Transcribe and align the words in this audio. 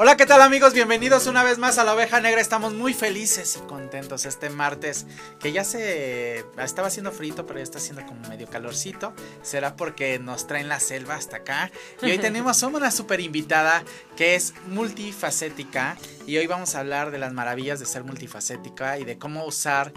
Hola, 0.00 0.16
¿qué 0.16 0.26
tal 0.26 0.40
amigos? 0.42 0.74
Bienvenidos 0.74 1.26
una 1.26 1.42
vez 1.42 1.58
más 1.58 1.76
a 1.76 1.82
la 1.82 1.92
oveja 1.92 2.20
negra. 2.20 2.40
Estamos 2.40 2.72
muy 2.72 2.94
felices 2.94 3.56
y 3.56 3.66
contentos 3.66 4.26
este 4.26 4.48
martes, 4.48 5.06
que 5.40 5.50
ya 5.50 5.64
se 5.64 6.44
estaba 6.56 6.86
haciendo 6.86 7.10
frito, 7.10 7.46
pero 7.46 7.58
ya 7.58 7.64
está 7.64 7.78
haciendo 7.78 8.06
como 8.06 8.28
medio 8.28 8.48
calorcito. 8.48 9.12
Será 9.42 9.74
porque 9.74 10.20
nos 10.20 10.46
traen 10.46 10.68
la 10.68 10.78
selva 10.78 11.16
hasta 11.16 11.38
acá. 11.38 11.72
Y 12.00 12.12
hoy 12.12 12.18
tenemos 12.20 12.62
a 12.62 12.68
una 12.68 12.92
super 12.92 13.18
invitada 13.18 13.82
que 14.16 14.36
es 14.36 14.54
multifacética. 14.68 15.96
Y 16.28 16.36
hoy 16.36 16.46
vamos 16.46 16.76
a 16.76 16.78
hablar 16.78 17.10
de 17.10 17.18
las 17.18 17.32
maravillas 17.32 17.80
de 17.80 17.86
ser 17.86 18.04
multifacética 18.04 19.00
y 19.00 19.04
de 19.04 19.18
cómo 19.18 19.46
usar 19.46 19.92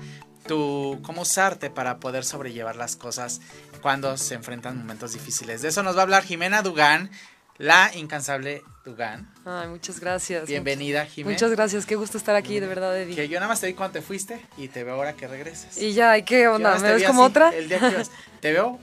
tu, 0.48 1.00
cómo 1.04 1.22
usarte 1.22 1.70
para 1.70 2.00
poder 2.00 2.26
sobrellevar 2.26 2.76
las 2.76 2.96
cosas 2.96 3.40
cuando 3.84 4.18
se 4.18 4.34
enfrentan 4.34 4.80
momentos 4.80 5.14
difíciles. 5.14 5.62
De 5.62 5.68
eso 5.68 5.84
nos 5.84 5.96
va 5.96 6.00
a 6.00 6.04
hablar 6.04 6.24
Jimena 6.24 6.64
Dugan 6.64 7.12
la 7.60 7.92
incansable 7.94 8.64
Dugan. 8.84 9.32
Ay, 9.46 9.68
muchas 9.68 10.00
gracias. 10.00 10.48
Bienvenida, 10.48 11.06
Jimena. 11.06 11.34
Muchas 11.34 11.52
gracias, 11.52 11.86
qué 11.86 11.96
gusto 11.96 12.18
estar 12.18 12.36
aquí, 12.36 12.60
de 12.60 12.66
verdad, 12.66 13.00
Eddie. 13.00 13.16
Que 13.16 13.28
yo 13.28 13.36
nada 13.36 13.48
más 13.48 13.62
te 13.62 13.68
vi 13.68 13.74
cuando 13.74 13.94
te 13.94 14.02
fuiste 14.02 14.42
y 14.58 14.70
te 14.70 14.84
veo 14.84 14.96
ahora 14.96 15.14
que 15.14 15.28
regresas. 15.28 15.78
Y 15.78 15.94
ya, 15.94 16.18
¿y 16.18 16.24
qué 16.24 16.48
onda? 16.48 16.78
¿Me 16.80 16.94
ves 16.94 17.04
como 17.04 17.22
otra? 17.22 17.50
El 17.50 17.70
día 17.70 17.80
que 17.80 18.04
te 18.42 18.54
veo 18.54 18.80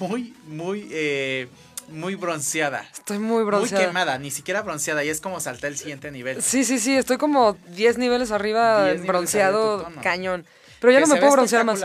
muy, 0.00 0.32
muy, 0.46 0.88
eh, 0.92 1.48
muy 1.88 2.14
bronceada. 2.14 2.86
Estoy 2.92 3.18
muy 3.18 3.42
bronceada. 3.42 3.82
Muy 3.82 3.88
quemada, 3.88 4.18
ni 4.18 4.30
siquiera 4.30 4.62
bronceada, 4.62 5.02
y 5.02 5.08
es 5.08 5.20
como 5.20 5.40
salté 5.40 5.66
el 5.66 5.76
siguiente 5.76 6.12
nivel. 6.12 6.40
Sí, 6.40 6.64
sí, 6.64 6.78
sí, 6.78 6.96
estoy 6.96 7.16
como 7.16 7.56
10 7.70 7.98
niveles 7.98 8.30
arriba, 8.30 8.92
bronceado, 8.94 9.90
cañón. 10.02 10.46
Pero 10.80 10.92
ya 10.92 11.00
no 11.00 11.08
me 11.08 11.16
puedo 11.16 11.32
broncear 11.32 11.64
más. 11.64 11.84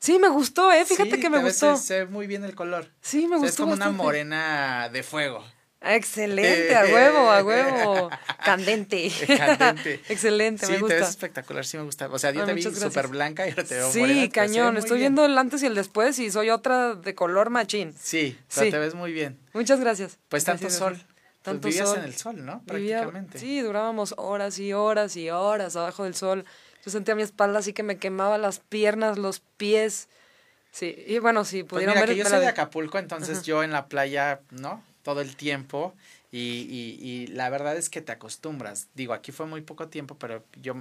Sí, 0.00 0.18
me 0.18 0.28
gustó, 0.28 0.72
¿eh? 0.72 0.84
Fíjate 0.84 1.20
que 1.20 1.30
me 1.30 1.40
gustó. 1.40 1.76
se 1.76 2.00
ve 2.00 2.06
muy 2.06 2.26
bien 2.26 2.42
el 2.42 2.56
color. 2.56 2.90
Sí, 3.02 3.28
me 3.28 3.36
gustó. 3.36 3.46
es 3.46 3.56
como 3.56 3.72
una 3.74 3.90
morena 3.90 4.88
de 4.92 5.04
fuego. 5.04 5.44
Excelente, 5.84 6.74
a 6.76 6.84
huevo, 6.84 7.30
a 7.30 7.42
huevo. 7.42 8.10
Candente. 8.44 9.10
Candente. 9.26 10.00
Excelente, 10.08 10.66
me 10.68 10.78
gusta. 10.78 10.86
Sí, 10.86 10.94
te 10.94 11.00
ves 11.00 11.10
espectacular, 11.10 11.64
sí 11.64 11.76
me 11.76 11.84
gusta. 11.84 12.08
O 12.08 12.18
sea, 12.18 12.30
yo 12.30 12.44
te 12.44 12.54
vi 12.54 12.62
súper 12.62 13.08
blanca 13.08 13.46
y 13.46 13.50
ahora 13.50 13.64
te 13.64 13.74
veo 13.74 13.90
Sí, 13.90 14.28
cañón. 14.30 14.76
Estoy 14.76 15.00
viendo 15.00 15.24
el 15.24 15.36
antes 15.36 15.62
y 15.62 15.66
el 15.66 15.74
después 15.74 16.18
y 16.18 16.30
soy 16.30 16.50
otra 16.50 16.94
de 16.94 17.14
color 17.14 17.50
machín. 17.50 17.94
Sí, 18.00 18.38
sí. 18.48 18.70
te 18.70 18.78
ves 18.78 18.94
muy 18.94 19.12
bien. 19.12 19.38
Muchas 19.52 19.80
gracias. 19.80 20.18
Pues 20.28 20.44
tanto 20.44 20.70
sol. 20.70 20.94
Pues 20.94 21.06
tanto 21.42 21.68
vivías 21.68 21.94
en 21.96 22.04
el 22.04 22.14
sol, 22.14 22.44
¿no? 22.44 22.62
Prácticamente. 22.64 23.38
sí, 23.38 23.60
durábamos 23.60 24.14
horas 24.16 24.58
y 24.60 24.72
horas 24.72 25.16
y 25.16 25.30
horas 25.30 25.74
abajo 25.74 26.04
del 26.04 26.14
sol. 26.14 26.44
Yo 26.84 26.90
sentía 26.90 27.14
mi 27.14 27.22
espalda 27.22 27.58
así 27.58 27.72
que 27.72 27.82
me 27.82 27.96
quemaba 27.96 28.38
las 28.38 28.60
piernas, 28.60 29.18
los 29.18 29.40
pies. 29.56 30.08
Sí, 30.70 31.04
y 31.06 31.18
bueno, 31.18 31.44
si 31.44 31.64
pues 31.64 31.70
pudieron 31.70 31.94
pues 31.94 32.04
mira, 32.04 32.14
que 32.14 32.18
yo 32.18 32.28
soy 32.28 32.40
de 32.40 32.48
Acapulco, 32.48 32.98
entonces 32.98 33.42
yo 33.42 33.62
en 33.62 33.72
la 33.72 33.86
playa, 33.86 34.40
¿no? 34.50 34.82
Todo 35.02 35.20
el 35.20 35.36
tiempo. 35.36 35.94
Y, 36.30 36.38
y, 36.38 36.98
y 37.06 37.26
la 37.28 37.50
verdad 37.50 37.76
es 37.76 37.90
que 37.90 38.00
te 38.00 38.12
acostumbras. 38.12 38.88
Digo, 38.94 39.12
aquí 39.12 39.32
fue 39.32 39.46
muy 39.46 39.60
poco 39.60 39.88
tiempo, 39.88 40.16
pero 40.18 40.44
yo 40.60 40.74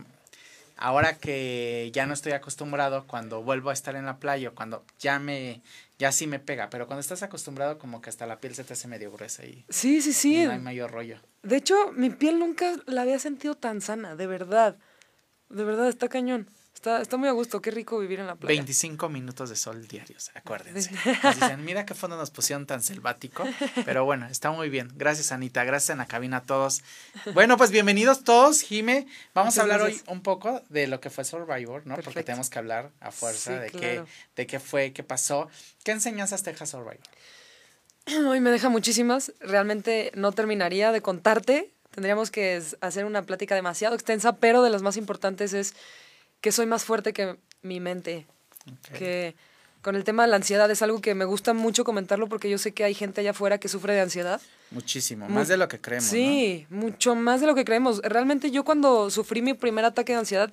ahora 0.81 1.17
que 1.17 1.89
ya 1.93 2.05
no 2.05 2.13
estoy 2.13 2.33
acostumbrado, 2.33 3.05
cuando 3.07 3.43
vuelvo 3.43 3.69
a 3.69 3.73
estar 3.73 3.95
en 3.95 4.05
la 4.05 4.17
playa, 4.17 4.49
o 4.49 4.55
cuando 4.55 4.83
ya 4.99 5.19
me, 5.19 5.61
ya 5.99 6.11
sí 6.11 6.27
me 6.27 6.39
pega, 6.39 6.69
pero 6.69 6.87
cuando 6.87 7.01
estás 7.01 7.23
acostumbrado 7.23 7.77
como 7.77 8.01
que 8.01 8.09
hasta 8.09 8.25
la 8.25 8.39
piel 8.39 8.55
se 8.55 8.63
te 8.63 8.73
hace 8.73 8.87
medio 8.87 9.11
gruesa 9.11 9.45
y 9.45 9.63
sí, 9.69 10.01
sí, 10.01 10.11
sí. 10.11 10.43
no 10.43 10.51
hay 10.51 10.59
mayor 10.59 10.91
rollo. 10.91 11.19
De 11.43 11.57
hecho, 11.57 11.75
mi 11.93 12.09
piel 12.09 12.39
nunca 12.39 12.75
la 12.87 13.03
había 13.03 13.19
sentido 13.19 13.55
tan 13.55 13.81
sana, 13.81 14.15
de 14.15 14.27
verdad. 14.27 14.77
De 15.49 15.63
verdad, 15.63 15.87
está 15.87 16.09
cañón. 16.09 16.47
Está, 16.81 16.99
está 16.99 17.15
muy 17.15 17.29
a 17.29 17.31
gusto, 17.31 17.61
qué 17.61 17.69
rico 17.69 17.99
vivir 17.99 18.21
en 18.21 18.25
la 18.25 18.33
playa. 18.33 18.55
25 18.55 19.07
minutos 19.07 19.51
de 19.51 19.55
sol 19.55 19.87
diarios, 19.87 20.31
acuérdense. 20.33 20.89
dicen, 20.89 21.63
mira 21.63 21.85
qué 21.85 21.93
fondo 21.93 22.17
nos 22.17 22.31
pusieron 22.31 22.65
tan 22.65 22.81
selvático. 22.81 23.43
Pero 23.85 24.03
bueno, 24.03 24.25
está 24.25 24.49
muy 24.49 24.67
bien. 24.69 24.91
Gracias, 24.95 25.31
Anita. 25.31 25.63
Gracias 25.63 25.91
en 25.91 25.99
la 25.99 26.07
cabina 26.07 26.37
a 26.37 26.41
todos. 26.41 26.81
Bueno, 27.35 27.55
pues 27.55 27.69
bienvenidos 27.69 28.23
todos, 28.23 28.61
Jime. 28.61 29.05
Vamos 29.35 29.59
a 29.59 29.61
hablar 29.61 29.83
hoy 29.83 30.01
un 30.07 30.23
poco 30.23 30.63
de 30.69 30.87
lo 30.87 30.99
que 30.99 31.11
fue 31.11 31.23
Survivor, 31.23 31.85
¿no? 31.85 31.97
Porque 31.97 32.23
tenemos 32.23 32.49
que 32.49 32.57
hablar 32.57 32.89
a 32.99 33.11
fuerza 33.11 33.59
de, 33.59 33.69
qué, 33.69 34.03
de 34.35 34.47
qué 34.47 34.59
fue, 34.59 34.91
qué 34.91 35.03
pasó. 35.03 35.49
¿Qué 35.83 35.91
enseñanzas 35.91 36.41
te 36.41 36.51
deja 36.51 36.65
Survivor? 36.65 36.97
Hoy 38.27 38.39
me 38.39 38.49
deja 38.49 38.69
muchísimas. 38.69 39.33
Realmente 39.39 40.11
no 40.15 40.31
terminaría 40.31 40.91
de 40.91 41.01
contarte. 41.01 41.71
Tendríamos 41.91 42.31
que 42.31 42.59
hacer 42.79 43.05
una 43.05 43.21
plática 43.21 43.53
demasiado 43.53 43.93
extensa, 43.93 44.37
pero 44.37 44.63
de 44.63 44.71
las 44.71 44.81
más 44.81 44.97
importantes 44.97 45.53
es 45.53 45.75
que 46.41 46.51
soy 46.51 46.65
más 46.65 46.83
fuerte 46.83 47.13
que 47.13 47.37
mi 47.61 47.79
mente. 47.79 48.25
Que 48.93 49.35
con 49.81 49.95
el 49.95 50.03
tema 50.03 50.23
de 50.23 50.29
la 50.29 50.35
ansiedad 50.35 50.69
es 50.69 50.81
algo 50.81 51.01
que 51.01 51.15
me 51.15 51.25
gusta 51.25 51.53
mucho 51.53 51.83
comentarlo 51.83 52.27
porque 52.27 52.49
yo 52.49 52.57
sé 52.57 52.71
que 52.71 52.83
hay 52.83 52.93
gente 52.93 53.21
allá 53.21 53.31
afuera 53.31 53.59
que 53.59 53.67
sufre 53.67 53.93
de 53.93 54.01
ansiedad. 54.01 54.41
Muchísimo, 54.69 55.27
más 55.27 55.47
de 55.47 55.57
lo 55.57 55.67
que 55.67 55.79
creemos. 55.79 56.07
Sí, 56.07 56.67
mucho 56.69 57.15
más 57.15 57.41
de 57.41 57.47
lo 57.47 57.55
que 57.55 57.65
creemos. 57.65 58.01
Realmente 58.03 58.51
yo 58.51 58.63
cuando 58.63 59.09
sufrí 59.09 59.41
mi 59.41 59.53
primer 59.53 59.85
ataque 59.85 60.13
de 60.13 60.19
ansiedad, 60.19 60.51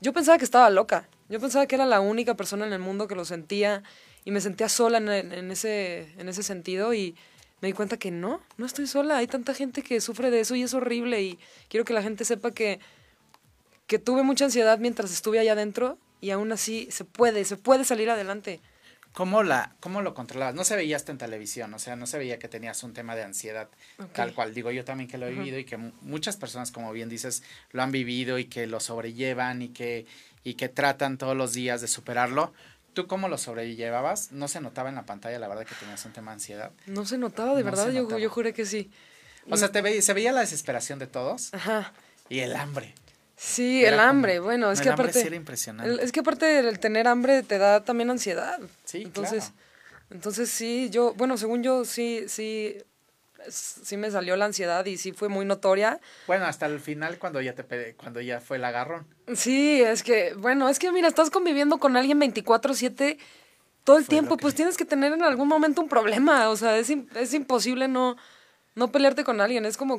yo 0.00 0.12
pensaba 0.12 0.38
que 0.38 0.44
estaba 0.44 0.70
loca. 0.70 1.08
Yo 1.28 1.40
pensaba 1.40 1.66
que 1.66 1.74
era 1.74 1.86
la 1.86 2.00
única 2.00 2.34
persona 2.34 2.66
en 2.66 2.72
el 2.72 2.78
mundo 2.78 3.08
que 3.08 3.14
lo 3.14 3.24
sentía 3.24 3.82
y 4.24 4.30
me 4.30 4.40
sentía 4.40 4.68
sola 4.68 4.98
en, 4.98 5.08
en 5.08 5.50
ese, 5.50 6.12
en 6.18 6.28
ese 6.28 6.42
sentido 6.42 6.94
y 6.94 7.14
me 7.60 7.68
di 7.68 7.72
cuenta 7.74 7.96
que 7.96 8.10
no, 8.10 8.40
no 8.56 8.66
estoy 8.66 8.86
sola. 8.86 9.18
Hay 9.18 9.26
tanta 9.26 9.54
gente 9.54 9.82
que 9.82 10.00
sufre 10.00 10.30
de 10.30 10.40
eso 10.40 10.54
y 10.54 10.62
es 10.62 10.74
horrible 10.74 11.22
y 11.22 11.38
quiero 11.68 11.84
que 11.84 11.94
la 11.94 12.02
gente 12.02 12.24
sepa 12.24 12.50
que 12.50 12.80
que 13.86 13.98
tuve 13.98 14.22
mucha 14.22 14.46
ansiedad 14.46 14.78
mientras 14.78 15.12
estuve 15.12 15.38
allá 15.38 15.52
adentro 15.52 15.98
y 16.20 16.30
aún 16.30 16.52
así 16.52 16.88
se 16.90 17.04
puede, 17.04 17.44
se 17.44 17.56
puede 17.56 17.84
salir 17.84 18.10
adelante. 18.10 18.60
¿Cómo, 19.12 19.44
la, 19.44 19.76
¿Cómo 19.78 20.02
lo 20.02 20.12
controlabas? 20.12 20.56
No 20.56 20.64
se 20.64 20.74
veía 20.74 20.96
hasta 20.96 21.12
en 21.12 21.18
televisión, 21.18 21.72
o 21.72 21.78
sea, 21.78 21.94
no 21.94 22.06
se 22.06 22.18
veía 22.18 22.40
que 22.40 22.48
tenías 22.48 22.82
un 22.82 22.94
tema 22.94 23.14
de 23.14 23.22
ansiedad 23.22 23.68
tal 24.12 24.34
cual. 24.34 24.52
Digo, 24.54 24.72
yo 24.72 24.84
también 24.84 25.08
que 25.08 25.18
lo 25.18 25.26
he 25.26 25.30
vivido 25.30 25.56
y 25.56 25.64
que 25.64 25.76
muchas 25.76 26.36
personas, 26.36 26.72
como 26.72 26.92
bien 26.92 27.08
dices, 27.08 27.44
lo 27.70 27.82
han 27.84 27.92
vivido 27.92 28.40
y 28.40 28.46
que 28.46 28.66
lo 28.66 28.80
sobrellevan 28.80 29.62
y 29.62 29.68
que, 29.68 30.06
y 30.42 30.54
que 30.54 30.68
tratan 30.68 31.16
todos 31.16 31.36
los 31.36 31.52
días 31.52 31.80
de 31.80 31.86
superarlo. 31.86 32.52
¿Tú 32.92 33.06
cómo 33.06 33.28
lo 33.28 33.38
sobrellevabas? 33.38 34.32
¿No 34.32 34.48
se 34.48 34.60
notaba 34.60 34.88
en 34.88 34.96
la 34.96 35.06
pantalla, 35.06 35.38
la 35.38 35.46
verdad, 35.46 35.64
que 35.64 35.76
tenías 35.76 36.04
un 36.04 36.12
tema 36.12 36.32
de 36.32 36.34
ansiedad? 36.34 36.72
No 36.86 37.06
se 37.06 37.16
notaba, 37.16 37.54
de 37.54 37.62
verdad, 37.62 37.92
yo, 37.92 38.18
yo 38.18 38.30
juré 38.30 38.52
que 38.52 38.66
sí. 38.66 38.90
O 39.48 39.56
sea, 39.56 39.70
te 39.70 40.02
se 40.02 40.12
veía 40.12 40.32
la 40.32 40.40
desesperación 40.40 40.98
de 40.98 41.06
todos 41.06 41.54
Ajá. 41.54 41.92
y 42.28 42.40
el 42.40 42.56
hambre. 42.56 42.94
Sí, 43.36 43.84
el 43.84 43.98
hambre, 43.98 44.38
bueno, 44.38 44.70
es 44.70 44.80
que 44.80 44.90
aparte... 44.90 45.20
era 45.26 45.36
impresionante. 45.36 46.04
es 46.04 46.12
que 46.12 46.20
aparte 46.20 46.60
el 46.60 46.78
tener 46.78 47.08
hambre 47.08 47.42
te 47.42 47.58
da 47.58 47.84
también 47.84 48.10
ansiedad. 48.10 48.60
Sí, 48.84 49.02
entonces, 49.02 49.52
Entonces 50.10 50.50
sí, 50.50 50.88
yo, 50.90 51.14
bueno, 51.14 51.36
según 51.36 51.62
yo 51.62 51.84
sí, 51.84 52.24
sí, 52.28 52.76
sí 53.48 53.96
me 53.96 54.10
salió 54.10 54.36
la 54.36 54.44
ansiedad 54.44 54.84
y 54.86 54.96
sí 54.96 55.12
fue 55.12 55.28
muy 55.28 55.44
notoria. 55.44 56.00
Bueno, 56.26 56.44
hasta 56.46 56.66
el 56.66 56.78
final 56.80 57.18
cuando 57.18 57.40
ya 57.40 57.54
te 57.54 57.94
cuando 57.94 58.20
ya 58.20 58.40
fue 58.40 58.58
el 58.58 58.64
agarrón. 58.64 59.06
Sí, 59.34 59.82
es 59.82 60.02
que, 60.02 60.34
bueno, 60.34 60.68
es 60.68 60.78
que 60.78 60.92
mira, 60.92 61.08
estás 61.08 61.30
conviviendo 61.30 61.78
con 61.78 61.96
alguien 61.96 62.20
24/7 62.20 63.18
todo 63.82 63.98
el 63.98 64.06
tiempo, 64.06 64.36
pues 64.38 64.54
tienes 64.54 64.76
que 64.76 64.86
tener 64.86 65.12
en 65.12 65.22
algún 65.22 65.46
momento 65.46 65.82
un 65.82 65.88
problema, 65.88 66.48
o 66.48 66.56
sea, 66.56 66.78
es, 66.78 66.90
es 66.90 67.34
imposible 67.34 67.86
no, 67.86 68.16
no 68.74 68.90
pelearte 68.90 69.24
con 69.24 69.42
alguien, 69.42 69.66
es 69.66 69.76
como 69.76 69.98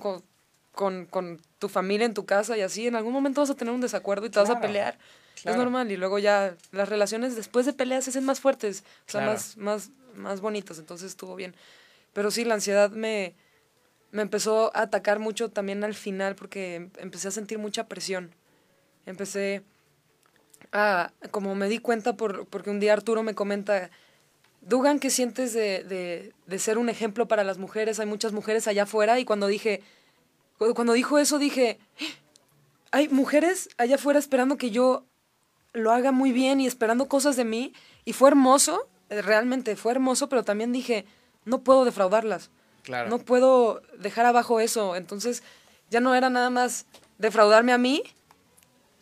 con, 0.76 1.06
con, 1.06 1.42
tu 1.58 1.70
familia 1.70 2.06
en 2.06 2.14
tu 2.14 2.26
casa 2.26 2.58
y 2.58 2.62
así, 2.62 2.86
en 2.86 2.96
algún 2.96 3.14
momento 3.14 3.42
vas 3.42 3.50
a 3.50 3.56
tener 3.56 3.74
un 3.74 3.82
desacuerdo 3.82 4.28
y 4.28 4.30
te 4.30 4.40
vas 4.40 4.50
a 4.50 4.60
pelear. 4.60 5.00
Es 5.44 5.56
normal. 5.56 5.92
Y 5.92 5.98
luego 5.98 6.20
ya 6.20 6.56
las 6.72 6.90
relaciones 6.90 7.36
después 7.36 7.66
de 7.66 7.74
peleas 7.74 8.04
se 8.04 8.12
hacen 8.12 8.26
más 8.26 8.40
fuertes, 8.40 8.84
o 9.08 9.12
sea, 9.12 9.22
más, 9.22 9.58
más, 9.58 9.90
más 10.14 10.42
bonitas. 10.42 10.78
Entonces 10.80 11.10
estuvo 11.10 11.36
bien. 11.36 11.56
Pero 12.14 12.32
sí, 12.32 12.46
la 12.46 12.54
ansiedad 12.54 12.92
me, 12.92 13.36
me 14.12 14.22
empezó 14.22 14.76
a 14.76 14.84
atacar 14.84 15.20
mucho 15.20 15.50
también 15.50 15.84
al 15.84 15.96
final 15.96 16.36
porque 16.36 16.76
em, 16.76 16.90
empecé 16.98 17.28
a 17.28 17.32
sentir 17.32 17.58
mucha 17.58 17.88
presión. 17.88 18.32
Empecé 19.06 19.64
a, 20.72 21.12
como 21.32 21.56
me 21.56 21.68
di 21.68 21.80
cuenta 21.80 22.16
por, 22.16 22.48
porque 22.48 22.70
un 22.70 22.80
día 22.80 22.94
Arturo 22.94 23.24
me 23.24 23.36
comenta, 23.36 23.90
Dugan, 24.62 25.00
¿qué 25.00 25.10
sientes 25.10 25.54
de, 25.54 25.84
de, 25.84 26.34
de 26.48 26.60
ser 26.60 26.78
un 26.78 26.90
ejemplo 26.90 27.28
para 27.28 27.44
las 27.44 27.58
mujeres? 27.58 28.00
Hay 28.00 28.08
muchas 28.08 28.34
mujeres 28.34 28.68
allá 28.68 28.84
afuera 28.84 29.20
y 29.20 29.26
cuando 29.26 29.48
dije, 29.48 29.82
cuando 30.58 30.94
dijo 30.94 31.18
eso 31.18 31.38
dije, 31.38 31.80
hay 32.92 33.10
mujeres 33.10 33.70
allá 33.78 33.96
afuera 33.96 34.20
esperando 34.20 34.58
que 34.58 34.72
yo 34.72 35.06
lo 35.74 35.92
haga 35.92 36.12
muy 36.12 36.32
bien 36.32 36.62
y 36.62 36.68
esperando 36.68 37.08
cosas 37.08 37.36
de 37.36 37.46
mí. 37.46 37.74
Y 38.06 38.14
fue 38.14 38.30
hermoso, 38.30 38.88
eh, 39.10 39.22
realmente 39.22 39.76
fue 39.76 39.92
hermoso, 39.92 40.30
pero 40.30 40.44
también 40.44 40.72
dije, 40.72 41.06
no 41.44 41.62
puedo 41.62 41.86
defraudarlas. 41.86 42.50
Claro. 42.84 43.10
No 43.10 43.20
puedo 43.20 43.82
dejar 43.98 44.26
abajo 44.26 44.60
eso. 44.60 44.96
Entonces 44.96 45.44
ya 45.90 46.00
no 46.00 46.16
era 46.16 46.30
nada 46.30 46.50
más 46.50 46.86
defraudarme 47.18 47.74
a 47.74 47.78
mí, 47.78 48.04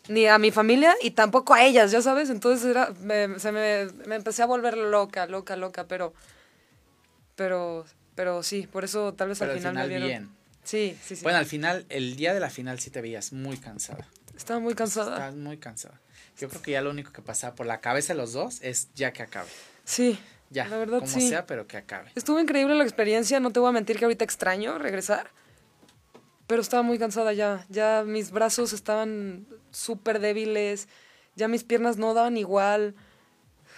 ni 0.08 0.26
a 0.26 0.38
mi 0.38 0.50
familia, 0.50 0.94
y 1.00 1.12
tampoco 1.12 1.54
a 1.54 1.64
ellas, 1.64 1.90
ya 1.90 2.02
sabes. 2.02 2.30
Entonces 2.30 2.66
era, 2.66 2.92
me, 3.00 3.38
se 3.38 3.52
me, 3.52 3.86
me 4.06 4.16
empecé 4.16 4.42
a 4.42 4.46
volver 4.46 4.76
loca, 4.76 5.26
loca, 5.26 5.56
loca, 5.56 5.86
pero, 5.86 6.12
pero, 7.36 7.84
pero 8.14 8.42
sí, 8.42 8.66
por 8.66 8.84
eso 8.84 9.14
tal 9.14 9.28
vez 9.28 9.40
al 9.42 9.52
final, 9.52 9.74
me 9.74 9.88
vieron. 9.88 10.08
Bien. 10.08 10.43
Sí, 10.64 10.96
sí, 11.04 11.16
sí. 11.16 11.22
Bueno, 11.22 11.38
al 11.38 11.46
final, 11.46 11.86
el 11.88 12.16
día 12.16 12.34
de 12.34 12.40
la 12.40 12.50
final 12.50 12.80
sí 12.80 12.90
te 12.90 13.00
veías 13.00 13.32
muy 13.32 13.56
cansada. 13.58 14.08
Estaba 14.36 14.58
muy 14.60 14.74
cansada. 14.74 15.12
Estabas 15.12 15.34
muy 15.36 15.58
cansada. 15.58 16.00
Yo 16.38 16.48
creo 16.48 16.62
que 16.62 16.72
ya 16.72 16.80
lo 16.82 16.90
único 16.90 17.12
que 17.12 17.22
pasaba 17.22 17.54
por 17.54 17.66
la 17.66 17.80
cabeza 17.80 18.12
de 18.14 18.18
los 18.18 18.32
dos 18.32 18.60
es 18.62 18.88
ya 18.94 19.12
que 19.12 19.22
acabe. 19.22 19.48
Sí. 19.84 20.18
Ya, 20.50 20.66
la 20.68 20.76
verdad, 20.78 21.00
como 21.00 21.20
sea, 21.20 21.46
pero 21.46 21.66
que 21.66 21.76
acabe. 21.76 22.10
Estuvo 22.14 22.38
increíble 22.40 22.74
la 22.74 22.84
experiencia, 22.84 23.40
no 23.40 23.50
te 23.50 23.60
voy 23.60 23.68
a 23.68 23.72
mentir 23.72 23.98
que 23.98 24.04
ahorita 24.04 24.24
extraño 24.24 24.78
regresar. 24.78 25.30
pero 26.46 26.60
estaba 26.62 26.82
muy 26.82 26.98
cansada 26.98 27.32
ya. 27.32 27.66
Ya 27.68 28.04
mis 28.06 28.30
brazos 28.30 28.72
estaban 28.72 29.46
súper 29.70 30.20
débiles, 30.20 30.88
ya 31.36 31.48
mis 31.48 31.64
piernas 31.64 31.96
no 31.96 32.14
daban 32.14 32.36
igual. 32.36 32.94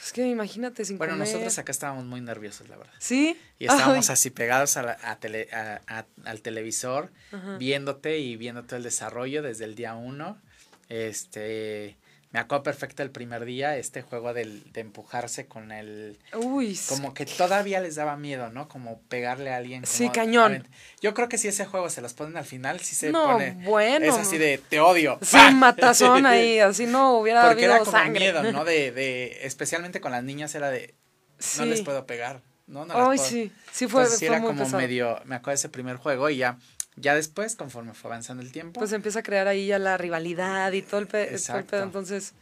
Es 0.05 0.13
que 0.13 0.27
imagínate 0.27 0.85
sin 0.85 0.99
Bueno, 0.99 1.15
comer. 1.15 1.27
nosotros 1.29 1.59
acá 1.59 1.73
estábamos 1.73 2.05
muy 2.05 2.21
nerviosos, 2.21 2.69
la 2.69 2.77
verdad. 2.77 2.93
¿Sí? 2.99 3.37
Y 3.59 3.65
estábamos 3.65 4.09
Ay, 4.09 4.13
así 4.13 4.31
pegados 4.31 4.77
a 4.77 4.83
la- 4.83 4.99
a 5.03 5.19
tele- 5.19 5.49
a- 5.53 5.81
a- 5.89 6.07
al 6.25 6.43
televisor, 6.43 7.11
viéndote 7.59 8.19
y 8.19 8.37
viendo 8.37 8.63
todo 8.65 8.77
el 8.77 8.83
desarrollo 8.83 9.43
desde 9.43 9.65
el 9.65 9.75
día 9.75 9.95
uno. 9.95 10.41
Este, 10.89 11.97
me 12.33 12.41
acuerdo 12.41 12.65
perfecto 12.65 13.03
el 13.03 13.11
primer 13.11 13.45
día, 13.45 13.77
este 13.79 14.03
juego 14.03 14.35
del, 14.35 14.71
de 14.73 14.81
empujarse 14.83 15.47
con 15.47 15.73
el, 15.73 16.19
Uy, 16.35 16.75
sí. 16.77 16.89
como 16.89 17.15
que 17.15 17.25
todavía 17.25 17.81
les 17.81 17.95
daba 17.95 18.17
miedo, 18.17 18.51
¿no? 18.51 18.69
Como 18.69 19.01
pegarle 19.03 19.53
a 19.53 19.57
alguien. 19.57 19.87
Sí, 19.87 20.05
como 20.05 20.13
cañón. 20.15 20.53
avent- 20.55 20.67
Yo 21.01 21.15
creo 21.15 21.29
que 21.29 21.39
si 21.39 21.49
ese 21.49 21.65
juego 21.65 21.89
se 21.89 22.03
los 22.03 22.13
ponen 22.15 22.37
al 22.37 22.45
final, 22.45 22.81
sí 22.81 22.95
se 22.95 23.11
No, 23.11 23.33
pone. 23.33 23.53
bueno. 23.65 24.05
Es 24.05 24.15
así 24.17 24.37
de, 24.39 24.59
te 24.59 24.81
odio. 24.81 25.19
Sí, 25.23 25.39
matazón 25.55 26.27
ahí, 26.27 26.59
así 26.61 26.87
no 26.87 27.19
hubiera 27.19 27.47
Porque 27.49 27.65
era 27.65 27.79
como 27.79 27.93
sangre. 27.93 28.21
miedo, 28.33 28.43
¿no? 28.53 28.65
De, 28.65 28.91
de, 28.93 29.39
especialmente 29.47 30.01
con 30.01 30.13
las 30.13 30.23
niñas 30.25 30.55
era 30.55 30.69
de, 30.71 30.95
Sí. 31.39 31.61
no 31.61 31.67
les 31.67 31.83
puedo 31.83 32.07
pegar, 32.07 32.41
¿no? 32.67 32.85
no 32.87 32.95
Ay, 32.95 33.19
puedo- 33.19 33.29
sí, 33.29 33.53
sí 33.73 33.87
fue, 33.89 34.01
Entonces, 34.03 34.19
sí 34.19 34.27
fue 34.27 34.35
era 34.37 34.41
muy 34.43 34.49
como 34.49 34.65
pesado. 34.65 34.79
medio, 34.83 35.21
me 35.25 35.37
acuerdo 35.37 35.51
de 35.53 35.55
ese 35.57 35.69
primer 35.69 35.97
juego 35.97 36.29
y 36.29 36.39
ya, 36.39 36.59
ya 36.97 37.15
después, 37.15 37.57
conforme 37.57 37.95
fue 37.95 38.11
avanzando 38.11 38.43
el 38.43 38.53
tiempo, 38.53 38.81
Pues 38.81 38.93
empieza 38.93 39.21
a 39.21 39.23
crear 39.23 39.47
ahí 39.49 39.67
ya 39.69 39.79
la 39.79 39.97
rivalidad 39.97 40.73
y 40.73 40.83
todo 40.83 41.01
el, 41.01 41.07
pe- 41.07 41.25
todo 41.25 41.29
el 41.31 41.35
Exacto. 41.37 41.71
pedo, 41.71 41.83
entonces 41.85 42.33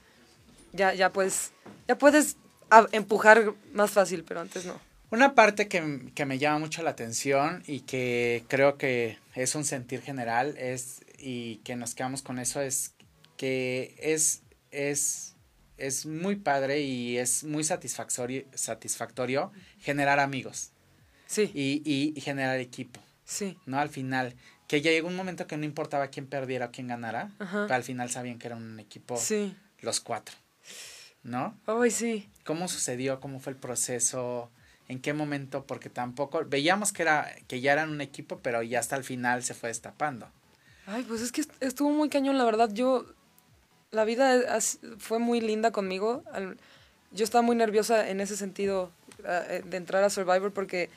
ya, 0.72 0.94
ya 0.94 1.12
puedes, 1.12 1.52
ya 1.88 1.96
puedes 1.98 2.36
empujar 2.92 3.54
más 3.72 3.90
fácil, 3.90 4.24
pero 4.24 4.40
antes 4.40 4.64
no. 4.64 4.80
una 5.10 5.34
parte 5.34 5.68
que, 5.68 6.10
que 6.14 6.24
me 6.26 6.38
llama 6.38 6.58
mucho 6.60 6.82
la 6.82 6.90
atención 6.90 7.62
y 7.66 7.80
que 7.80 8.44
creo 8.48 8.78
que 8.78 9.18
es 9.34 9.54
un 9.54 9.64
sentir 9.64 10.00
general 10.02 10.56
es 10.58 11.00
y 11.18 11.56
que 11.58 11.76
nos 11.76 11.94
quedamos 11.94 12.22
con 12.22 12.38
eso 12.38 12.60
es 12.60 12.94
que 13.36 13.94
es, 14.00 14.42
es, 14.70 15.34
es 15.78 16.06
muy 16.06 16.36
padre 16.36 16.80
y 16.80 17.18
es 17.18 17.44
muy 17.44 17.64
satisfactorio, 17.64 18.44
satisfactorio 18.54 19.52
generar 19.80 20.18
amigos 20.20 20.70
Sí, 21.26 21.50
y, 21.54 21.82
y, 21.84 22.12
y 22.16 22.20
generar 22.20 22.58
equipo. 22.60 23.00
Sí, 23.24 23.58
¿no? 23.66 23.78
Al 23.78 23.88
final, 23.88 24.34
que 24.68 24.80
ya 24.80 24.90
llegó 24.90 25.08
un 25.08 25.16
momento 25.16 25.46
que 25.46 25.56
no 25.56 25.64
importaba 25.64 26.08
quién 26.08 26.26
perdiera 26.26 26.66
o 26.66 26.70
quién 26.70 26.88
ganara, 26.88 27.30
Ajá. 27.38 27.62
pero 27.64 27.74
al 27.74 27.82
final 27.84 28.10
sabían 28.10 28.38
que 28.38 28.46
era 28.48 28.56
un 28.56 28.78
equipo 28.80 29.16
sí. 29.16 29.56
los 29.80 30.00
cuatro, 30.00 30.34
¿no? 31.22 31.56
Ay, 31.66 31.90
sí. 31.90 32.28
¿Cómo 32.44 32.68
sucedió? 32.68 33.20
¿Cómo 33.20 33.40
fue 33.40 33.52
el 33.52 33.58
proceso? 33.58 34.50
¿En 34.88 35.00
qué 35.00 35.14
momento? 35.14 35.64
Porque 35.66 35.88
tampoco, 35.88 36.42
veíamos 36.46 36.92
que 36.92 37.02
era, 37.02 37.34
que 37.48 37.60
ya 37.60 37.72
eran 37.72 37.90
un 37.90 38.00
equipo, 38.00 38.38
pero 38.40 38.62
ya 38.62 38.80
hasta 38.80 38.96
el 38.96 39.04
final 39.04 39.42
se 39.42 39.54
fue 39.54 39.70
destapando. 39.70 40.28
Ay, 40.86 41.04
pues 41.08 41.22
es 41.22 41.32
que 41.32 41.40
est- 41.40 41.62
estuvo 41.62 41.90
muy 41.90 42.10
cañón, 42.10 42.36
la 42.36 42.44
verdad. 42.44 42.68
Yo, 42.72 43.06
la 43.90 44.04
vida 44.04 44.58
fue 44.98 45.18
muy 45.18 45.40
linda 45.40 45.70
conmigo. 45.70 46.22
Yo 47.12 47.24
estaba 47.24 47.40
muy 47.42 47.56
nerviosa 47.56 48.08
en 48.10 48.20
ese 48.20 48.36
sentido 48.36 48.90
ah, 49.26 49.42
eh, 49.48 49.62
de 49.64 49.76
entrar 49.78 50.04
a 50.04 50.10
Survivor 50.10 50.52
porque 50.52 50.90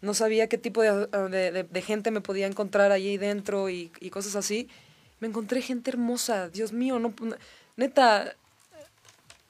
no 0.00 0.14
sabía 0.14 0.48
qué 0.48 0.58
tipo 0.58 0.82
de, 0.82 1.66
de- 1.68 1.82
gente 1.82 2.10
me 2.10 2.20
podía 2.20 2.46
encontrar 2.46 2.92
allí 2.92 3.16
dentro 3.16 3.68
y, 3.70 3.88
cosas 4.10 4.36
así. 4.36 4.68
Me 5.20 5.28
encontré 5.28 5.62
gente 5.62 5.90
hermosa, 5.90 6.48
Dios 6.50 6.72
mío, 6.72 6.98
no, 6.98 7.14
neta, 7.76 8.34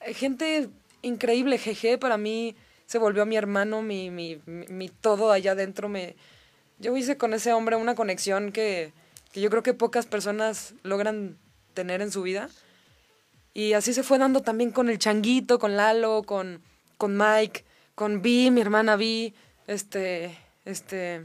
eh, 0.01 0.15
gente 0.15 0.69
increíble. 1.03 1.59
Jeje 1.59 1.99
para 1.99 2.17
mí 2.17 2.55
se 2.87 2.99
volvió 2.99 3.27
mi 3.27 3.37
hermano, 3.37 3.83
mi, 3.83 4.11
mi, 4.11 4.41
mi, 4.47 4.67
mi 4.69 4.89
todo 4.89 5.33
allá 5.33 5.53
adentro. 5.53 5.89
Me, 5.89 6.15
yo 6.79 6.97
hice 6.97 7.17
con 7.17 7.35
ese 7.35 7.53
hombre 7.53 7.77
una 7.77 7.95
conexión 7.95 8.53
que, 8.53 8.93
que 9.33 9.41
yo 9.41 9.51
creo 9.51 9.63
que 9.63 9.75
pocas 9.75 10.07
personas 10.07 10.75
logran 10.85 11.37
tener 11.75 12.01
en 12.01 12.13
su 12.13 12.23
vida. 12.23 12.49
Y 13.55 13.73
así 13.73 13.95
se 13.95 14.03
fue 14.03 14.19
dando 14.19 14.43
también 14.43 14.71
con 14.71 14.89
el 14.91 14.99
Changuito, 14.99 15.59
con 15.59 15.77
Lalo, 15.77 16.23
con, 16.25 16.61
con 16.99 17.17
Mike, 17.17 17.65
con 17.95 18.21
Vi, 18.23 18.51
mi 18.51 18.61
hermana 18.61 18.97
Vi, 18.97 19.35
este, 19.67 20.37
este, 20.65 21.25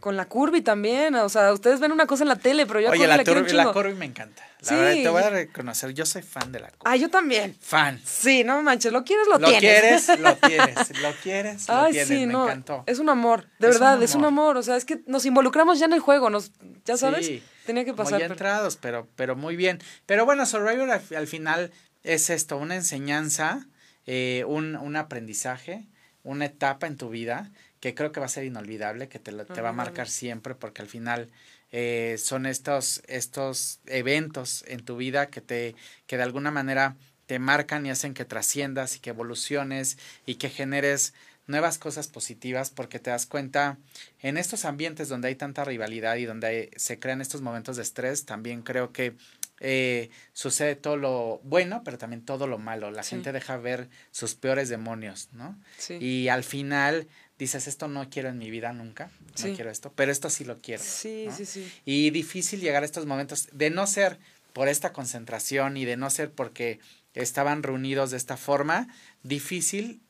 con 0.00 0.16
la 0.16 0.26
Curvy 0.26 0.62
también. 0.62 1.14
O 1.16 1.28
sea, 1.28 1.52
ustedes 1.52 1.80
ven 1.80 1.92
una 1.92 2.06
cosa 2.06 2.24
en 2.24 2.28
la 2.28 2.36
tele, 2.36 2.66
pero 2.66 2.80
yo 2.80 2.88
Oye, 2.90 2.98
Curvy 2.98 3.08
la, 3.08 3.16
la 3.18 3.24
quiero 3.24 3.40
un 3.40 3.46
la 3.46 3.52
chingo. 3.62 3.72
Corby 3.72 3.94
me 3.94 4.04
encanta. 4.06 4.42
La 4.60 4.68
Sí. 4.68 4.74
verdad, 4.76 4.92
te 5.02 5.08
voy 5.10 5.22
a 5.22 5.30
reconocer, 5.30 5.92
yo 5.92 6.06
soy 6.06 6.22
fan 6.22 6.50
de 6.50 6.60
la 6.60 6.68
Corby. 6.70 6.82
Ah, 6.86 6.96
yo 6.96 7.10
también. 7.10 7.54
Fan. 7.60 8.00
Sí, 8.02 8.44
no 8.44 8.62
manches, 8.62 8.92
lo 8.92 9.04
quieres, 9.04 9.26
lo, 9.28 9.38
Lo 9.38 9.48
tienes. 9.48 9.60
quieres, 10.06 10.20
lo 10.20 10.36
tienes, 10.48 11.00
lo 11.02 11.12
quieres, 11.22 11.68
lo 11.68 11.74
Ay, 11.76 11.92
tienes, 11.92 12.08
sí, 12.08 12.26
me 12.26 12.32
no. 12.32 12.44
encantó. 12.44 12.82
Es 12.86 12.98
un 12.98 13.10
amor, 13.10 13.46
de 13.58 13.68
Es 13.68 13.74
un 13.76 13.80
verdad, 13.80 14.02
es 14.02 14.14
un 14.14 14.24
amor. 14.24 14.56
O 14.56 14.62
sea, 14.62 14.76
es 14.76 14.86
que 14.86 15.00
nos 15.06 15.26
involucramos 15.26 15.78
ya 15.78 15.84
en 15.84 15.92
el 15.92 16.00
juego, 16.00 16.30
nos, 16.30 16.50
ya 16.86 16.96
sabes, 16.96 17.26
Sí, 17.26 17.42
tenía 17.66 17.84
que 17.84 17.92
pasar. 17.92 18.20
pero- 18.20 18.32
entrados, 18.32 18.78
pero, 18.80 19.06
pero 19.16 19.36
muy 19.36 19.54
bien. 19.56 19.80
Pero 20.06 20.24
bueno, 20.24 20.46
Survivor 20.46 20.90
al, 20.90 21.02
al 21.14 21.26
final 21.26 21.70
es 22.02 22.30
esto, 22.30 22.56
una 22.56 22.74
enseñanza, 22.74 23.66
eh, 24.06 24.44
un, 24.46 24.76
un 24.76 24.96
aprendizaje, 24.96 25.84
una 26.22 26.46
etapa 26.46 26.86
en 26.86 26.96
tu 26.96 27.10
vida 27.10 27.50
que 27.84 27.94
creo 27.94 28.12
que 28.12 28.20
va 28.20 28.24
a 28.24 28.30
ser 28.30 28.44
inolvidable, 28.44 29.08
que 29.10 29.18
te, 29.18 29.30
lo- 29.30 29.44
te 29.44 29.60
va 29.60 29.68
a 29.68 29.72
marcar 29.74 30.08
siempre, 30.08 30.54
porque 30.54 30.80
al 30.80 30.88
final 30.88 31.28
eh, 31.70 32.16
son 32.18 32.46
estos, 32.46 33.02
estos 33.08 33.80
eventos 33.84 34.64
en 34.68 34.82
tu 34.82 34.96
vida 34.96 35.26
que 35.28 35.42
te, 35.42 35.74
que 36.06 36.16
de 36.16 36.22
alguna 36.22 36.50
manera 36.50 36.96
te 37.26 37.38
marcan 37.38 37.84
y 37.84 37.90
hacen 37.90 38.14
que 38.14 38.24
trasciendas 38.24 38.96
y 38.96 39.00
que 39.00 39.10
evoluciones 39.10 39.98
y 40.24 40.36
que 40.36 40.48
generes 40.48 41.12
nuevas 41.46 41.76
cosas 41.76 42.08
positivas 42.08 42.70
porque 42.70 42.98
te 43.00 43.10
das 43.10 43.26
cuenta 43.26 43.76
en 44.22 44.38
estos 44.38 44.64
ambientes 44.64 45.10
donde 45.10 45.28
hay 45.28 45.34
tanta 45.34 45.62
rivalidad 45.62 46.16
y 46.16 46.24
donde 46.24 46.46
hay- 46.46 46.70
se 46.76 46.98
crean 46.98 47.20
estos 47.20 47.42
momentos 47.42 47.76
de 47.76 47.82
estrés, 47.82 48.24
también 48.24 48.62
creo 48.62 48.92
que 48.92 49.12
eh, 49.60 50.10
sucede 50.32 50.76
todo 50.76 50.96
lo 50.96 51.40
bueno, 51.44 51.82
pero 51.84 51.96
también 51.98 52.24
todo 52.24 52.46
lo 52.46 52.58
malo. 52.58 52.90
La 52.90 53.02
Sí. 53.02 53.10
gente 53.10 53.32
deja 53.32 53.56
ver 53.56 53.88
sus 54.10 54.34
peores 54.34 54.68
demonios, 54.68 55.28
¿no? 55.32 55.58
Sí. 55.78 55.94
Y 56.00 56.28
al 56.28 56.44
final 56.44 57.08
dices, 57.38 57.66
esto 57.66 57.88
no 57.88 58.08
quiero 58.10 58.28
en 58.28 58.38
mi 58.38 58.50
vida 58.50 58.72
nunca, 58.72 59.10
no 59.42 59.54
quiero 59.54 59.70
esto, 59.70 59.92
pero 59.94 60.12
esto 60.12 60.30
sí 60.30 60.44
lo 60.44 60.58
quiero. 60.58 60.82
Sí, 60.82 61.24
¿no? 61.26 61.36
sí, 61.36 61.44
sí. 61.46 61.72
Y 61.84 62.10
difícil 62.10 62.60
llegar 62.60 62.82
a 62.82 62.86
estos 62.86 63.06
momentos 63.06 63.48
de 63.52 63.70
no 63.70 63.86
ser 63.86 64.18
por 64.52 64.68
esta 64.68 64.92
concentración 64.92 65.76
y 65.76 65.84
de 65.84 65.96
no 65.96 66.10
ser 66.10 66.30
porque 66.30 66.78
estaban 67.14 67.62
reunidos 67.62 68.10
de 68.12 68.16
esta 68.16 68.36
forma, 68.36 68.88
difícil 69.22 70.00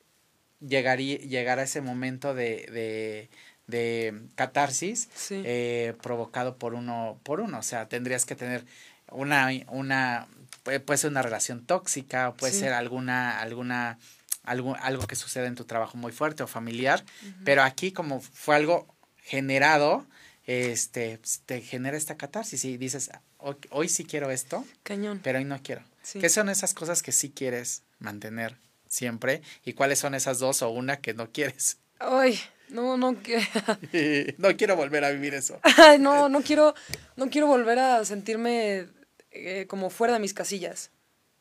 llegar, 0.61 1.01
y- 1.01 1.19
llegar 1.19 1.59
a 1.59 1.63
ese 1.65 1.81
momento 1.81 2.35
de, 2.35 2.67
de, 2.73 3.31
de 3.67 4.23
catarsis 4.35 5.09
Sí. 5.15 5.43
eh, 5.45 5.95
provocado 6.03 6.57
por 6.59 6.75
uno, 6.75 7.21
por 7.23 7.41
uno. 7.41 7.59
O 7.59 7.63
sea, 7.63 7.89
tendrías 7.89 8.25
que 8.27 8.35
tener 8.37 8.65
una, 9.15 9.49
una 9.69 10.27
puede, 10.63 10.99
ser 10.99 11.11
una 11.11 11.23
relación 11.23 11.65
tóxica, 11.67 12.29
o 12.31 12.35
puede 12.35 12.53
Sí. 12.53 12.61
ser 12.61 12.73
alguna, 12.73 13.39
alguna, 13.41 13.99
algo, 14.45 14.77
algo 14.81 15.07
que 15.07 15.17
sucede 15.17 15.47
en 15.47 15.55
tu 15.55 15.65
trabajo 15.65 15.97
muy 15.99 16.13
fuerte 16.13 16.43
o 16.43 16.47
familiar, 16.47 17.05
pero 17.45 17.63
aquí 17.63 17.93
como 17.93 18.21
fue 18.21 18.57
algo 18.57 18.87
generado, 19.19 20.07
este, 20.47 21.19
te 21.47 21.61
genera 21.63 21.97
esta 21.97 22.17
catarsis 22.17 22.65
y 22.65 22.77
dices, 22.77 23.11
hoy, 23.39 23.57
hoy 23.71 23.89
sí 23.89 24.05
quiero 24.05 24.31
esto, 24.31 24.65
Cañón. 24.83 25.21
pero 25.23 25.39
hoy 25.39 25.45
no 25.45 25.61
quiero. 25.63 25.83
Sí. 26.03 26.19
¿Qué 26.19 26.29
son 26.29 26.49
esas 26.51 26.75
cosas 26.75 27.03
que 27.03 27.13
sí 27.13 27.31
quieres 27.31 27.83
mantener 27.99 28.57
siempre? 28.89 29.41
¿Y 29.65 29.73
cuáles 29.73 29.99
son 29.99 30.15
esas 30.15 30.39
dos 30.39 30.61
o 30.63 30.69
una 30.71 30.99
que 30.99 31.15
no 31.15 31.31
quieres? 31.31 31.79
Ay, 31.99 32.39
no, 32.69 32.97
no, 32.99 33.13
no 34.39 34.57
quiero 34.57 34.77
volver 34.77 35.05
a 35.05 35.11
vivir 35.11 35.35
eso. 35.35 35.59
Ay, 35.63 35.99
no, 35.99 36.29
no 36.29 36.43
quiero, 36.43 36.75
no 37.17 37.31
quiero 37.31 37.47
volver 37.47 37.79
a 37.79 38.05
sentirme 38.05 38.87
eh, 39.35 39.67
como 39.67 39.91
fuera 39.91 40.15
de 40.15 40.19
mis 40.21 40.33
casillas. 40.35 40.91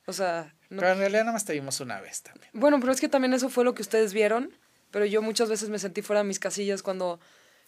O 0.06 0.14
sea, 0.14 0.54
no- 0.70 0.82
Pero 0.82 0.92
en 0.94 0.98
realidad 1.00 1.22
nada 1.22 1.34
más 1.34 1.46
te 1.46 1.54
vimos 1.54 1.80
una 1.80 2.02
vez 2.02 2.22
también. 2.24 2.50
bueno, 2.54 2.80
pero 2.80 2.92
es 2.92 3.00
que 3.00 3.08
también 3.10 3.34
eso 3.34 3.50
fue 3.50 3.64
lo 3.64 3.74
que 3.74 3.82
ustedes 3.82 4.14
vieron, 4.14 4.52
pero 4.92 5.06
yo 5.06 5.22
muchas 5.22 5.50
veces 5.50 5.70
me 5.70 5.80
sentí 5.80 6.02
fuera 6.02 6.22
de 6.22 6.28
mis 6.28 6.40
casillas 6.40 6.84
cuando, 6.84 7.20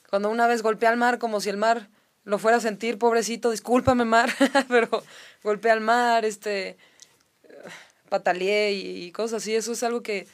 cuando 0.10 0.30
una 0.30 0.48
vez 0.48 0.62
golpeé 0.62 0.90
al 0.90 0.98
mar 0.98 1.18
como 1.20 1.40
si 1.42 1.50
el 1.50 1.58
mar 1.58 1.90
lo 2.24 2.40
fuera 2.40 2.58
a 2.58 2.62
sentir, 2.62 2.98
pobrecito, 2.98 3.52
discúlpame 3.52 4.04
mar, 4.06 4.30
pero 4.68 5.04
golpeé 5.44 5.72
al 5.72 5.82
mar, 5.82 6.26
este, 6.26 6.76
pataleé 8.10 8.74
y, 8.74 9.06
y 9.06 9.12
cosas 9.12 9.42
así, 9.44 9.56
eso 9.56 9.72
es 9.72 9.84
algo 9.84 10.02
que, 10.02 10.28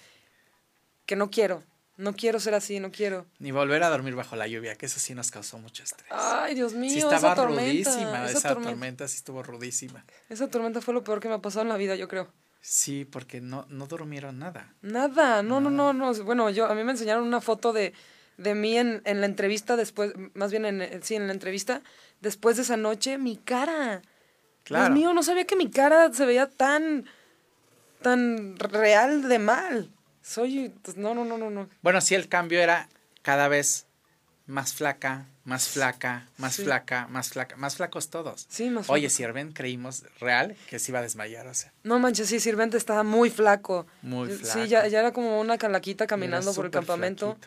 que 1.05 1.15
no 1.15 1.29
quiero, 1.29 1.63
no 2.01 2.13
quiero 2.13 2.39
ser 2.39 2.53
así, 2.53 2.79
no 2.79 2.91
quiero. 2.91 3.25
Ni 3.39 3.51
volver 3.51 3.83
a 3.83 3.89
dormir 3.89 4.15
bajo 4.15 4.35
la 4.35 4.47
lluvia, 4.47 4.75
que 4.75 4.85
eso 4.87 4.99
sí 4.99 5.13
nos 5.15 5.31
causó 5.31 5.57
mucho 5.57 5.83
estrés. 5.83 6.09
Ay, 6.11 6.55
Dios 6.55 6.73
mío, 6.73 6.89
sí 6.91 6.97
esa 6.99 7.15
estaba 7.15 7.35
tormenta, 7.35 7.63
rudísima, 7.91 8.25
esa, 8.29 8.37
esa, 8.39 8.47
tormenta, 8.49 8.69
tormenta 8.71 9.07
sí 9.07 9.17
estuvo 9.17 9.43
rudísima. 9.43 10.03
esa 10.29 10.47
tormenta 10.49 10.81
fue 10.81 10.93
lo 10.93 11.03
peor 11.03 11.19
que 11.19 11.27
me 11.29 11.35
ha 11.35 11.39
pasado 11.39 11.61
en 11.63 11.69
la 11.69 11.77
vida, 11.77 11.95
yo 11.95 12.07
creo. 12.07 12.29
Sí, 12.59 13.05
porque 13.05 13.41
no, 13.41 13.65
no 13.69 13.87
durmieron 13.87 14.37
nada. 14.37 14.73
Nada, 14.81 15.41
no, 15.41 15.59
no, 15.59 15.69
no, 15.71 15.93
no. 15.93 16.13
Bueno, 16.23 16.49
yo 16.51 16.65
a 16.67 16.75
mí 16.75 16.83
me 16.83 16.91
enseñaron 16.91 17.23
una 17.23 17.41
foto 17.41 17.73
de, 17.73 17.93
de 18.37 18.53
mí 18.53 18.77
en, 18.77 19.01
en 19.05 19.19
la 19.19 19.25
entrevista 19.25 19.75
después, 19.75 20.13
más 20.35 20.51
bien 20.51 20.65
en, 20.65 20.81
en- 20.81 21.01
sí, 21.03 21.15
en 21.15 21.25
la 21.27 21.33
entrevista, 21.33 21.81
después 22.19 22.57
de 22.57 22.61
esa 22.63 22.77
noche, 22.77 23.17
mi 23.17 23.37
cara. 23.37 24.01
Claro. 24.63 24.93
Dios 24.93 24.95
mío, 24.99 25.13
no 25.13 25.23
sabía 25.23 25.45
que 25.45 25.55
mi 25.55 25.71
cara 25.71 26.13
se 26.13 26.23
veía 26.25 26.47
tan, 26.47 27.05
tan 28.01 28.57
real 28.57 29.27
de 29.27 29.39
mal. 29.39 29.91
Soy, 30.21 30.73
pues, 30.81 30.97
no, 30.97 31.13
no, 31.13 31.25
no, 31.25 31.37
no, 31.37 31.49
no. 31.49 31.69
Bueno, 31.81 32.01
sí, 32.01 32.15
el 32.15 32.27
cambio 32.27 32.59
era 32.59 32.87
cada 33.21 33.47
vez 33.47 33.85
más 34.47 34.73
flaca, 34.73 35.25
más 35.45 35.69
flaca, 35.69 36.27
más 36.37 36.57
flaca, 36.57 37.07
más 37.07 37.29
flaca, 37.29 37.55
más 37.55 37.75
flacos 37.75 38.09
todos. 38.09 38.45
Sí, 38.49 38.69
más 38.69 38.89
Oye, 38.89 39.09
Sirven 39.09 39.53
creímos 39.53 40.03
real 40.19 40.55
que 40.69 40.77
se 40.77 40.91
iba 40.91 40.99
a 40.99 41.01
desmayar, 41.01 41.47
o 41.47 41.53
sea. 41.53 41.71
No 41.83 41.99
manches, 41.99 42.27
sí, 42.27 42.39
Sirvente 42.39 42.77
estaba 42.77 43.03
muy 43.03 43.29
flaco. 43.29 43.87
Muy 44.01 44.29
flaco. 44.29 44.59
Sí, 44.59 44.67
ya, 44.67 44.87
ya 44.87 44.99
era 44.99 45.13
como 45.13 45.39
una 45.39 45.57
calaquita 45.57 46.05
caminando 46.05 46.53
por 46.53 46.65
el 46.65 46.71
campamento. 46.71 47.37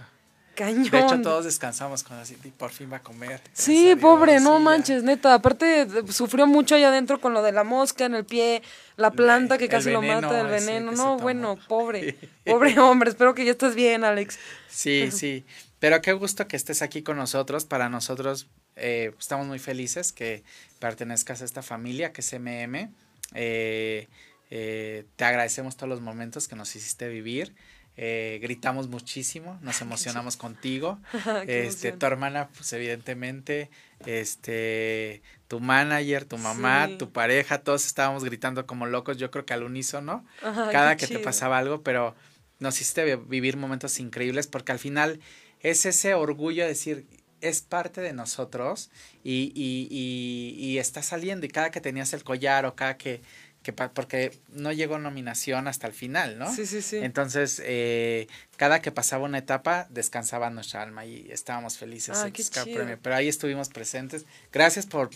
Cañón. 0.55 0.91
De 0.91 0.99
hecho, 0.99 1.21
todos 1.23 1.45
descansamos 1.45 2.03
con 2.03 2.17
así, 2.19 2.37
y 2.45 2.49
por 2.49 2.71
fin 2.71 2.91
va 2.93 2.99
a 2.99 3.03
comer. 3.03 3.41
Sí, 3.53 3.95
pobre, 4.01 4.41
no 4.41 4.59
manches, 4.61 5.03
neta. 5.03 5.35
Aparte, 5.35 5.87
sufrió 6.11 6.47
mucho 6.47 6.75
allá 6.75 6.89
adentro 6.89 7.21
con 7.21 7.35
lo 7.35 7.43
de 7.43 7.53
la 7.53 7.65
mosca 7.65 8.05
en 8.05 8.15
el 8.15 8.25
pie, 8.25 8.63
la 8.97 9.11
planta 9.11 9.59
que 9.59 9.69
casi 9.69 9.91
lo 9.91 10.03
mata, 10.03 10.41
el 10.41 10.47
veneno. 10.47 10.93
No, 10.93 11.19
bueno, 11.19 11.59
pobre. 11.69 12.17
Pobre 12.45 12.79
hombre, 12.79 13.09
espero 13.09 13.35
que 13.35 13.47
ya 13.47 13.53
estés 13.53 13.75
bien, 13.75 14.05
Alex. 14.05 14.39
Sí, 14.69 15.11
sí. 15.11 15.47
Pero 15.79 16.03
qué 16.03 16.13
gusto 16.13 16.47
que 16.47 16.57
estés 16.57 16.83
aquí 16.83 17.03
con 17.03 17.17
nosotros. 17.17 17.65
Para 17.65 17.89
nosotros 17.89 18.49
eh, 18.77 19.13
estamos 19.19 19.47
muy 19.47 19.59
felices 19.59 20.13
que 20.13 20.43
pertenezcas 20.79 21.43
a 21.43 21.45
esta 21.45 21.63
familia 21.63 22.13
que 22.13 22.21
es 22.21 22.33
MM. 22.33 22.91
Eh, 23.35 24.09
eh, 24.51 25.05
te 25.17 25.25
agradecemos 25.25 25.77
todos 25.77 25.89
los 25.89 26.01
momentos 26.01 26.49
que 26.49 26.57
nos 26.57 26.75
hiciste 26.77 27.09
vivir. 27.09 27.55
Eh, 27.97 28.41
gritamos 28.43 28.89
muchísimo, 28.89 29.57
nos 29.63 29.81
emocionamos 29.81 30.37
contigo. 30.37 30.99
este, 31.47 31.93
tu 31.93 32.07
hermana, 32.07 32.49
pues 32.57 32.73
evidentemente, 32.73 33.71
este, 34.05 35.23
tu 35.47 35.61
manager, 35.61 36.25
tu 36.25 36.37
mamá, 36.37 36.89
tu 36.99 37.13
pareja, 37.13 37.59
todos 37.59 37.87
estábamos 37.87 38.25
gritando 38.25 38.67
como 38.67 38.87
locos, 38.87 39.17
yo 39.17 39.31
creo 39.31 39.47
que 39.47 39.55
al 39.55 39.63
unísono, 39.63 40.25
cada 40.43 40.97
que 40.97 41.07
te 41.07 41.21
pasaba 41.21 41.59
algo, 41.59 41.83
pero 41.83 42.17
nos 42.59 42.81
hiciste 42.81 43.17
vivir 43.17 43.57
momentos 43.57 44.01
increíbles 44.01 44.49
porque 44.49 44.73
al 44.73 44.79
final 44.81 45.21
es 45.61 45.87
ese 45.87 46.15
orgullo 46.15 46.63
de 46.65 46.71
decir, 46.71 47.07
es 47.41 47.61
parte 47.61 48.01
de 48.01 48.13
nosotros 48.13 48.91
y, 49.23 49.53
y, 49.55 49.87
y, 49.91 50.57
y 50.59 50.79
está 50.79 51.03
saliendo 51.03 51.47
y 51.47 51.51
cada 51.51 51.71
que 51.71 51.81
tenías 51.81 52.13
el 52.13 52.25
collar 52.25 52.65
o 52.65 52.75
cada 52.75 52.97
que 52.97 53.21
que 53.65 53.73
porque 53.73 54.39
no 54.53 54.73
llegó 54.73 54.99
nominación 54.99 55.67
hasta 55.69 55.87
el 55.87 55.95
final, 55.95 56.39
¿no? 56.39 56.55
Sí, 56.55 56.67
sí, 56.67 56.83
sí. 56.83 56.99
Entonces, 56.99 57.63
eh, 57.65 58.29
cada 58.57 58.83
que 58.83 58.93
pasaba 58.93 59.25
una 59.25 59.39
etapa, 59.39 59.87
descansaba 59.89 60.51
nuestra 60.51 60.83
alma 60.83 61.07
y 61.07 61.27
estábamos 61.31 61.79
felices. 61.79 62.19
Ah, 62.19 62.31
premio. 62.65 62.99
Pero 63.03 63.17
ahí 63.17 63.27
estuvimos 63.27 63.71
presentes. 63.71 64.27
Gracias 64.53 64.85
por 64.85 65.09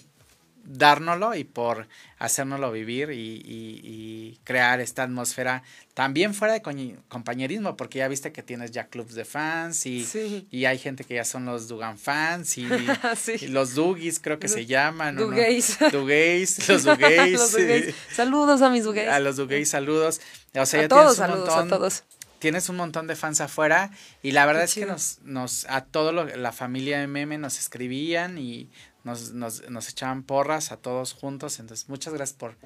dárnoslo 0.68 1.34
y 1.34 1.44
por 1.44 1.88
hacérnoslo 2.18 2.70
vivir 2.70 3.10
y, 3.10 3.42
y, 3.44 4.38
crear 4.44 4.80
esta 4.80 5.04
atmósfera 5.04 5.62
también 5.94 6.34
fuera 6.34 6.54
de 6.54 6.62
compañerismo, 7.08 7.76
porque 7.76 7.98
ya 7.98 8.08
viste 8.08 8.32
que 8.32 8.42
tienes 8.42 8.70
ya 8.70 8.88
clubs 8.88 9.14
de 9.14 9.25
fans 9.25 9.87
y, 9.87 10.46
y 10.50 10.64
hay 10.66 10.78
gente 10.78 11.04
que 11.04 11.14
ya 11.14 11.25
son 11.25 11.44
los 11.44 11.68
Dugan 11.68 11.98
fans 11.98 12.58
y, 12.58 12.68
los 13.48 13.75
Dugis 13.75 14.20
creo 14.20 14.38
que 14.38 14.48
se 14.48 14.66
llaman. 14.66 15.16
Dugays. 15.16 15.80
No? 15.80 15.90
Dugays, 15.90 16.68
los 16.68 16.84
Dugays. 16.84 17.94
Saludos 18.12 18.62
a 18.62 18.70
mis 18.70 18.84
Dugays. 18.84 19.08
A 19.08 19.20
los 19.20 19.37
Dugays, 19.37 19.70
saludos. 19.70 20.20
O 20.54 20.66
sea, 20.66 20.84
a 20.84 20.88
todos, 20.88 21.16
saludos 21.16 21.50
a 21.50 21.66
todos 21.66 22.04
tienes 22.38 22.68
un 22.68 22.76
montón 22.76 23.06
de 23.06 23.16
fans 23.16 23.40
afuera 23.40 23.90
y 24.22 24.32
la 24.32 24.46
verdad 24.46 24.64
es 24.64 24.75
que 24.75 24.87
nos, 24.87 25.18
nos 25.22 25.66
a 25.68 25.84
todo 25.84 26.12
la 26.12 26.52
familia 26.52 27.06
MM 27.06 27.38
nos 27.40 27.58
escribían 27.58 28.38
y 28.38 28.70
nos, 29.04 29.32
nos, 29.32 29.68
nos 29.70 29.88
echaban 29.88 30.22
porras 30.22 30.72
a 30.72 30.76
todos 30.76 31.12
juntos. 31.12 31.60
Entonces, 31.60 31.88
muchas 31.88 32.14
gracias 32.14 32.38
por 32.38 32.56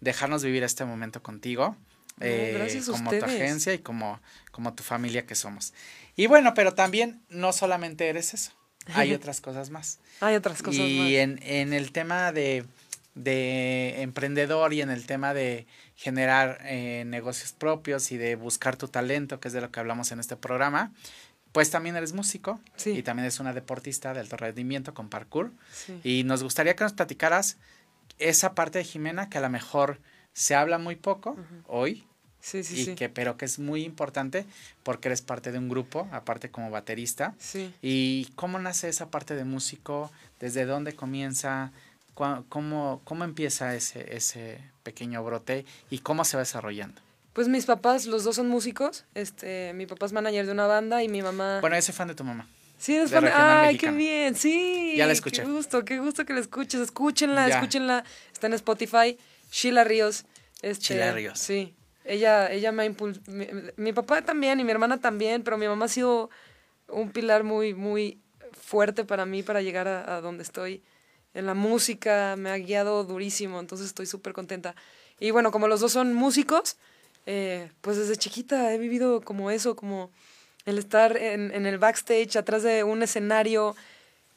dejarnos 0.00 0.42
vivir 0.42 0.62
este 0.62 0.84
momento 0.84 1.22
contigo. 1.22 1.76
Eh, 2.20 2.82
como 2.86 3.10
tu 3.10 3.24
agencia 3.24 3.72
y 3.72 3.78
como, 3.78 4.20
como 4.50 4.74
tu 4.74 4.82
familia 4.82 5.24
que 5.26 5.34
somos. 5.34 5.72
Y 6.16 6.26
bueno, 6.26 6.52
pero 6.54 6.74
también 6.74 7.22
no 7.30 7.52
solamente 7.52 8.08
eres 8.08 8.34
eso, 8.34 8.52
hay 8.94 9.12
otras 9.14 9.40
cosas 9.40 9.70
más. 9.70 10.00
Hay 10.20 10.34
otras 10.36 10.62
cosas 10.62 10.80
y 10.80 10.98
más. 10.98 11.08
Y 11.08 11.16
en, 11.16 11.40
en 11.42 11.72
el 11.72 11.92
tema 11.92 12.32
de, 12.32 12.66
de 13.14 14.02
emprendedor 14.02 14.74
y 14.74 14.82
en 14.82 14.90
el 14.90 15.06
tema 15.06 15.32
de 15.32 15.66
generar 15.96 16.58
eh, 16.64 17.04
negocios 17.06 17.52
propios 17.52 18.12
y 18.12 18.16
de 18.16 18.36
buscar 18.36 18.76
tu 18.76 18.88
talento, 18.88 19.40
que 19.40 19.48
es 19.48 19.54
de 19.54 19.60
lo 19.60 19.70
que 19.70 19.80
hablamos 19.80 20.12
en 20.12 20.20
este 20.20 20.36
programa, 20.36 20.92
pues 21.52 21.70
también 21.70 21.96
eres 21.96 22.12
músico 22.12 22.60
y 22.84 23.02
también 23.02 23.24
eres 23.24 23.40
una 23.40 23.52
deportista 23.52 24.14
de 24.14 24.20
alto 24.20 24.36
rendimiento 24.36 24.94
con 24.94 25.08
parkour. 25.08 25.52
Y 26.04 26.24
nos 26.24 26.42
gustaría 26.42 26.76
que 26.76 26.84
nos 26.84 26.92
platicaras 26.92 27.56
esa 28.18 28.54
parte 28.54 28.78
de 28.78 28.84
Jimena 28.84 29.28
que 29.28 29.38
a 29.38 29.40
lo 29.40 29.50
mejor 29.50 29.98
se 30.32 30.54
habla 30.54 30.78
muy 30.78 30.96
poco 30.96 31.36
hoy. 31.66 32.06
Sí, 32.42 32.64
sí, 32.64 32.92
y 32.92 32.94
que 32.94 33.10
pero 33.10 33.36
que 33.36 33.44
es 33.44 33.58
muy 33.58 33.84
importante 33.84 34.46
porque 34.82 35.08
eres 35.08 35.20
parte 35.20 35.52
de 35.52 35.58
un 35.58 35.68
grupo, 35.68 36.08
aparte 36.10 36.50
como 36.50 36.70
baterista. 36.70 37.34
Sí. 37.38 37.74
¿Y 37.82 38.26
cómo 38.34 38.58
nace 38.58 38.88
esa 38.88 39.10
parte 39.10 39.34
de 39.34 39.44
músico? 39.44 40.10
¿Desde 40.38 40.64
dónde 40.64 40.94
comienza? 40.94 41.72
¿Cómo, 42.14 43.00
cómo 43.04 43.24
empieza 43.24 43.74
ese, 43.74 44.16
ese 44.16 44.58
pequeño 44.82 45.22
brote 45.24 45.64
y 45.90 45.98
cómo 45.98 46.24
se 46.24 46.36
va 46.36 46.42
desarrollando? 46.42 47.00
Pues 47.32 47.48
mis 47.48 47.64
papás, 47.64 48.06
los 48.06 48.24
dos 48.24 48.36
son 48.36 48.48
músicos. 48.48 49.04
Este, 49.14 49.72
mi 49.74 49.86
papá 49.86 50.06
es 50.06 50.12
manager 50.12 50.46
de 50.46 50.52
una 50.52 50.66
banda 50.66 51.02
y 51.02 51.08
mi 51.08 51.22
mamá. 51.22 51.60
Bueno, 51.60 51.76
ese 51.76 51.92
fan 51.92 52.08
de 52.08 52.14
tu 52.14 52.24
mamá. 52.24 52.48
Sí, 52.78 52.96
es 52.96 53.10
fan 53.10 53.24
de. 53.24 53.30
Ay, 53.30 53.76
qué 53.76 53.90
bien, 53.90 54.34
sí. 54.34 54.94
Ya 54.96 55.06
la 55.06 55.12
escuché. 55.12 55.42
Qué 55.42 55.48
gusto, 55.48 55.84
qué 55.84 55.98
gusto 55.98 56.24
que 56.24 56.32
la 56.32 56.40
escuches. 56.40 56.80
Escúchenla, 56.80 57.48
escúchenla. 57.48 58.04
Está 58.32 58.48
en 58.48 58.54
Spotify. 58.54 59.18
Sheila 59.52 59.84
Ríos. 59.84 60.24
Este, 60.62 60.94
Sheila 60.94 61.12
Ríos. 61.12 61.38
Sí. 61.38 61.74
Ella, 62.04 62.50
ella 62.50 62.72
me 62.72 62.82
ha 62.82 62.86
impulsado. 62.86 63.24
Mi, 63.76 63.92
papá 63.92 64.22
también 64.22 64.58
y 64.58 64.64
mi 64.64 64.72
hermana 64.72 64.98
también, 64.98 65.42
pero 65.42 65.58
mi 65.58 65.68
mamá 65.68 65.84
ha 65.84 65.88
sido 65.88 66.30
un 66.88 67.12
pilar 67.12 67.44
muy, 67.44 67.74
muy 67.74 68.18
fuerte 68.52 69.04
para 69.04 69.26
mí 69.26 69.42
para 69.42 69.62
llegar 69.62 69.86
a, 69.86 70.16
a 70.16 70.20
donde 70.20 70.42
estoy. 70.42 70.82
En 71.34 71.46
la 71.46 71.54
música 71.54 72.34
me 72.36 72.50
ha 72.50 72.56
guiado 72.56 73.04
durísimo, 73.04 73.60
entonces 73.60 73.86
estoy 73.86 74.06
súper 74.06 74.32
contenta. 74.32 74.74
Y 75.20 75.30
bueno, 75.30 75.52
como 75.52 75.68
los 75.68 75.80
dos 75.80 75.92
son 75.92 76.14
músicos, 76.14 76.76
eh, 77.26 77.70
pues 77.80 77.96
desde 77.96 78.16
chiquita 78.16 78.72
he 78.72 78.78
vivido 78.78 79.20
como 79.20 79.50
eso, 79.50 79.76
como 79.76 80.10
el 80.66 80.78
estar 80.78 81.16
en, 81.16 81.52
en 81.52 81.66
el 81.66 81.78
backstage, 81.78 82.36
atrás 82.36 82.62
de 82.62 82.84
un 82.84 83.02
escenario. 83.02 83.76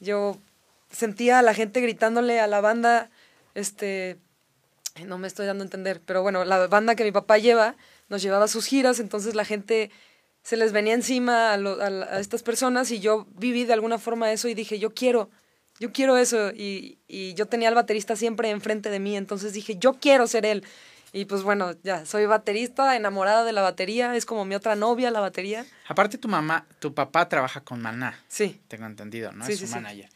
Yo 0.00 0.38
sentía 0.90 1.38
a 1.38 1.42
la 1.42 1.54
gente 1.54 1.80
gritándole 1.80 2.40
a 2.40 2.46
la 2.46 2.60
banda, 2.60 3.10
este, 3.54 4.18
no 5.06 5.18
me 5.18 5.26
estoy 5.26 5.46
dando 5.46 5.62
a 5.62 5.66
entender, 5.66 6.00
pero 6.04 6.22
bueno, 6.22 6.44
la 6.44 6.66
banda 6.66 6.94
que 6.94 7.04
mi 7.04 7.12
papá 7.12 7.38
lleva 7.38 7.76
nos 8.08 8.22
llevaba 8.22 8.44
a 8.44 8.48
sus 8.48 8.66
giras, 8.66 9.00
entonces 9.00 9.34
la 9.34 9.44
gente 9.44 9.90
se 10.42 10.56
les 10.56 10.72
venía 10.72 10.94
encima 10.94 11.54
a, 11.54 11.54
a, 11.54 12.20
estas 12.20 12.42
personas 12.42 12.90
y 12.90 13.00
yo 13.00 13.26
viví 13.34 13.64
de 13.64 13.72
alguna 13.72 13.98
forma 13.98 14.30
eso 14.30 14.46
y 14.46 14.54
dije, 14.54 14.78
yo 14.78 14.92
quiero, 14.94 15.30
yo 15.80 15.92
quiero 15.92 16.16
eso 16.16 16.50
y, 16.50 16.98
y 17.08 17.34
yo 17.34 17.46
tenía 17.46 17.68
al 17.68 17.74
baterista 17.74 18.14
siempre 18.14 18.50
enfrente 18.50 18.90
de 18.90 19.00
mí, 19.00 19.16
entonces 19.16 19.52
dije, 19.52 19.76
yo 19.76 19.94
quiero 19.94 20.26
ser 20.26 20.44
él. 20.46 20.64
Y 21.14 21.26
pues 21.26 21.44
bueno, 21.44 21.76
ya, 21.84 22.04
soy 22.06 22.26
baterista, 22.26 22.96
enamorada 22.96 23.44
de 23.44 23.52
la 23.52 23.62
batería, 23.62 24.16
es 24.16 24.26
como 24.26 24.44
mi 24.44 24.56
otra 24.56 24.74
novia 24.74 25.12
la 25.12 25.20
batería. 25.20 25.64
Aparte 25.86 26.18
tu 26.18 26.26
mamá, 26.26 26.66
tu 26.80 26.92
papá 26.92 27.28
trabaja 27.28 27.60
con 27.60 27.80
Maná. 27.80 28.18
Sí. 28.26 28.60
Tengo 28.66 28.86
entendido, 28.86 29.30
¿no? 29.30 29.46
es 29.46 29.60
su 29.60 29.68
manager. 29.68 30.08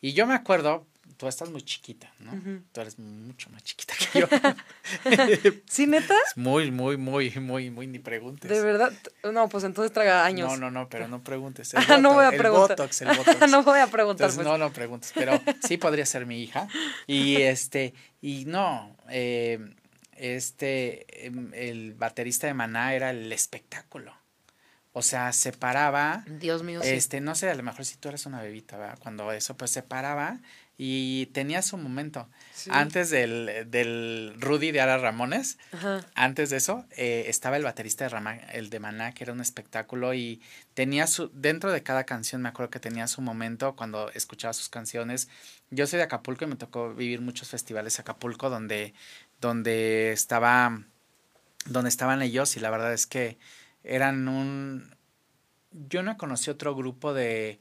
Y 0.00 0.12
yo 0.12 0.26
me 0.26 0.34
acuerdo, 0.34 0.88
tú 1.16 1.28
estás 1.28 1.50
muy 1.50 1.62
chiquita, 1.62 2.12
¿no? 2.18 2.32
Tú 2.72 2.80
eres 2.80 2.98
mucho 2.98 3.48
más 3.50 3.62
chiquita 3.62 3.94
que 3.96 4.20
yo. 4.20 4.26
¿Sí, 5.70 5.86
neta? 5.86 6.16
muy, 6.34 6.72
muy, 6.72 6.96
muy, 6.96 7.30
muy, 7.38 7.70
muy, 7.70 7.86
ni 7.86 8.00
preguntes. 8.00 8.50
De 8.50 8.60
verdad, 8.60 8.92
no, 9.32 9.48
pues 9.48 9.62
entonces 9.62 9.92
traga 9.92 10.24
años. 10.24 10.50
No, 10.50 10.56
no, 10.56 10.70
no, 10.72 10.88
pero 10.88 11.06
no 11.06 11.22
preguntes. 11.22 11.74
Ah, 11.76 11.98
no 11.98 12.14
voy 12.14 12.24
a 12.24 12.30
preguntar. 12.30 12.72
El 12.72 12.76
botox, 12.76 13.02
el 13.02 13.08
botox. 13.16 13.48
no 13.48 13.62
voy 13.62 13.78
a 13.78 13.86
preguntar. 13.86 14.32
pues. 14.34 14.44
No, 14.44 14.58
no 14.58 14.72
preguntes, 14.72 15.12
pero 15.14 15.40
sí 15.62 15.76
podría 15.76 16.06
ser 16.06 16.26
mi 16.26 16.42
hija. 16.42 16.66
Y 17.06 17.36
este, 17.36 17.94
y 18.20 18.46
no, 18.46 18.96
eh, 19.10 19.76
este, 20.20 21.26
em, 21.26 21.52
el 21.54 21.94
baterista 21.94 22.46
de 22.46 22.54
Maná 22.54 22.94
era 22.94 23.10
el 23.10 23.32
espectáculo. 23.32 24.14
O 24.92 25.02
sea, 25.02 25.32
se 25.32 25.52
paraba. 25.52 26.24
Dios 26.26 26.62
mío. 26.62 26.80
Este, 26.82 27.20
no 27.20 27.34
sé, 27.34 27.48
a 27.48 27.54
lo 27.54 27.62
mejor 27.62 27.84
si 27.84 27.96
tú 27.96 28.08
eres 28.08 28.26
una 28.26 28.42
bebita, 28.42 28.76
¿verdad? 28.76 28.98
Cuando 29.00 29.30
eso, 29.32 29.56
pues 29.56 29.70
se 29.70 29.82
paraba 29.82 30.40
y 30.82 31.26
tenía 31.26 31.60
su 31.60 31.76
momento. 31.76 32.26
Antes 32.70 33.10
del, 33.10 33.70
del 33.70 34.34
Rudy 34.38 34.70
de 34.70 34.80
Ara 34.80 34.96
Ramones, 34.96 35.58
antes 36.14 36.48
de 36.48 36.56
eso, 36.56 36.86
eh, 36.96 37.24
estaba 37.28 37.58
el 37.58 37.64
baterista 37.64 38.08
de 38.08 38.40
el 38.54 38.70
de 38.70 38.80
Maná, 38.80 39.12
que 39.12 39.24
era 39.24 39.34
un 39.34 39.42
espectáculo 39.42 40.14
y 40.14 40.40
tenía 40.72 41.06
su, 41.06 41.30
dentro 41.34 41.70
de 41.70 41.82
cada 41.82 42.04
canción, 42.04 42.40
me 42.40 42.48
acuerdo 42.48 42.70
que 42.70 42.80
tenía 42.80 43.06
su 43.08 43.20
momento 43.20 43.76
cuando 43.76 44.10
escuchaba 44.12 44.54
sus 44.54 44.70
canciones. 44.70 45.28
Yo 45.68 45.86
soy 45.86 45.98
de 45.98 46.04
Acapulco 46.04 46.46
y 46.46 46.48
me 46.48 46.56
tocó 46.56 46.94
vivir 46.94 47.20
muchos 47.20 47.50
festivales 47.50 47.98
de 47.98 48.00
Acapulco 48.00 48.48
donde 48.48 48.94
donde 49.40 50.12
estaba 50.12 50.82
donde 51.66 51.88
estaban 51.88 52.22
ellos 52.22 52.56
y 52.56 52.60
la 52.60 52.70
verdad 52.70 52.92
es 52.92 53.06
que 53.06 53.38
eran 53.84 54.28
un 54.28 54.94
yo 55.72 56.02
no 56.02 56.16
conocí 56.16 56.50
otro 56.50 56.74
grupo 56.74 57.14
de 57.14 57.60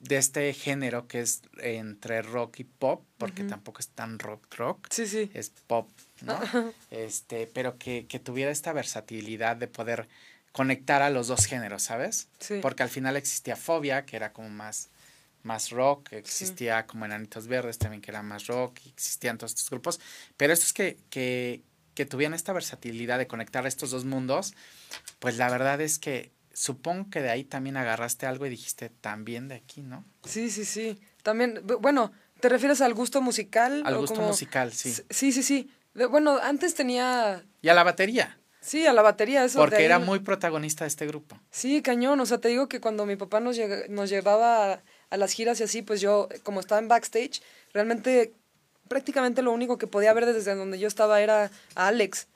de 0.00 0.16
este 0.16 0.52
género 0.52 1.06
que 1.06 1.20
es 1.20 1.42
entre 1.58 2.22
rock 2.22 2.60
y 2.60 2.64
pop 2.64 3.04
porque 3.18 3.44
tampoco 3.44 3.80
es 3.80 3.88
tan 3.88 4.18
rock 4.18 4.52
rock. 4.56 4.86
Sí 4.90 5.06
sí. 5.06 5.30
Es 5.32 5.50
pop 5.50 5.88
no 6.22 6.38
este 6.90 7.46
pero 7.46 7.78
que, 7.78 8.06
que 8.06 8.18
tuviera 8.18 8.50
esta 8.50 8.72
versatilidad 8.72 9.56
de 9.56 9.68
poder 9.68 10.08
conectara 10.52 11.10
los 11.10 11.26
dos 11.26 11.46
géneros, 11.46 11.82
¿sabes? 11.82 12.28
Sí. 12.38 12.58
Porque 12.60 12.82
al 12.82 12.90
final 12.90 13.16
existía 13.16 13.56
Fobia, 13.56 14.04
que 14.04 14.16
era 14.16 14.32
como 14.32 14.50
más, 14.50 14.90
más 15.42 15.70
rock, 15.70 16.12
existía 16.12 16.86
como 16.86 17.04
Enanitos 17.04 17.46
Verdes 17.46 17.78
también, 17.78 18.00
que 18.02 18.10
era 18.10 18.22
más 18.22 18.46
rock, 18.46 18.78
existían 18.86 19.38
todos 19.38 19.52
estos 19.52 19.70
grupos, 19.70 20.00
pero 20.36 20.52
estos 20.52 20.72
que, 20.72 20.98
que, 21.10 21.62
que 21.94 22.06
tuvieran 22.06 22.34
esta 22.34 22.52
versatilidad 22.52 23.18
de 23.18 23.26
conectar 23.26 23.66
estos 23.66 23.90
dos 23.90 24.04
mundos, 24.04 24.54
pues 25.18 25.36
la 25.38 25.48
verdad 25.50 25.80
es 25.80 25.98
que 25.98 26.30
supongo 26.52 27.10
que 27.10 27.22
de 27.22 27.30
ahí 27.30 27.44
también 27.44 27.76
agarraste 27.76 28.26
algo 28.26 28.46
y 28.46 28.50
dijiste 28.50 28.88
también 28.90 29.48
de 29.48 29.56
aquí, 29.56 29.82
¿no? 29.82 30.04
Sí, 30.24 30.50
sí, 30.50 30.64
sí. 30.64 31.00
También, 31.22 31.56
bu- 31.66 31.80
bueno, 31.80 32.12
¿te 32.40 32.48
refieres 32.48 32.80
al 32.82 32.94
gusto 32.94 33.20
musical? 33.22 33.82
Al 33.86 33.94
o 33.94 34.00
gusto 34.00 34.16
como- 34.16 34.28
musical, 34.28 34.72
sí. 34.72 34.92
Sí, 35.10 35.32
sí, 35.32 35.42
sí. 35.42 35.70
De- 35.94 36.06
Bueno, 36.06 36.38
antes 36.42 36.74
tenía, 36.74 37.44
Y 37.62 37.68
a 37.68 37.74
la 37.74 37.82
batería, 37.84 38.38
sí, 38.60 38.86
a 38.86 38.92
la 38.92 39.02
batería, 39.02 39.44
eso. 39.44 39.58
de 39.58 39.62
porque 39.64 39.76
ahí- 39.76 39.84
era 39.84 39.98
muy 39.98 40.18
protagonista 40.20 40.84
de 40.84 40.88
este 40.88 41.06
grupo. 41.06 41.38
Sí, 41.50 41.80
cañón. 41.82 42.20
O 42.20 42.26
sea, 42.26 42.38
te 42.38 42.48
digo 42.48 42.68
que 42.68 42.80
cuando 42.80 43.06
mi 43.06 43.16
papá 43.16 43.40
nos, 43.40 43.56
nos 43.88 44.10
llevaba 44.10 44.82
a, 45.12 45.16
las 45.16 45.32
giras 45.32 45.60
y 45.60 45.64
así, 45.64 45.82
pues 45.82 46.00
yo, 46.00 46.28
como 46.42 46.60
estaba 46.60 46.80
en 46.80 46.88
backstage, 46.88 47.42
realmente 47.72 48.32
prácticamente 48.88 49.42
lo 49.42 49.52
único 49.52 49.78
que 49.78 49.86
podía 49.86 50.12
ver 50.12 50.26
desde 50.26 50.54
donde 50.54 50.78
yo 50.78 50.88
estaba 50.88 51.20
era 51.20 51.50
a 51.74 51.86
Alex. 51.88 52.26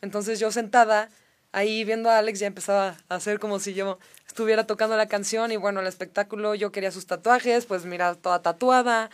Entonces 0.00 0.40
yo 0.40 0.50
sentada 0.50 1.10
ahí 1.52 1.84
viendo 1.84 2.10
a 2.10 2.18
Alex 2.18 2.40
ya 2.40 2.46
empezaba 2.46 2.96
a 3.08 3.14
hacer 3.14 3.38
como 3.38 3.58
si 3.58 3.74
yo 3.74 3.98
estuviera 4.26 4.66
tocando 4.66 4.96
la 4.96 5.08
canción 5.08 5.52
y 5.52 5.56
bueno, 5.56 5.80
el 5.80 5.86
espectáculo 5.86 6.54
yo 6.54 6.72
quería 6.72 6.90
sus 6.90 7.06
tatuajes, 7.06 7.66
pues 7.66 7.84
mira, 7.84 8.14
toda 8.14 8.42
tatuada. 8.42 9.10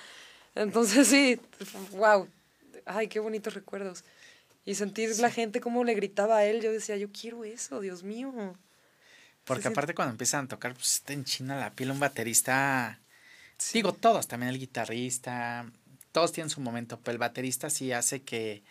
Entonces 0.55 1.07
sí, 1.09 1.41
wow. 1.93 2.29
Ay, 2.85 3.09
qué 3.09 3.19
bonitos 3.19 3.55
recuerdos. 3.55 4.05
Y 4.65 4.75
sentir 4.75 5.17
la 5.19 5.31
gente 5.31 5.61
como 5.61 5.85
le 5.85 5.95
gritaba 5.95 6.39
a 6.39 6.45
él, 6.45 6.61
yo 6.61 6.73
decía, 6.73 6.97
yo 6.97 7.09
quiero 7.11 7.45
eso, 7.45 7.81
Dios 7.81 8.03
mío. 8.03 8.57
Porque 9.45 9.69
aparte 9.69 9.95
cuando 9.95 10.11
empiezan 10.13 10.47
a 10.47 10.49
tocar, 10.49 10.75
pues 10.75 11.03
te 11.05 11.13
enchina 11.13 11.57
la 11.57 11.73
piel 11.73 11.93
un 11.93 12.01
baterista. 12.01 12.99
Digo, 13.73 13.93
todos, 13.93 14.29
también 14.29 14.51
el 14.53 14.59
guitarrista, 14.59 15.67
todos 16.13 16.33
tienen 16.33 16.51
su 16.51 16.61
momento, 16.61 16.99
pero 17.03 17.13
el 17.13 17.19
baterista 17.19 17.71
sí 17.71 17.93
hace 17.93 18.23
que, 18.23 18.63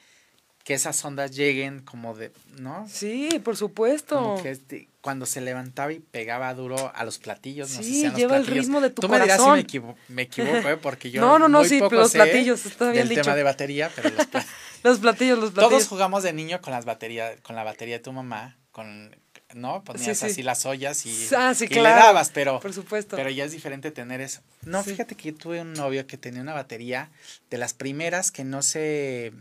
que 0.63 0.73
esas 0.73 1.03
ondas 1.05 1.35
lleguen 1.35 1.79
como 1.81 2.15
de, 2.15 2.31
¿no? 2.59 2.87
Sí, 2.89 3.39
por 3.43 3.55
supuesto. 3.57 4.15
Como 4.15 4.41
que 4.41 4.51
este- 4.51 4.87
cuando 5.01 5.25
se 5.27 5.41
levantaba 5.41 5.93
y 5.93 5.99
pegaba 5.99 6.51
duro 6.55 6.91
a 6.95 7.03
los 7.03 7.19
platillos, 7.19 7.69
no 7.71 7.77
sé 7.77 7.83
Sí, 7.83 7.93
si 8.01 8.07
los 8.07 8.15
lleva 8.15 8.37
el 8.37 8.43
platillos. 8.43 8.65
ritmo 8.65 8.81
de 8.81 8.89
tu 8.89 9.01
Tú 9.03 9.09
me 9.09 9.19
dirás 9.19 9.37
si 9.37 9.43
corazón. 9.43 9.57
me, 9.57 9.61
equivo- 9.67 9.95
me 10.07 10.21
equivoco, 10.23 10.69
¿eh? 10.69 10.77
porque 10.77 11.11
yo 11.11 11.21
No, 11.25 11.37
no, 11.37 11.47
no, 11.47 11.59
muy 11.59 11.69
sí, 11.69 11.79
poco 11.79 11.95
los 11.95 12.11
sé 12.11 12.17
platillos, 12.19 12.65
está 12.65 12.85
bien 12.91 13.03
del 13.03 13.09
dicho. 13.09 13.21
tema 13.21 13.35
de 13.35 13.43
batería, 13.43 13.91
pero 13.95 14.09
los 14.09 14.25
Los 14.83 14.99
platillos, 14.99 15.37
los 15.39 15.51
platillos. 15.51 15.69
todos 15.79 15.87
jugamos 15.87 16.23
de 16.23 16.33
niño 16.33 16.61
con 16.61 16.71
las 16.73 16.85
baterías, 16.85 17.39
con 17.41 17.55
la 17.55 17.63
batería 17.63 17.97
de 17.97 18.03
tu 18.03 18.11
mamá, 18.11 18.57
con, 18.71 19.15
¿no? 19.55 19.83
Ponías 19.83 20.17
sí. 20.19 20.25
así 20.27 20.43
las 20.43 20.65
ollas 20.65 21.05
y, 21.05 21.27
Ah, 21.35 21.53
sí, 21.55 21.65
y 21.65 21.67
claro. 21.67 21.95
le 21.97 22.03
dabas, 22.03 22.29
pero, 22.31 22.59
Por 22.59 22.73
supuesto. 22.73 23.15
pero 23.15 23.29
ya 23.29 23.45
es 23.45 23.51
diferente 23.51 23.91
tener 23.91 24.21
eso. 24.21 24.41
No, 24.63 24.83
fíjate 24.83 25.15
que 25.15 25.31
yo 25.31 25.37
tuve 25.37 25.61
un 25.61 25.73
novio 25.73 26.05
que 26.07 26.17
tenía 26.17 26.41
una 26.41 26.53
batería 26.53 27.09
de 27.49 27.57
las 27.57 27.73
primeras 27.73 28.31
que 28.31 28.43
no 28.43 28.61
se, 28.61 29.33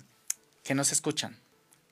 que 0.63 0.75
no 0.75 0.85
se 0.85 0.95
escuchan. 0.95 1.37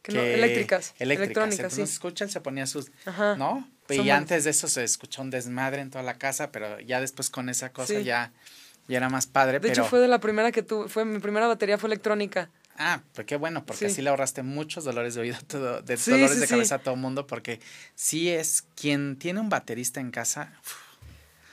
Que 0.03 0.13
no- 0.13 0.21
eléctricas, 0.21 0.95
Entonces 0.99 1.63
no 1.63 1.71
se 1.71 1.83
escucha, 1.83 2.25
él 2.25 2.31
se 2.31 2.41
ponía 2.41 2.67
sus, 2.67 2.91
Ajá. 3.07 3.37
¿no? 3.37 3.69
Y 3.89 3.97
Son 3.97 4.11
antes 4.11 4.45
de 4.45 4.51
eso 4.51 4.69
se 4.69 4.83
escuchó 4.85 5.23
un 5.23 5.31
desmadre 5.31 5.83
en 5.83 5.91
toda 5.91 6.03
la 6.03 6.15
casa, 6.15 6.51
pero 6.51 6.81
ya 6.81 7.01
después 7.01 7.29
con 7.31 7.49
esa 7.49 7.73
cosa 7.73 8.01
ya, 8.01 8.33
ya 8.89 8.97
era 8.97 9.09
más 9.11 9.27
padre. 9.27 9.55
De 9.55 9.61
pero, 9.61 9.73
hecho, 9.73 9.85
fue 9.85 10.01
de 10.01 10.09
la 10.09 10.19
primera 10.19 10.51
que 10.51 10.63
tuve, 10.63 10.89
fue 10.89 11.05
mi 11.05 11.19
primera 11.19 11.47
batería 11.47 11.79
fue 11.79 11.89
electrónica. 11.89 12.49
Ah, 12.77 13.03
pues 13.15 13.27
qué 13.27 13.37
bueno, 13.37 13.65
porque 13.67 13.87
Sí. 13.87 13.93
así 13.93 14.03
le 14.03 14.11
ahorraste 14.11 14.43
muchos 14.43 14.85
dolores 14.85 15.15
de 15.15 15.21
oído, 15.21 15.37
todo, 15.47 15.83
de 15.83 15.97
Sí, 15.97 16.11
dolores 16.13 16.35
sí, 16.37 16.41
de 16.41 16.49
cabeza 16.49 16.75
a 16.77 16.79
todo 16.79 16.97
mundo, 16.97 17.27
porque 17.27 17.61
sí 17.95 18.31
es 18.31 18.63
quien 18.75 19.19
tiene 19.19 19.41
un 19.41 19.49
baterista 19.49 20.01
en 20.01 20.11
casa, 20.11 20.53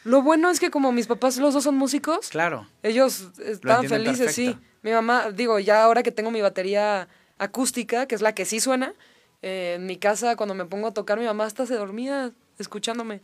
Lo 0.05 0.21
bueno 0.21 0.49
es 0.49 0.61
que 0.61 0.71
como 0.71 0.93
mis 0.93 1.07
papás 1.07 1.35
los 1.37 1.53
dos 1.53 1.65
son 1.65 1.75
músicos, 1.75 2.29
claro, 2.29 2.65
ellos 2.83 3.31
estaban 3.45 3.83
entienden 3.83 4.15
felices, 4.15 4.33
sí. 4.35 4.57
Mi 4.81 4.91
mamá, 4.91 5.29
digo, 5.31 5.59
ya 5.59 5.83
ahora 5.83 6.03
que 6.03 6.11
tengo 6.11 6.31
mi 6.31 6.41
batería 6.41 7.09
acústica, 7.37 8.05
que 8.07 8.15
es 8.15 8.21
la 8.21 8.33
que 8.33 8.45
sí 8.45 8.61
suena, 8.61 8.93
eh, 9.41 9.73
en 9.75 9.85
mi 9.85 9.97
casa 9.97 10.37
cuando 10.37 10.55
me 10.55 10.65
pongo 10.65 10.87
a 10.87 10.93
tocar, 10.93 11.19
mi 11.19 11.25
mamá 11.25 11.43
hasta 11.45 11.65
se 11.65 11.75
dormía 11.75 12.31
escuchándome. 12.57 13.21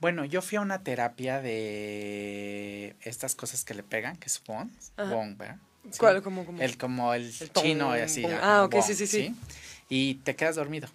Bueno, 0.00 0.26
yo 0.26 0.42
fui 0.42 0.56
a 0.56 0.60
una 0.60 0.82
terapia 0.82 1.40
de 1.40 2.94
estas 3.00 3.34
cosas 3.34 3.64
que 3.64 3.72
le 3.74 3.82
pegan, 3.82 4.16
que 4.16 4.26
es 4.26 4.42
bong, 4.44 4.68
bong, 4.98 5.38
¿verdad? 5.38 5.58
Sí. 5.90 5.98
¿Cuál? 5.98 6.22
¿Cómo, 6.22 6.44
cómo? 6.46 6.60
El 6.62 6.76
como 6.78 7.14
el, 7.14 7.32
chino 7.54 7.96
y 7.96 8.00
así. 8.00 8.24
Ah, 8.26 8.66
como 8.70 8.80
ok, 8.82 8.86
sí, 8.86 8.94
sí, 8.94 9.06
sí. 9.06 9.34
Y 9.88 10.14
te 10.16 10.34
quedas 10.36 10.56
dormido. 10.56 10.88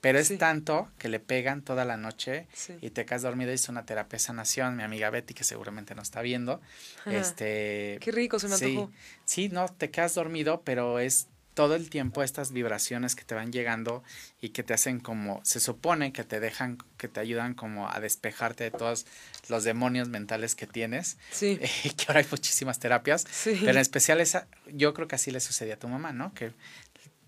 Pero 0.00 0.18
es 0.18 0.28
Sí. 0.28 0.36
tanto 0.36 0.90
que 0.98 1.08
le 1.08 1.18
pegan 1.18 1.62
toda 1.62 1.86
la 1.86 1.96
noche 1.96 2.46
y 2.82 2.90
te 2.90 3.06
quedas 3.06 3.22
dormido. 3.22 3.52
Hice 3.52 3.70
una 3.70 3.86
terapia 3.86 4.18
de 4.18 4.18
sanación, 4.18 4.76
mi 4.76 4.82
amiga 4.82 5.08
Betty, 5.08 5.32
que 5.32 5.44
seguramente 5.44 5.94
nos 5.94 6.08
está 6.08 6.20
viendo. 6.20 6.60
Ajá. 7.00 7.14
Este. 7.16 7.98
Qué 8.02 8.12
rico, 8.12 8.38
se 8.38 8.48
me 8.48 8.56
sí, 8.56 8.64
antojó. 8.66 8.92
Sí, 9.24 9.48
no, 9.48 9.66
te 9.68 9.90
quedas 9.90 10.14
dormido, 10.14 10.60
pero 10.62 10.98
es 10.98 11.28
todo 11.54 11.74
el 11.76 11.88
tiempo 11.88 12.22
estas 12.22 12.52
vibraciones 12.52 13.14
que 13.14 13.24
te 13.24 13.34
van 13.34 13.52
llegando 13.52 14.02
y 14.40 14.48
que 14.50 14.62
te 14.62 14.74
hacen 14.74 15.00
como, 15.00 15.40
se 15.44 15.60
supone 15.60 16.12
que 16.12 16.24
te 16.24 16.40
dejan, 16.40 16.78
que 16.98 17.08
te 17.08 17.20
ayudan 17.20 17.54
como 17.54 17.88
a 17.88 18.00
despejarte 18.00 18.64
de 18.64 18.70
todos 18.72 19.06
los 19.48 19.64
demonios 19.64 20.08
mentales 20.08 20.54
que 20.56 20.66
tienes, 20.66 21.16
Sí. 21.30 21.58
eh, 21.60 21.70
que 21.96 22.04
ahora 22.08 22.20
hay 22.20 22.26
muchísimas 22.30 22.78
terapias, 22.80 23.24
Sí. 23.30 23.56
pero 23.60 23.72
en 23.72 23.78
especial 23.78 24.20
esa, 24.20 24.46
yo 24.72 24.92
creo 24.94 25.08
que 25.08 25.14
así 25.14 25.30
le 25.30 25.40
sucedía 25.40 25.74
a 25.74 25.78
tu 25.78 25.88
mamá, 25.88 26.12
¿no? 26.12 26.34
Que 26.34 26.52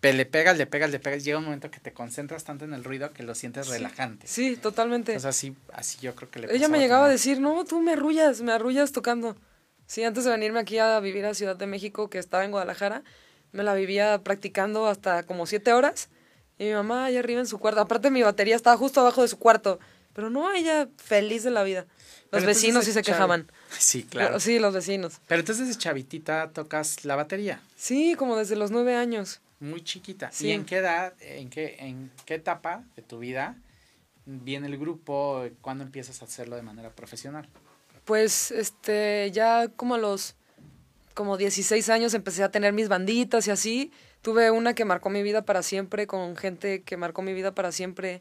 le 0.02 0.24
pegas, 0.24 0.56
le 0.56 0.66
pegas, 0.66 0.90
le 0.90 1.00
pegas, 1.00 1.24
llega 1.24 1.38
un 1.38 1.44
momento 1.44 1.68
que 1.70 1.80
te 1.80 1.92
concentras 1.92 2.44
tanto 2.44 2.64
en 2.64 2.74
el 2.74 2.84
ruido 2.84 3.12
que 3.12 3.24
lo 3.24 3.34
sientes 3.34 3.66
Sí. 3.66 3.72
relajante. 3.72 4.28
Sí, 4.28 4.56
totalmente. 4.56 5.12
Entonces 5.12 5.28
así, 5.36 5.56
así 5.72 5.98
yo 6.00 6.14
creo 6.14 6.30
que 6.30 6.38
le 6.40 6.54
Ella 6.54 6.68
me 6.68 6.78
llegaba 6.78 7.06
a 7.06 7.08
decir, 7.08 7.40
no, 7.40 7.64
tú 7.64 7.80
me 7.80 7.92
arrullas, 7.94 8.40
me 8.40 8.52
arrullas 8.52 8.92
tocando. 8.92 9.36
Sí, 9.86 10.04
antes 10.04 10.24
de 10.24 10.30
venirme 10.30 10.60
aquí 10.60 10.78
a 10.78 11.00
vivir 11.00 11.24
a 11.26 11.34
Ciudad 11.34 11.56
de 11.56 11.66
México, 11.66 12.08
que 12.10 12.18
estaba 12.18 12.44
en 12.44 12.50
Guadalajara, 12.52 13.02
me 13.56 13.64
la 13.64 13.74
vivía 13.74 14.22
practicando 14.22 14.86
hasta 14.86 15.22
como 15.24 15.46
siete 15.46 15.72
horas. 15.72 16.08
Y 16.58 16.64
mi 16.64 16.72
mamá 16.72 17.06
allá 17.06 17.20
arriba 17.20 17.40
en 17.40 17.46
su 17.46 17.58
cuarto. 17.58 17.80
Aparte 17.80 18.10
mi 18.10 18.22
batería 18.22 18.54
estaba 18.54 18.76
justo 18.76 19.00
abajo 19.00 19.22
de 19.22 19.28
su 19.28 19.38
cuarto. 19.38 19.78
Pero 20.12 20.30
no, 20.30 20.52
ella 20.52 20.88
feliz 20.96 21.42
de 21.42 21.50
la 21.50 21.62
vida. 21.62 21.86
Los 22.32 22.42
Pero 22.42 22.46
vecinos 22.46 22.84
sí 22.84 22.92
se 22.92 23.02
quejaban. 23.02 23.50
Sí, 23.78 24.04
claro. 24.04 24.40
Sí, 24.40 24.58
los 24.58 24.72
vecinos. 24.72 25.20
Pero 25.26 25.40
entonces 25.40 25.68
de 25.68 25.74
chavitita 25.74 26.50
tocas 26.52 27.04
la 27.04 27.16
batería. 27.16 27.60
Sí, 27.76 28.14
como 28.16 28.36
desde 28.36 28.56
los 28.56 28.70
nueve 28.70 28.94
años. 28.94 29.40
Muy 29.60 29.82
chiquita. 29.82 30.30
Sí. 30.32 30.48
¿Y 30.48 30.52
en 30.52 30.64
qué 30.64 30.76
edad, 30.78 31.14
en 31.20 31.50
qué, 31.50 31.76
en 31.80 32.10
qué 32.24 32.34
etapa 32.34 32.84
de 32.94 33.02
tu 33.02 33.18
vida 33.18 33.56
viene 34.24 34.66
el 34.66 34.78
grupo? 34.78 35.44
¿Cuándo 35.60 35.84
empiezas 35.84 36.22
a 36.22 36.24
hacerlo 36.24 36.56
de 36.56 36.62
manera 36.62 36.90
profesional? 36.90 37.48
Pues, 38.04 38.50
este, 38.50 39.30
ya 39.32 39.68
como 39.68 39.96
a 39.96 39.98
los 39.98 40.36
como 41.16 41.38
16 41.38 41.88
años 41.88 42.12
empecé 42.12 42.44
a 42.44 42.50
tener 42.50 42.74
mis 42.74 42.88
banditas 42.88 43.46
y 43.46 43.50
así. 43.50 43.90
Tuve 44.20 44.50
una 44.50 44.74
que 44.74 44.84
marcó 44.84 45.08
mi 45.08 45.22
vida 45.22 45.40
para 45.46 45.62
siempre, 45.62 46.06
con 46.06 46.36
gente 46.36 46.82
que 46.82 46.98
marcó 46.98 47.22
mi 47.22 47.32
vida 47.32 47.52
para 47.54 47.72
siempre, 47.72 48.20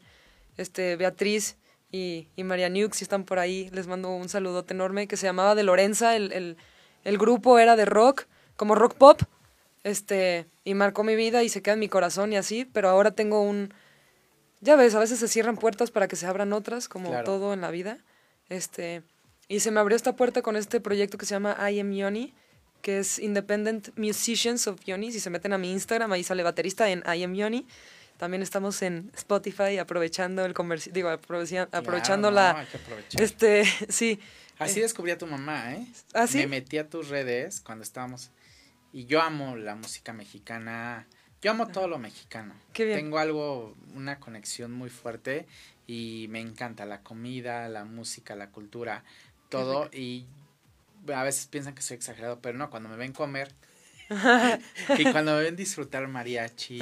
este, 0.56 0.96
Beatriz 0.96 1.56
y, 1.92 2.28
y 2.36 2.42
María 2.42 2.70
Nux, 2.70 2.96
si 2.96 3.04
están 3.04 3.24
por 3.24 3.38
ahí, 3.38 3.68
les 3.72 3.86
mando 3.86 4.08
un 4.16 4.30
saludote 4.30 4.72
enorme, 4.72 5.08
que 5.08 5.18
se 5.18 5.26
llamaba 5.26 5.54
De 5.54 5.62
Lorenza, 5.62 6.16
el, 6.16 6.32
el, 6.32 6.56
el 7.04 7.18
grupo 7.18 7.58
era 7.58 7.76
de 7.76 7.84
rock, 7.84 8.24
como 8.56 8.74
rock 8.74 8.94
pop, 8.94 9.20
este, 9.84 10.46
y 10.64 10.72
marcó 10.72 11.04
mi 11.04 11.16
vida 11.16 11.42
y 11.42 11.50
se 11.50 11.60
queda 11.60 11.74
en 11.74 11.80
mi 11.80 11.90
corazón 11.90 12.32
y 12.32 12.38
así, 12.38 12.64
pero 12.64 12.88
ahora 12.88 13.10
tengo 13.10 13.42
un, 13.42 13.74
ya 14.62 14.74
ves, 14.74 14.94
a 14.94 15.00
veces 15.00 15.18
se 15.18 15.28
cierran 15.28 15.58
puertas 15.58 15.90
para 15.90 16.08
que 16.08 16.16
se 16.16 16.24
abran 16.26 16.54
otras, 16.54 16.88
como 16.88 17.10
Claro. 17.10 17.24
todo 17.24 17.52
en 17.52 17.60
la 17.60 17.70
vida. 17.70 17.98
Este, 18.48 19.02
y 19.48 19.60
se 19.60 19.70
me 19.70 19.80
abrió 19.80 19.96
esta 19.96 20.16
puerta 20.16 20.40
con 20.40 20.56
este 20.56 20.80
proyecto 20.80 21.18
que 21.18 21.26
se 21.26 21.34
llama 21.34 21.56
I 21.70 21.80
Am 21.80 21.92
Yoni, 21.92 22.32
que 22.86 23.00
es 23.00 23.18
Independent 23.18 23.88
Musicians 23.98 24.68
of 24.68 24.78
Yoni. 24.84 25.10
Si 25.10 25.18
se 25.18 25.28
meten 25.28 25.52
a 25.52 25.58
mi 25.58 25.72
Instagram, 25.72 26.12
ahí 26.12 26.22
sale 26.22 26.44
baterista 26.44 26.88
en 26.88 27.02
I 27.04 27.24
Am 27.24 27.34
Yoni. 27.34 27.66
También 28.16 28.42
estamos 28.44 28.80
en 28.80 29.10
Spotify 29.16 29.78
aprovechando 29.78 30.44
el 30.44 30.54
comercio, 30.54 30.92
digo, 30.92 31.08
aprovecha- 31.08 31.68
aprovechando 31.72 32.30
Claro, 32.30 32.34
la, 32.46 32.52
no, 32.52 32.58
hay 32.60 32.66
que 32.66 32.76
aprovechar. 32.76 33.20
este, 33.22 33.64
sí. 33.88 34.20
Así 34.60 34.78
eh, 34.78 34.82
descubrí 34.82 35.10
a 35.10 35.18
tu 35.18 35.26
mamá, 35.26 35.74
¿eh? 35.74 35.84
¿Ah, 36.14 36.28
sí? 36.28 36.38
Me 36.38 36.46
metí 36.46 36.78
a 36.78 36.88
tus 36.88 37.08
redes 37.08 37.60
cuando 37.60 37.82
estábamos. 37.82 38.30
Y 38.92 39.06
yo 39.06 39.20
amo 39.20 39.56
la 39.56 39.74
música 39.74 40.12
mexicana. 40.12 41.08
Yo 41.42 41.50
amo 41.50 41.66
todo 41.66 41.88
lo 41.88 41.98
mexicano. 41.98 42.54
Qué 42.72 42.84
bien. 42.84 42.98
Tengo 43.00 43.18
algo, 43.18 43.74
una 43.96 44.20
conexión 44.20 44.70
muy 44.72 44.90
fuerte 44.90 45.48
y 45.88 46.26
me 46.30 46.38
encanta 46.40 46.86
la 46.86 47.02
comida, 47.02 47.68
la 47.68 47.84
música, 47.84 48.36
la 48.36 48.50
cultura, 48.50 49.02
todo. 49.48 49.90
Y 49.92 50.26
a 51.14 51.22
veces 51.22 51.46
piensan 51.46 51.74
que 51.74 51.82
soy 51.82 51.96
exagerado, 51.96 52.40
pero 52.40 52.56
no, 52.58 52.70
cuando 52.70 52.88
me 52.88 52.96
ven 52.96 53.12
comer 53.12 53.52
y 54.98 55.04
cuando 55.10 55.34
me 55.34 55.42
ven 55.42 55.56
disfrutar 55.56 56.06
mariachi 56.08 56.80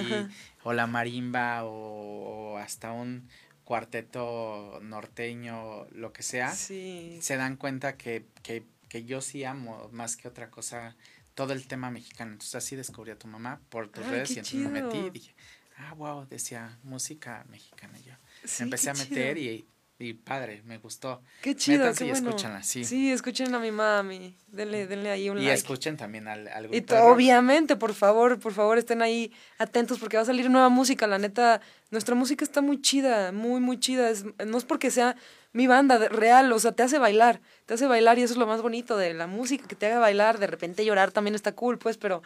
o 0.62 0.72
la 0.72 0.87
marimba 0.87 1.64
o, 1.64 2.52
o 2.52 2.58
hasta 2.58 2.92
un 2.92 3.28
cuarteto 3.64 4.78
norteño, 4.82 5.87
lo 5.92 6.12
que 6.12 6.22
sea, 6.22 6.52
Sí. 6.54 7.18
se 7.22 7.37
dan 7.37 7.56
cuenta 7.56 7.96
que, 7.96 8.26
que, 8.42 8.62
que 8.88 9.04
yo 9.04 9.20
sí 9.20 9.44
amo 9.44 9.88
más 9.92 10.16
que 10.16 10.28
otra 10.28 10.50
cosa 10.50 10.96
todo 11.34 11.52
el 11.52 11.66
tema 11.66 11.90
mexicano. 11.90 12.32
Entonces 12.32 12.54
así 12.56 12.76
descubrí 12.76 13.10
a 13.10 13.18
tu 13.18 13.26
mamá 13.26 13.60
por 13.70 13.88
tus 13.88 14.04
Ay, 14.04 14.10
redes 14.10 14.30
y 14.30 14.38
entonces 14.40 14.60
me 14.70 14.82
metí 14.82 14.98
y 14.98 15.10
dije, 15.10 15.34
ah, 15.78 15.94
wow, 15.94 16.26
decía 16.28 16.78
música 16.82 17.44
mexicana. 17.50 17.98
Yo 18.00 18.12
Sí, 18.44 18.62
me 18.62 18.64
empecé 18.64 18.90
a 18.90 18.94
meter 18.94 19.38
y, 19.38 19.66
y 19.98 20.12
padre, 20.14 20.62
me 20.64 20.78
gustó. 20.78 21.22
Qué 21.40 21.54
chido, 21.54 21.78
Métanse 21.78 21.98
qué 22.04 22.09
y 22.09 22.11
bueno. 22.11 22.28
escúchanla, 22.30 22.62
sí. 22.64 22.85
Sí, 22.85 23.12
escuchen 23.12 23.54
a 23.54 23.61
mi 23.61 23.70
mami. 23.70 24.35
Denle, 24.48 24.87
denle 24.88 25.11
ahí 25.11 25.30
un 25.30 25.38
Y 25.38 25.42
like. 25.42 25.54
escuchen 25.54 25.96
también 25.96 26.26
al, 26.26 26.48
al 26.48 26.64
Y 26.66 26.68
grupo 26.80 26.94
de 26.94 27.00
rock. 27.00 27.11
obviamente, 27.12 27.76
por 27.76 27.94
favor, 27.94 28.38
por 28.40 28.52
favor, 28.52 28.76
estén 28.76 29.02
ahí 29.02 29.33
atentos 29.59 29.98
porque 30.00 30.16
va 30.16 30.24
a 30.24 30.26
salir 30.26 30.50
nueva 30.50 30.68
música. 30.68 31.07
La 31.07 31.18
neta, 31.18 31.61
nuestra 31.90 32.14
música 32.16 32.44
está 32.44 32.61
muy 32.61 32.83
chida, 32.83 33.30
muy, 33.30 33.61
muy 33.61 33.78
chida. 33.78 34.11
Es- 34.11 34.24
no 34.44 34.59
es 34.59 34.64
porque 34.64 34.90
sea 34.90 35.14
mi 35.52 35.68
banda 35.68 35.98
de- 36.00 36.09
real, 36.09 36.50
o 36.52 36.59
sea, 36.59 36.72
te 36.72 36.83
hace 36.83 36.98
bailar, 36.98 37.40
te 37.66 37.74
hace 37.74 37.87
bailar 37.87 38.18
y 38.18 38.22
eso 38.24 38.35
es 38.35 38.38
lo 38.38 38.48
más 38.48 38.62
bonito 38.62 38.96
de 38.96 39.14
la 39.14 39.28
música, 39.28 39.68
que 39.68 39.76
te 39.76 39.87
haga 39.87 40.00
bailar. 40.00 40.38
De 40.38 40.48
repente 40.48 40.85
llorar 40.85 41.12
también 41.12 41.37
está 41.37 41.52
cool, 41.52 41.78
pues, 41.78 41.96
pero 41.98 42.20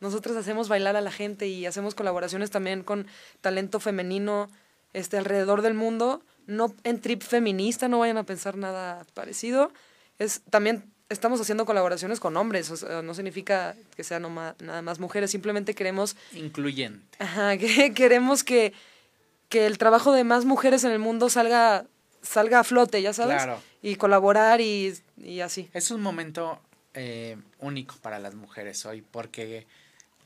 nosotros 0.00 0.36
hacemos 0.36 0.68
bailar 0.68 0.96
a 0.96 1.00
la 1.00 1.10
gente 1.10 1.46
y 1.48 1.64
hacemos 1.64 1.94
colaboraciones 1.94 2.50
también 2.50 2.82
con 2.82 3.06
talento 3.40 3.80
femenino 3.80 4.50
este, 4.92 5.16
alrededor 5.16 5.62
del 5.62 5.72
mundo. 5.72 6.22
No 6.46 6.74
en 6.84 7.00
trip 7.00 7.22
feminista, 7.22 7.88
no 7.88 7.98
vayan 7.98 8.18
a 8.18 8.22
pensar 8.24 8.56
nada 8.56 9.04
parecido. 9.14 9.72
Es, 10.18 10.42
también 10.50 10.84
estamos 11.08 11.40
haciendo 11.40 11.66
colaboraciones 11.66 12.20
con 12.20 12.36
hombres, 12.36 12.70
o 12.70 12.76
sea, 12.76 13.02
no 13.02 13.14
significa 13.14 13.76
que 13.96 14.02
sean 14.04 14.22
nada 14.60 14.82
más 14.82 14.98
mujeres, 14.98 15.30
simplemente 15.30 15.74
queremos, 15.74 16.16
Incluyente. 16.32 17.16
ajá, 17.20 17.56
que 17.58 17.92
queremos 17.94 18.42
que, 18.42 18.72
que 19.48 19.66
el 19.66 19.78
trabajo 19.78 20.12
de 20.12 20.24
más 20.24 20.44
mujeres 20.44 20.82
en 20.84 20.90
el 20.90 20.98
mundo 20.98 21.28
salga, 21.30 21.84
salga 22.22 22.60
a 22.60 22.64
flote, 22.64 23.02
ya 23.02 23.12
sabes, 23.12 23.36
Claro. 23.42 23.60
y 23.82 23.96
colaborar 23.96 24.60
y, 24.60 24.94
y 25.16 25.40
así. 25.40 25.68
Es 25.74 25.90
un 25.92 26.00
momento 26.02 26.60
eh, 26.94 27.36
único 27.60 27.94
para 28.02 28.18
las 28.18 28.34
mujeres 28.34 28.84
hoy, 28.86 29.02
porque 29.02 29.66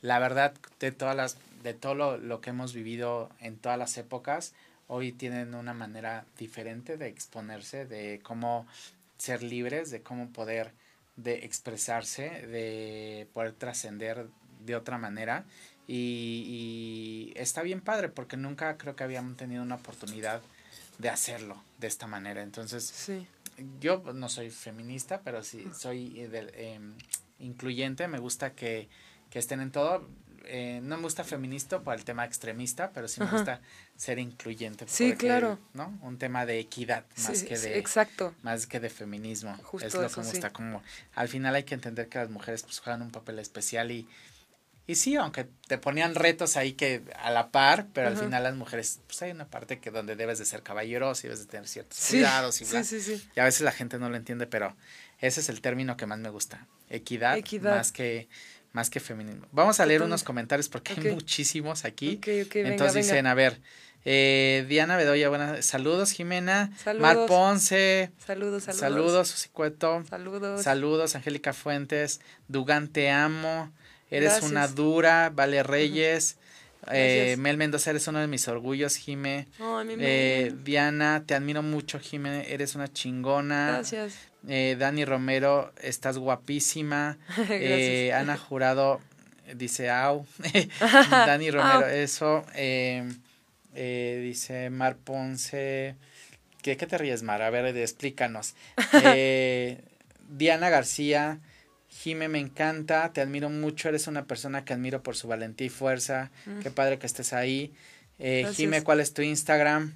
la 0.01 0.17
verdad 0.17 0.53
de 0.79 0.91
todas 0.91 1.15
las, 1.15 1.37
de 1.61 1.73
todo 1.75 1.93
lo, 1.93 2.17
lo 2.17 2.41
que 2.41 2.49
hemos 2.49 2.73
vivido 2.73 3.29
en 3.39 3.57
todas 3.57 3.77
las 3.77 3.97
épocas, 3.97 4.53
hoy 4.93 5.13
tienen 5.13 5.55
una 5.55 5.73
manera 5.73 6.25
diferente 6.37 6.97
de 6.97 7.07
exponerse, 7.07 7.85
de 7.85 8.19
cómo 8.23 8.67
ser 9.17 9.41
libres, 9.41 9.89
de 9.89 10.01
cómo 10.01 10.29
poder 10.33 10.73
de 11.15 11.45
expresarse, 11.45 12.23
de 12.47 13.25
poder 13.33 13.53
trascender 13.53 14.27
de 14.65 14.75
otra 14.75 14.97
manera. 14.97 15.45
Y, 15.87 17.31
y 17.35 17.39
está 17.39 17.61
bien 17.61 17.79
padre 17.79 18.09
porque 18.09 18.35
nunca 18.35 18.77
creo 18.77 18.97
que 18.97 19.05
habíamos 19.05 19.37
tenido 19.37 19.63
una 19.63 19.75
oportunidad 19.75 20.41
de 20.97 21.07
hacerlo 21.09 21.63
de 21.79 21.87
esta 21.87 22.05
manera. 22.07 22.41
Entonces, 22.43 22.83
Sí. 22.83 23.25
yo 23.79 24.03
no 24.13 24.27
soy 24.27 24.49
feminista, 24.49 25.21
pero 25.23 25.41
sí 25.41 25.65
soy 25.73 26.19
eh, 26.19 26.51
em, 26.75 26.95
incluyente. 27.39 28.09
Me 28.09 28.19
gusta 28.19 28.55
que, 28.55 28.89
que 29.29 29.39
estén 29.39 29.61
en 29.61 29.71
todo. 29.71 30.05
Eh, 30.45 30.79
no 30.83 30.97
me 30.97 31.03
gusta 31.03 31.23
feminista 31.23 31.79
por 31.79 31.93
el 31.95 32.03
tema 32.03 32.25
extremista, 32.25 32.91
pero 32.93 33.07
sí 33.07 33.19
me 33.19 33.27
Ajá. 33.27 33.35
gusta 33.37 33.61
ser 33.95 34.19
incluyente. 34.19 34.85
Sí, 34.87 35.09
porque, 35.09 35.27
claro. 35.27 35.59
¿no? 35.73 35.97
Un 36.01 36.17
tema 36.17 36.45
de 36.45 36.59
equidad 36.59 37.05
más 37.23 37.37
Sí, 37.39 37.45
que 37.45 37.57
sí, 37.57 37.69
de 37.69 37.77
exacto. 37.79 38.33
más 38.43 38.67
que 38.67 38.79
de 38.79 38.89
feminismo. 38.89 39.55
Justo 39.63 39.87
es 39.87 39.93
lo 39.93 40.05
eso, 40.05 40.15
que 40.15 40.21
me 40.21 40.25
sí. 40.27 40.31
gusta. 40.33 40.49
Como 40.51 40.81
al 41.15 41.27
final 41.27 41.55
hay 41.55 41.63
que 41.63 41.75
entender 41.75 42.07
que 42.09 42.17
las 42.19 42.29
mujeres 42.29 42.63
pues 42.63 42.79
juegan 42.79 43.01
un 43.01 43.11
papel 43.11 43.39
especial 43.39 43.91
y 43.91 44.07
y 44.87 44.95
sí, 44.95 45.15
aunque 45.15 45.47
te 45.67 45.77
ponían 45.77 46.15
retos 46.15 46.57
ahí 46.57 46.73
que 46.73 47.03
a 47.17 47.29
la 47.29 47.49
par, 47.51 47.87
pero 47.93 48.07
al 48.07 48.17
final 48.17 48.43
las 48.43 48.55
mujeres, 48.55 48.99
pues 49.05 49.21
hay 49.21 49.31
una 49.31 49.45
parte 49.45 49.79
que 49.79 49.89
donde 49.91 50.15
debes 50.17 50.39
de 50.39 50.43
ser 50.43 50.63
caballeroso 50.63 51.21
y 51.21 51.29
debes 51.29 51.39
de 51.41 51.45
tener 51.45 51.67
ciertos 51.67 51.99
cuidados 52.09 52.59
y 52.61 52.65
bla. 52.65 52.83
sí, 52.83 52.99
sí, 52.99 53.17
sí. 53.17 53.29
Y 53.35 53.39
a 53.39 53.43
veces 53.45 53.61
la 53.61 53.71
gente 53.71 53.99
no 53.99 54.09
lo 54.09 54.17
entiende, 54.17 54.47
pero 54.47 54.75
ese 55.19 55.39
es 55.41 55.49
el 55.49 55.61
término 55.61 55.95
que 55.95 56.07
más 56.07 56.17
me 56.19 56.29
gusta. 56.29 56.67
Equidad, 56.89 57.37
Equidad. 57.37 57.75
más 57.77 57.91
que 57.93 58.27
más 58.73 58.89
que 58.89 58.99
feminismo. 58.99 59.47
Vamos 59.51 59.79
a 59.79 59.85
leer 59.85 60.01
unos 60.01 60.23
comentarios 60.23 60.69
porque 60.69 60.93
hay 60.93 61.11
muchísimos 61.13 61.85
aquí. 61.85 62.15
Ok, 62.17 62.27
ok, 62.47 62.53
venga, 62.55 62.69
Entonces 62.69 62.93
venga. 62.95 63.07
dicen, 63.07 63.27
a 63.27 63.33
ver, 63.33 63.59
eh, 64.05 64.65
Diana 64.69 64.97
Bedoya, 64.97 65.29
buenas 65.29 65.65
saludos, 65.65 66.11
Jimena. 66.11 66.71
Mar 66.71 66.77
Saludos. 67.15 67.27
Ponce, 67.27 68.11
Saludos, 68.25 68.63
saludos. 68.63 68.79
saludos, 68.79 69.27
Susi 69.27 69.49
Cueto. 69.49 70.03
Saludos. 70.09 70.63
Saludos, 70.63 71.15
Angélica 71.15 71.53
Fuentes. 71.53 72.21
Dugan, 72.47 72.87
te 72.87 73.09
amo. 73.11 73.71
Eres 74.09 74.31
Gracias. 74.31 74.51
una 74.51 74.67
dura. 74.67 75.31
Vale 75.33 75.63
Reyes. 75.63 76.37
Eh. 76.89 77.35
Mel 77.37 77.57
Mendoza, 77.57 77.91
eres 77.91 78.07
uno 78.07 78.19
de 78.19 78.27
mis 78.27 78.47
orgullos, 78.47 78.95
Jime. 78.95 79.47
Ay, 79.59 79.85
mi 79.85 79.95
Eh. 79.99 80.51
Diana, 80.63 81.23
te 81.25 81.35
admiro 81.35 81.61
mucho, 81.61 81.99
Jime. 81.99 82.51
Eres 82.51 82.75
una 82.75 82.91
chingona. 82.91 83.73
Gracias. 83.73 84.15
Eh, 84.47 84.75
Dani 84.79 85.05
Romero, 85.05 85.71
estás 85.81 86.17
guapísima. 86.17 87.17
Eh, 87.49 88.07
Gracias. 88.09 88.21
Ana 88.21 88.37
Jurado 88.37 88.99
dice, 89.55 89.89
au. 89.91 90.25
Dani 91.11 91.51
Romero, 91.51 91.85
Au. 91.85 91.91
eso. 91.91 92.45
Eh, 92.55 93.07
dice 94.23 94.69
Mar 94.69 94.97
Ponce. 94.97 95.95
¿Qué, 96.61 96.77
¿Qué 96.77 96.87
te 96.87 96.97
ríes, 96.97 97.21
Mar? 97.23 97.41
A 97.41 97.49
ver, 97.49 97.75
explícanos. 97.77 98.55
Diana 100.29 100.69
García. 100.69 101.39
Jime, 101.91 102.27
me 102.29 102.39
encanta, 102.39 103.11
te 103.13 103.21
admiro 103.21 103.49
mucho, 103.49 103.89
eres 103.89 104.07
una 104.07 104.25
persona 104.25 104.63
que 104.65 104.73
admiro 104.73 105.03
por 105.03 105.15
su 105.15 105.27
valentía 105.27 105.67
y 105.67 105.69
fuerza. 105.69 106.31
Qué 106.63 106.71
padre 106.71 106.97
que 106.97 107.05
estés 107.05 107.33
ahí. 107.33 107.73
Eh, 108.17 108.45
Mm. 108.47 108.53
Jime, 108.53 108.83
¿cuál 108.83 108.99
es 109.01 109.13
tu 109.13 109.21
Instagram? 109.21 109.93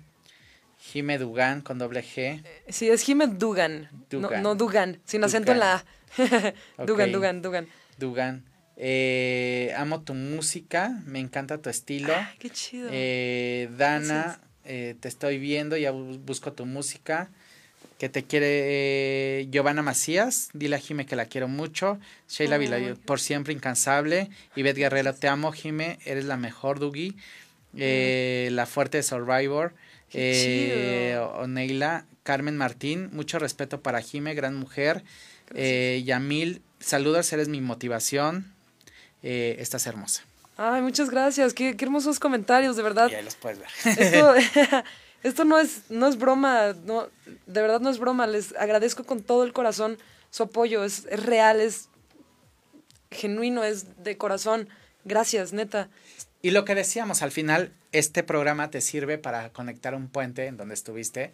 Jime 0.79 1.17
Dugan 1.17 1.61
con 1.61 1.77
doble 1.79 2.03
G. 2.03 2.43
Sí, 2.69 2.89
es 2.89 3.01
Jiménez 3.01 3.39
Dugan. 3.39 3.89
Dugan. 4.09 4.43
No, 4.43 4.49
no 4.49 4.55
Dugan, 4.55 4.99
sin 5.05 5.23
acento 5.23 5.51
en 5.53 5.59
la 5.59 5.75
A. 5.75 5.83
Dugan. 6.85 7.11
Dugan, 7.11 7.41
Dugan. 7.41 7.67
Dugan. 7.97 8.43
Eh, 8.77 9.73
amo 9.77 10.01
tu 10.01 10.13
música, 10.13 10.89
me 11.05 11.19
encanta 11.19 11.57
tu 11.59 11.69
estilo. 11.69 12.13
Ay, 12.13 12.35
qué 12.39 12.49
chido. 12.49 12.89
Eh, 12.91 13.69
Dana, 13.77 14.39
eh, 14.65 14.95
te 14.99 15.07
estoy 15.07 15.39
viendo, 15.39 15.77
ya 15.77 15.91
bu- 15.93 16.19
busco 16.19 16.51
tu 16.53 16.65
música. 16.65 17.29
Que 17.97 18.09
te 18.09 18.23
quiere 18.23 18.45
eh, 18.49 19.47
Giovanna 19.49 19.81
Macías, 19.81 20.49
dile 20.53 20.75
a 20.75 20.79
Jime 20.79 21.05
que 21.05 21.15
la 21.15 21.25
quiero 21.25 21.47
mucho. 21.47 21.97
Sheila 22.27 22.55
Ay, 22.55 22.61
Vilayo, 22.61 22.95
qué 22.95 23.01
por 23.01 23.19
siempre 23.19 23.53
incansable. 23.53 24.29
Ivette 24.55 24.77
Guerrero, 24.77 25.13
te 25.13 25.27
amo, 25.29 25.51
Jime, 25.51 25.97
eres 26.05 26.25
la 26.25 26.35
mejor, 26.35 26.79
Dugi. 26.79 27.15
Eh, 27.77 28.49
La 28.51 28.65
fuerte 28.65 28.97
de 28.97 29.03
Survivor. 29.03 29.73
Eh. 30.13 31.17
Oneila, 31.35 32.05
Carmen 32.23 32.57
Martín, 32.57 33.09
mucho 33.13 33.39
respeto 33.39 33.81
para 33.81 34.01
Jime, 34.01 34.33
gran 34.33 34.55
mujer. 34.55 35.03
Eh, 35.53 36.01
Yamil, 36.05 36.61
saludos, 36.79 37.31
eres 37.33 37.47
mi 37.47 37.61
motivación. 37.61 38.53
Eh, 39.23 39.57
estás 39.59 39.87
hermosa. 39.87 40.23
Ay, 40.57 40.81
muchas 40.81 41.09
gracias. 41.09 41.53
Qué, 41.53 41.75
qué 41.75 41.85
hermosos 41.85 42.19
comentarios, 42.19 42.77
de 42.77 42.83
verdad. 42.83 43.09
Y 43.11 43.15
ahí 43.15 43.23
los 43.23 43.35
puedes 43.35 43.59
ver. 43.59 43.67
Esto, 43.97 44.33
esto 45.27 45.43
no 45.45 45.59
es, 45.59 45.89
no 45.89 46.07
es 46.07 46.17
broma, 46.17 46.73
no, 46.85 47.07
de 47.45 47.61
verdad 47.61 47.81
no 47.81 47.89
es 47.89 47.99
broma. 47.99 48.27
Les 48.27 48.55
agradezco 48.55 49.03
con 49.03 49.21
todo 49.21 49.43
el 49.43 49.53
corazón 49.53 49.97
su 50.29 50.43
apoyo. 50.43 50.83
Es, 50.83 51.05
es 51.09 51.23
real, 51.23 51.59
es 51.59 51.89
genuino, 53.11 53.63
es 53.63 54.03
de 54.03 54.17
corazón. 54.17 54.69
Gracias, 55.03 55.53
neta. 55.53 55.89
Y 56.41 56.51
lo 56.51 56.65
que 56.65 56.75
decíamos, 56.75 57.21
al 57.21 57.31
final, 57.31 57.71
este 57.91 58.23
programa 58.23 58.69
te 58.69 58.81
sirve 58.81 59.17
para 59.17 59.49
conectar 59.51 59.95
un 59.95 60.07
puente 60.09 60.45
en 60.47 60.57
donde 60.57 60.73
estuviste 60.73 61.31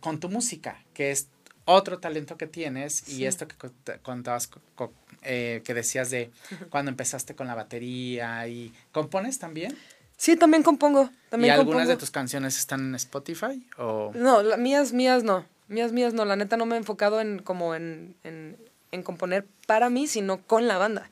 con 0.00 0.20
tu 0.20 0.28
música, 0.28 0.82
que 0.94 1.10
es 1.10 1.28
otro 1.66 1.98
talento 1.98 2.36
que 2.36 2.46
tienes 2.46 3.08
y 3.08 3.16
Sí. 3.16 3.26
esto 3.26 3.48
que 3.48 3.56
cont- 3.56 4.00
contabas, 4.02 4.46
co- 4.48 4.60
co- 4.74 4.92
eh, 5.22 5.62
que 5.64 5.72
decías 5.74 6.10
de 6.10 6.30
cuando 6.70 6.90
empezaste 6.90 7.34
con 7.34 7.46
la 7.46 7.54
batería 7.54 8.46
y 8.48 8.72
compones 8.92 9.38
también. 9.38 9.76
Sí, 10.24 10.36
también 10.36 10.62
compongo. 10.62 11.10
¿Y 11.12 11.28
También 11.30 11.52
algunas 11.52 11.66
compongo. 11.82 11.88
de 11.90 11.96
tus 11.98 12.10
canciones 12.10 12.56
están 12.58 12.80
en 12.80 12.94
Spotify? 12.94 13.66
O... 13.76 14.10
No, 14.14 14.42
la- 14.42 14.56
mías, 14.56 14.94
mías 14.94 15.22
no. 15.22 15.44
Mías, 15.68 15.92
mías 15.92 16.14
no. 16.14 16.24
La 16.24 16.34
neta 16.34 16.56
no 16.56 16.64
me 16.64 16.76
he 16.76 16.78
enfocado 16.78 17.20
en 17.20 17.40
como 17.40 17.74
en, 17.74 18.16
en, 18.24 18.56
en 18.90 19.02
componer 19.02 19.46
para 19.66 19.90
mí, 19.90 20.06
sino 20.06 20.40
con 20.46 20.66
la 20.66 20.78
banda. 20.78 21.10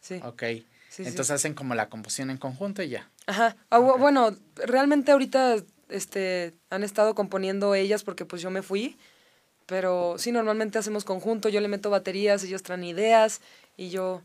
Sí. 0.00 0.18
Ok. 0.24 0.42
sí. 0.88 1.02
Entonces 1.04 1.30
hacen 1.32 1.52
como 1.52 1.74
la 1.74 1.90
composición 1.90 2.30
en 2.30 2.38
conjunto 2.38 2.82
y 2.82 2.88
ya. 2.88 3.10
Ajá. 3.26 3.54
Ah, 3.68 3.80
bu- 3.80 3.98
Bueno, 3.98 4.34
realmente 4.56 5.12
ahorita 5.12 5.56
este, 5.90 6.54
han 6.70 6.84
estado 6.84 7.14
componiendo 7.14 7.74
ellas 7.74 8.02
porque 8.02 8.24
pues 8.24 8.40
yo 8.40 8.50
me 8.50 8.62
fui. 8.62 8.96
Pero 9.66 10.14
sí, 10.16 10.32
normalmente 10.32 10.78
hacemos 10.78 11.04
conjunto. 11.04 11.50
Yo 11.50 11.60
le 11.60 11.68
meto 11.68 11.90
baterías, 11.90 12.42
ellos 12.44 12.62
traen 12.62 12.84
ideas 12.84 13.42
y 13.76 13.90
yo, 13.90 14.22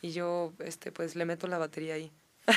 y 0.00 0.12
yo 0.12 0.52
este, 0.60 0.92
pues 0.92 1.16
le 1.16 1.24
meto 1.24 1.48
la 1.48 1.58
batería 1.58 1.94
ahí. 1.94 2.12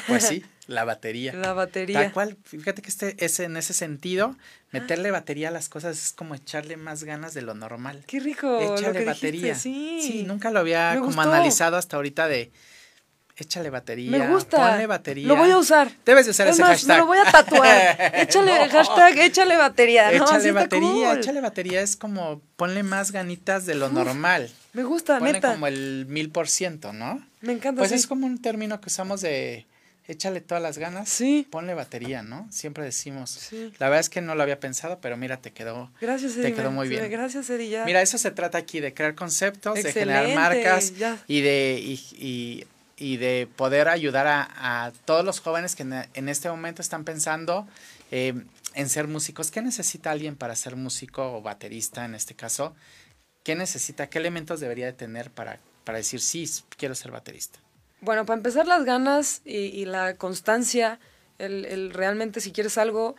Pues 0.07 0.23
sí, 0.25 0.43
la 0.67 0.83
batería. 0.83 1.33
La 1.33 1.53
batería. 1.53 2.01
Tal 2.01 2.11
cual, 2.13 2.37
fíjate 2.43 2.81
que 2.81 2.89
este 2.89 3.15
es 3.23 3.39
en 3.39 3.55
ese 3.57 3.73
sentido, 3.73 4.35
meterle 4.71 5.11
batería 5.11 5.47
a 5.49 5.51
las 5.51 5.69
cosas 5.69 5.97
es 5.97 6.13
como 6.13 6.35
echarle 6.35 6.77
más 6.77 7.03
ganas 7.03 7.33
de 7.33 7.41
lo 7.41 7.53
normal. 7.53 8.03
Qué 8.07 8.19
rico. 8.19 8.59
que 8.75 9.05
batería. 9.05 9.53
dijiste, 9.53 9.55
sí. 9.55 10.23
nunca 10.27 10.51
lo 10.51 10.59
había 10.59 10.91
Me 10.91 10.95
como 10.99 11.07
gustó. 11.07 11.21
analizado 11.21 11.77
hasta 11.77 11.95
ahorita 11.95 12.27
de 12.27 12.51
échale 13.39 13.69
batería. 13.69 14.09
Me 14.11 14.27
gusta. 14.27 14.57
Ponle 14.71 14.87
batería. 14.87 15.27
Lo 15.27 15.35
voy 15.35 15.51
a 15.51 15.57
usar. 15.59 15.91
Debes 16.05 16.25
de 16.25 16.31
usar 16.31 16.47
es 16.47 16.53
ese 16.55 16.61
más, 16.63 16.71
hashtag. 16.71 16.95
me 16.95 17.01
lo 17.01 17.05
voy 17.05 17.17
a 17.19 17.31
tatuar. 17.31 17.97
Échale 18.15 18.51
No. 18.65 18.69
hashtag, 18.71 19.17
échale 19.19 19.55
batería. 19.57 20.11
No, 20.11 20.25
Échale 20.25 20.43
sí 20.43 20.51
batería, 20.51 21.09
cool. 21.11 21.17
échale 21.19 21.41
batería 21.41 21.81
es 21.81 21.95
como 21.95 22.41
ponle 22.55 22.81
más 22.83 23.11
ganitas 23.11 23.65
de 23.67 23.75
lo 23.75 23.89
normal. 23.89 24.49
Me 24.73 24.83
gusta, 24.83 25.19
Ponle 25.19 25.33
neta. 25.33 25.51
como 25.53 25.67
el 25.67 26.07
mil 26.09 26.31
por 26.31 26.49
ciento, 26.49 26.93
¿no? 26.93 27.23
Me 27.41 27.53
encanta. 27.53 27.77
Pues 27.79 27.91
sí. 27.91 27.95
es 27.95 28.07
como 28.07 28.25
un 28.25 28.41
término 28.41 28.81
que 28.81 28.87
usamos 28.87 29.21
de 29.21 29.67
échale 30.07 30.41
todas 30.41 30.61
las 30.63 30.77
ganas. 30.77 31.09
Sí. 31.09 31.47
Ponle 31.51 31.73
batería, 31.73 32.23
¿no? 32.23 32.47
Siempre 32.51 32.83
decimos. 32.83 33.29
Sí. 33.29 33.71
La 33.79 33.87
verdad 33.89 33.99
es 34.01 34.09
que 34.09 34.21
no 34.21 34.35
lo 34.35 34.43
había 34.43 34.59
pensado, 34.59 34.99
pero 35.01 35.17
mira, 35.17 35.37
te 35.37 35.51
quedó. 35.51 35.91
Gracias, 36.01 36.33
Te 36.35 36.41
Eddie. 36.41 36.53
quedó 36.55 36.71
muy 36.71 36.87
bien. 36.87 37.09
Gracias. 37.11 37.47
Ya. 37.69 37.85
Mira, 37.85 38.01
eso 38.01 38.17
se 38.17 38.31
trata 38.31 38.57
aquí 38.57 38.79
de 38.79 38.93
crear 38.93 39.15
conceptos, 39.15 39.75
de 39.83 39.91
generar 39.91 40.33
marcas 40.35 40.95
ya. 40.97 41.17
y 41.27 41.41
de 41.41 41.79
y, 41.83 41.93
y- 42.17 42.67
y 42.99 43.17
de 43.17 43.47
poder 43.55 43.89
ayudar 43.89 44.25
a, 44.25 44.85
a 44.87 44.91
todos 45.05 45.23
los 45.23 45.39
jóvenes 45.39 45.75
que 45.75 45.83
en, 45.83 45.93
en 46.15 46.29
este 46.29 46.49
momento 46.49 46.81
están 46.81 47.03
pensando 47.03 47.67
eh, 48.09 48.33
en 48.73 48.89
ser 48.89 49.07
músicos. 49.07 49.51
¿Qué 49.51 49.61
necesita 49.61 50.09
alguien 50.09 50.35
para 50.35 50.55
ser 50.55 50.75
músico 50.75 51.37
o 51.37 51.43
baterista 51.43 52.05
en 52.05 52.15
este 52.15 52.33
caso? 52.33 52.75
¿Qué 53.43 53.55
necesita? 53.55 54.07
¿Qué 54.09 54.17
elementos 54.17 54.59
debería 54.59 54.87
de 54.87 54.93
tener 54.93 55.29
para, 55.29 55.59
para 55.83 55.99
decir 55.99 56.19
sí, 56.21 56.49
quiero 56.75 56.95
ser 56.95 57.11
baterista? 57.11 57.59
Bueno, 58.01 58.25
para 58.25 58.37
empezar, 58.37 58.67
las 58.67 58.85
ganas 58.85 59.41
y, 59.43 59.57
y 59.57 59.85
la 59.85 60.15
constancia, 60.15 60.99
el, 61.39 61.91
realmente 61.91 62.41
si 62.41 62.51
quieres 62.51 62.77
algo, 62.77 63.15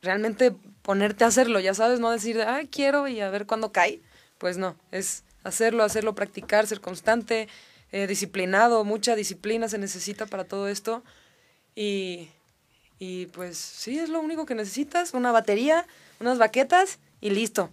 realmente 0.00 0.54
ponerte 0.82 1.24
a 1.24 1.28
hacerlo, 1.28 1.60
ya 1.60 1.74
sabes, 1.74 2.00
no 2.00 2.10
decir, 2.10 2.40
ah, 2.40 2.62
quiero 2.70 3.06
y 3.06 3.20
a 3.20 3.30
ver 3.30 3.46
cuándo 3.46 3.70
cae. 3.70 4.00
Pues 4.38 4.56
no, 4.56 4.76
es 4.90 5.24
hacerlo, 5.44 5.84
hacerlo, 5.84 6.14
practicar, 6.14 6.66
ser 6.66 6.80
constante, 6.80 7.48
eh, 7.92 8.06
disciplinado, 8.06 8.84
mucha 8.84 9.14
disciplina 9.14 9.68
se 9.68 9.78
necesita 9.78 10.26
para 10.26 10.44
todo 10.44 10.68
esto. 10.68 11.04
Y, 11.76 12.30
y 12.98 13.26
pues 13.26 13.58
sí, 13.58 13.98
es 13.98 14.08
lo 14.08 14.20
único 14.20 14.46
que 14.46 14.54
necesitas, 14.54 15.12
una 15.12 15.32
batería, 15.32 15.86
unas 16.18 16.38
baquetas 16.38 16.98
y 17.20 17.30
listo. 17.30 17.70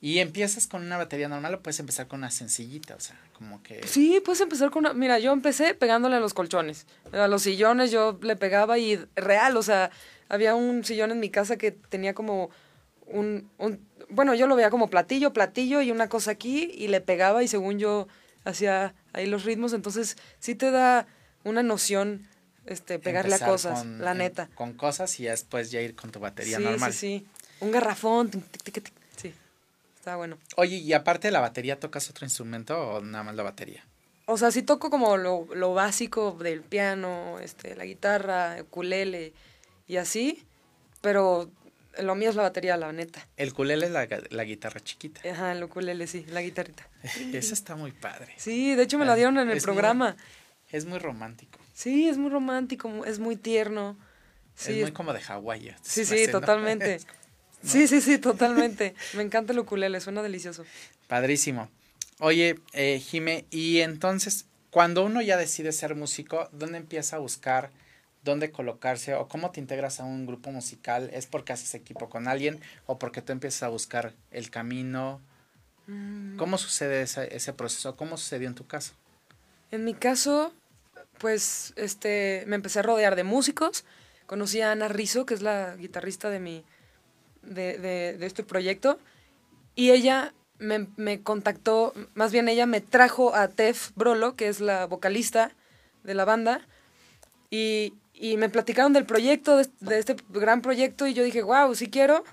Y 0.00 0.18
empiezas 0.18 0.66
con 0.66 0.82
una 0.84 0.98
batería 0.98 1.26
normal 1.28 1.54
o 1.54 1.62
puedes 1.62 1.80
empezar 1.80 2.06
con 2.06 2.20
una 2.20 2.30
sencillita, 2.30 2.94
o 2.94 3.00
sea, 3.00 3.18
como 3.32 3.62
que... 3.62 3.86
Sí, 3.86 4.20
puedes 4.24 4.40
empezar 4.42 4.70
con 4.70 4.84
una... 4.84 4.92
Mira, 4.92 5.18
yo 5.18 5.32
empecé 5.32 5.74
pegándole 5.74 6.16
a 6.16 6.20
los 6.20 6.34
colchones. 6.34 6.86
A 7.12 7.28
los 7.28 7.42
sillones 7.42 7.90
yo 7.90 8.18
le 8.22 8.36
pegaba 8.36 8.78
y 8.78 9.00
real, 9.16 9.56
o 9.56 9.62
sea, 9.62 9.90
había 10.28 10.54
un 10.54 10.84
sillón 10.84 11.12
en 11.12 11.20
mi 11.20 11.30
casa 11.30 11.56
que 11.56 11.72
tenía 11.72 12.12
como 12.14 12.50
un... 13.06 13.50
un 13.58 13.80
bueno, 14.10 14.34
yo 14.34 14.46
lo 14.46 14.54
veía 14.54 14.70
como 14.70 14.88
platillo, 14.90 15.32
platillo 15.32 15.80
y 15.80 15.90
una 15.90 16.08
cosa 16.08 16.30
aquí 16.32 16.70
y 16.74 16.88
le 16.88 17.00
pegaba 17.00 17.42
y 17.42 17.48
según 17.48 17.78
yo 17.78 18.06
hacía 18.44 18.94
ahí 19.14 19.26
los 19.26 19.44
ritmos, 19.44 19.72
entonces 19.72 20.16
sí 20.38 20.54
te 20.54 20.70
da 20.70 21.06
una 21.42 21.62
noción 21.64 22.28
este 22.66 22.98
pegarle 22.98 23.34
a 23.36 23.38
cosas, 23.44 23.80
con- 23.80 24.00
la 24.02 24.12
en- 24.12 24.18
neta. 24.18 24.48
Con 24.54 24.74
cosas 24.74 25.18
y 25.20 25.24
después 25.24 25.70
ya 25.70 25.80
ir 25.80 25.96
con 25.96 26.12
tu 26.12 26.20
batería 26.20 26.58
sí, 26.58 26.64
normal. 26.64 26.92
sí, 26.92 26.98
sí. 26.98 27.26
Un 27.60 27.72
garrafón, 27.72 28.30
tic. 28.30 28.92
Está 30.06 30.14
bueno. 30.14 30.38
Oye, 30.54 30.76
y 30.76 30.92
aparte 30.92 31.26
de 31.26 31.32
la 31.32 31.40
batería, 31.40 31.80
¿tocas 31.80 32.08
otro 32.10 32.24
instrumento 32.24 32.78
o 32.80 33.00
nada 33.00 33.24
más 33.24 33.34
la 33.34 33.42
batería? 33.42 33.84
O 34.26 34.38
sea, 34.38 34.52
sí 34.52 34.62
toco 34.62 34.88
como 34.88 35.16
lo, 35.16 35.48
lo 35.52 35.74
básico 35.74 36.30
del 36.30 36.60
piano, 36.62 37.40
este, 37.40 37.74
la 37.74 37.84
guitarra, 37.86 38.56
ukulele 38.60 39.32
y 39.88 39.96
así, 39.96 40.44
pero 41.00 41.50
lo 42.00 42.14
mío 42.14 42.30
es 42.30 42.36
la 42.36 42.42
batería, 42.42 42.76
la 42.76 42.92
neta. 42.92 43.26
El 43.36 43.52
culele 43.52 43.86
es 43.86 43.90
la, 43.90 44.06
la 44.30 44.44
guitarra 44.44 44.78
chiquita. 44.78 45.28
Ajá, 45.28 45.50
el 45.50 45.64
ukulele, 45.64 46.06
sí, 46.06 46.24
la 46.28 46.40
guitarrita. 46.40 46.88
Esa 47.32 47.54
está 47.54 47.74
muy 47.74 47.90
padre. 47.90 48.32
Sí, 48.36 48.76
de 48.76 48.84
hecho 48.84 48.98
me 48.98 49.06
la 49.06 49.16
dieron 49.16 49.36
en 49.38 49.50
el 49.50 49.56
Es 49.56 49.64
muy- 49.64 49.72
programa. 49.72 50.16
Es 50.70 50.84
muy 50.86 51.00
romántico. 51.00 51.58
Sí, 51.74 52.08
es 52.08 52.16
muy 52.16 52.30
romántico, 52.30 53.04
es 53.06 53.18
muy 53.18 53.34
tierno. 53.34 53.96
Sí, 54.54 54.70
es 54.70 54.76
muy 54.76 54.84
es- 54.84 54.90
como 54.92 55.12
de 55.12 55.20
Hawái. 55.20 55.74
sí, 55.82 56.04
sí, 56.04 56.26
hace, 56.26 56.30
Sí, 57.64 57.88
sí, 57.88 58.00
sí, 58.00 58.18
totalmente. 58.18 58.94
Me 59.14 59.22
encanta 59.22 59.52
el 59.52 59.58
ukulele, 59.58 60.00
suena 60.00 60.22
delicioso. 60.22 60.64
Padrísimo. 61.08 61.68
Oye, 62.18 62.60
eh, 62.72 62.98
Jime, 62.98 63.44
y 63.50 63.80
entonces, 63.80 64.46
cuando 64.70 65.04
uno 65.04 65.20
ya 65.20 65.36
decide 65.36 65.72
ser 65.72 65.94
músico, 65.94 66.48
¿dónde 66.52 66.78
empieza 66.78 67.16
a 67.16 67.18
buscar 67.18 67.70
dónde 68.22 68.50
colocarse 68.50 69.14
o 69.14 69.28
cómo 69.28 69.50
te 69.52 69.60
integras 69.60 70.00
a 70.00 70.04
un 70.04 70.26
grupo 70.26 70.50
musical? 70.50 71.10
¿Es 71.12 71.26
porque 71.26 71.52
haces 71.52 71.74
equipo 71.74 72.08
con 72.08 72.28
alguien 72.28 72.60
o 72.86 72.98
porque 72.98 73.22
tú 73.22 73.32
empiezas 73.32 73.62
a 73.62 73.68
buscar 73.68 74.14
el 74.30 74.50
camino? 74.50 75.20
Mm. 75.86 76.36
¿Cómo 76.36 76.58
sucede 76.58 77.02
ese, 77.02 77.34
ese 77.34 77.52
proceso? 77.52 77.96
¿Cómo 77.96 78.16
sucedió 78.16 78.48
en 78.48 78.54
tu 78.54 78.66
caso? 78.66 78.94
En 79.70 79.84
mi 79.84 79.94
caso, 79.94 80.52
pues, 81.18 81.72
este, 81.76 82.44
me 82.46 82.56
empecé 82.56 82.80
a 82.80 82.82
rodear 82.82 83.16
de 83.16 83.24
músicos. 83.24 83.84
Conocí 84.26 84.60
a 84.60 84.72
Ana 84.72 84.88
Rizzo, 84.88 85.24
que 85.24 85.34
es 85.34 85.42
la 85.42 85.76
guitarrista 85.76 86.30
de 86.30 86.40
mi, 86.40 86.64
de, 87.46 88.16
este 88.20 88.42
proyecto. 88.42 88.98
Y 89.74 89.90
ella 89.90 90.34
me, 90.58 91.22
contactó, 91.22 91.92
más 92.14 92.32
bien 92.32 92.48
ella 92.48 92.66
me 92.66 92.80
trajo 92.80 93.34
a 93.34 93.48
Tef 93.48 93.90
Brolo, 93.94 94.36
que 94.36 94.48
es 94.48 94.60
la 94.60 94.86
vocalista 94.86 95.52
de 96.02 96.14
la 96.14 96.24
banda. 96.24 96.66
Y, 97.50 97.94
y 98.14 98.36
me 98.36 98.48
platicaron 98.48 98.92
del 98.92 99.06
proyecto, 99.06 99.56
de, 99.56 99.98
este 99.98 100.16
gran 100.30 100.62
proyecto, 100.62 101.06
y 101.06 101.14
yo 101.14 101.22
dije, 101.24 101.42
wow, 101.42 101.74
sí 101.74 101.88
quiero. 101.88 102.24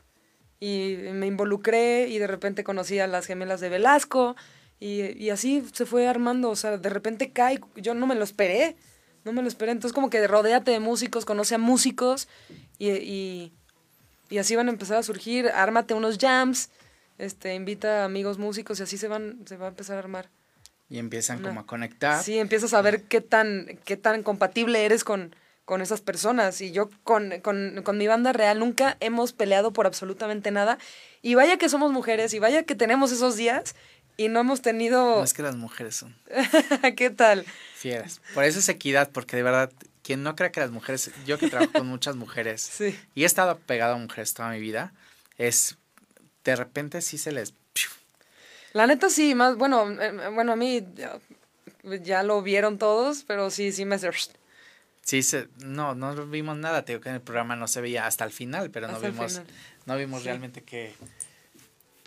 Y 0.59 0.95
me 1.11 1.27
involucré 1.27 2.07
y 2.07 2.19
de 2.19 2.27
repente 2.27 2.63
conocí 2.63 2.99
a 2.99 3.07
las 3.07 3.25
gemelas 3.25 3.59
de 3.59 3.69
Velasco. 3.69 4.35
Y, 4.79 5.17
y 5.21 5.29
así 5.29 5.63
se 5.73 5.85
fue 5.85 6.07
armando, 6.07 6.49
o 6.49 6.55
sea, 6.55 6.77
de 6.77 6.89
repente 6.89 7.31
cae, 7.31 7.59
yo 7.75 7.93
no 7.93 8.07
me 8.07 8.15
lo 8.15 8.23
esperé, 8.23 8.75
no 9.23 9.33
me 9.33 9.41
lo 9.41 9.47
esperé. 9.47 9.71
Entonces 9.71 9.93
como 9.93 10.09
que 10.09 10.25
rodéate 10.27 10.71
de 10.71 10.79
músicos, 10.79 11.25
conoce 11.25 11.55
a 11.55 11.57
músicos 11.57 12.27
y, 12.79 13.53
y 14.33 14.39
así 14.39 14.55
van 14.55 14.67
a 14.67 14.71
empezar 14.71 14.97
a 14.97 15.03
surgir, 15.03 15.47
ármate 15.49 15.93
unos 15.93 16.17
jams, 16.17 16.69
este, 17.17 17.53
invita 17.53 18.01
a 18.01 18.05
amigos 18.05 18.37
músicos 18.39 18.79
y 18.79 18.83
así 18.83 18.97
se 18.97 19.07
van, 19.07 19.39
se 19.45 19.57
va 19.57 19.65
a 19.67 19.69
empezar 19.69 19.95
a 19.97 19.99
armar. 19.99 20.29
Y 20.89 20.97
empiezan 20.97 21.39
Una- 21.39 21.49
como 21.49 21.59
a 21.61 21.65
conectar. 21.65 22.23
Sí, 22.23 22.37
empiezas 22.39 22.73
a 22.73 22.81
ver 22.81 23.03
qué 23.03 23.21
tan, 23.21 23.79
qué 23.85 23.95
tan 23.97 24.23
compatible 24.23 24.85
eres 24.85 25.03
con, 25.03 25.35
con 25.65 25.81
esas 25.81 26.01
personas. 26.01 26.59
Y 26.61 26.71
yo 26.71 26.89
con, 27.03 27.39
con, 27.41 27.81
con 27.83 27.97
mi 27.97 28.07
banda 28.07 28.33
real 28.33 28.59
nunca 28.59 28.97
hemos 28.99 29.33
peleado 29.33 29.71
por 29.71 29.85
absolutamente 29.87 30.51
nada. 30.51 30.77
Y 31.21 31.35
vaya 31.35 31.57
que 31.57 31.69
somos 31.69 31.91
mujeres, 31.91 32.33
y 32.33 32.39
vaya 32.39 32.63
que 32.63 32.75
tenemos 32.75 33.11
esos 33.11 33.35
días, 33.37 33.75
y 34.17 34.27
no 34.27 34.39
hemos 34.41 34.61
tenido... 34.61 35.17
No 35.17 35.23
es 35.23 35.33
que 35.33 35.41
las 35.43 35.55
mujeres 35.55 35.95
son 35.95 36.15
¿Qué 36.97 37.09
tal? 37.09 37.45
fieras. 37.75 38.21
Por 38.33 38.43
eso 38.43 38.59
es 38.59 38.69
equidad, 38.69 39.09
porque 39.11 39.35
de 39.37 39.43
verdad, 39.43 39.71
quien 40.03 40.21
no 40.21 40.35
crea 40.35 40.51
que 40.51 40.59
las 40.59 40.69
mujeres, 40.71 41.09
yo 41.25 41.37
que 41.39 41.49
trabajo 41.49 41.71
con 41.73 41.87
muchas 41.87 42.15
mujeres 42.15 42.61
Sí. 42.77 42.99
y 43.15 43.23
he 43.23 43.25
estado 43.25 43.57
pegado 43.57 43.95
a 43.95 43.97
mujeres 43.97 44.33
toda 44.33 44.49
mi 44.51 44.59
vida, 44.59 44.93
es 45.37 45.77
de 46.43 46.55
repente 46.55 47.01
sí 47.01 47.17
se 47.17 47.31
les... 47.31 47.53
La 48.73 48.85
neta 48.87 49.09
sí, 49.09 49.33
más, 49.35 49.55
bueno, 49.55 49.89
eh, 50.01 50.29
bueno, 50.33 50.51
a 50.53 50.55
mí 50.55 50.83
ya, 50.95 51.19
ya 52.01 52.23
lo 52.23 52.41
vieron 52.41 52.77
todos, 52.79 53.23
pero 53.27 53.49
sí, 53.51 53.71
sí 53.71 53.85
me. 53.85 53.97
Sí, 55.03 55.21
se, 55.21 55.47
no, 55.63 55.93
no 55.95 56.25
vimos 56.25 56.57
nada, 56.57 56.83
te 56.83 56.93
digo 56.93 57.01
que 57.03 57.09
en 57.09 57.15
el 57.15 57.21
programa 57.21 57.55
no 57.55 57.67
se 57.67 57.81
veía 57.81 58.07
hasta 58.07 58.23
el 58.25 58.31
final, 58.31 58.71
pero 58.71 58.87
no 58.87 58.93
Hasta 58.95 59.07
el 59.07 59.13
vimos, 59.13 59.41
no 59.85 59.95
vimos 59.95 60.21
Sí. 60.21 60.25
realmente 60.25 60.63
que, 60.63 60.95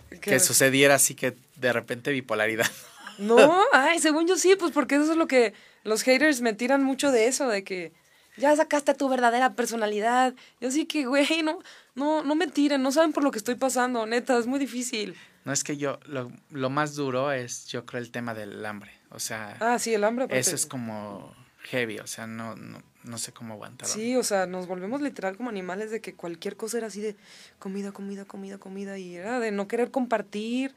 que- 0.09 0.19
que 0.19 0.39
sucediera 0.39 0.95
así 0.95 1.15
que 1.15 1.37
de 1.55 1.73
repente 1.73 2.11
bipolaridad. 2.11 2.67
No, 3.17 3.63
ay, 3.73 3.97
según 3.99 4.27
yo 4.27 4.35
sí, 4.35 4.55
pues 4.59 4.71
porque 4.71 4.93
eso 4.95 5.09
es 5.11 5.17
lo 5.17 5.25
que 5.27 5.53
los 5.83 6.03
haters 6.03 6.41
me 6.41 6.53
tiran 6.53 6.83
mucho 6.83 7.11
de 7.11 7.27
eso, 7.27 7.47
de 7.47 7.63
que 7.63 7.93
ya 8.37 8.55
sacaste 8.55 8.93
tu 8.93 9.09
verdadera 9.09 9.53
personalidad. 9.55 10.33
Yo 10.61 10.69
sí 10.71 10.85
que, 10.85 11.05
güey, 11.05 11.41
no, 11.43 11.59
no, 11.95 12.23
no 12.23 12.35
me 12.35 12.47
tiren, 12.47 12.81
no 12.83 12.91
saben 12.91 13.13
por 13.13 13.23
lo 13.23 13.31
que 13.31 13.39
estoy 13.39 13.55
pasando, 13.55 14.05
neta, 14.05 14.37
es 14.37 14.47
muy 14.47 14.59
difícil. 14.59 15.15
No 15.45 15.53
es 15.53 15.63
que 15.63 15.77
yo, 15.77 15.99
lo, 16.05 16.31
lo 16.49 16.69
más 16.69 16.95
duro 16.95 17.31
es 17.31 17.67
yo 17.67 17.85
creo 17.85 18.01
el 18.01 18.11
tema 18.11 18.33
del 18.33 18.63
hambre, 18.65 18.91
o 19.09 19.19
sea, 19.19 19.55
Ah, 19.59 19.79
sí, 19.79 19.93
el 19.93 20.03
hambre. 20.03 20.25
aparte. 20.25 20.39
eso 20.39 20.55
es 20.55 20.65
como 20.65 21.33
heavy, 21.69 21.99
o 21.99 22.07
sea, 22.07 22.27
no, 22.27 22.55
no, 22.55 22.81
no 23.03 23.17
sé 23.17 23.31
cómo 23.31 23.53
aguantarlo. 23.53 23.93
Sí, 23.93 24.15
o 24.17 24.23
sea, 24.23 24.45
nos 24.45 24.67
volvemos 24.67 25.01
literal 25.01 25.37
como 25.37 25.49
animales 25.49 25.89
de 25.89 26.01
que 26.01 26.13
cualquier 26.15 26.57
cosa 26.57 26.77
era 26.77 26.87
así 26.87 27.01
de 27.01 27.15
comida, 27.59 27.91
comida, 27.93 28.25
comida, 28.25 28.57
comida 28.57 28.97
y 28.97 29.15
era 29.15 29.39
de 29.39 29.51
no 29.51 29.67
querer 29.69 29.89
compartir. 29.89 30.75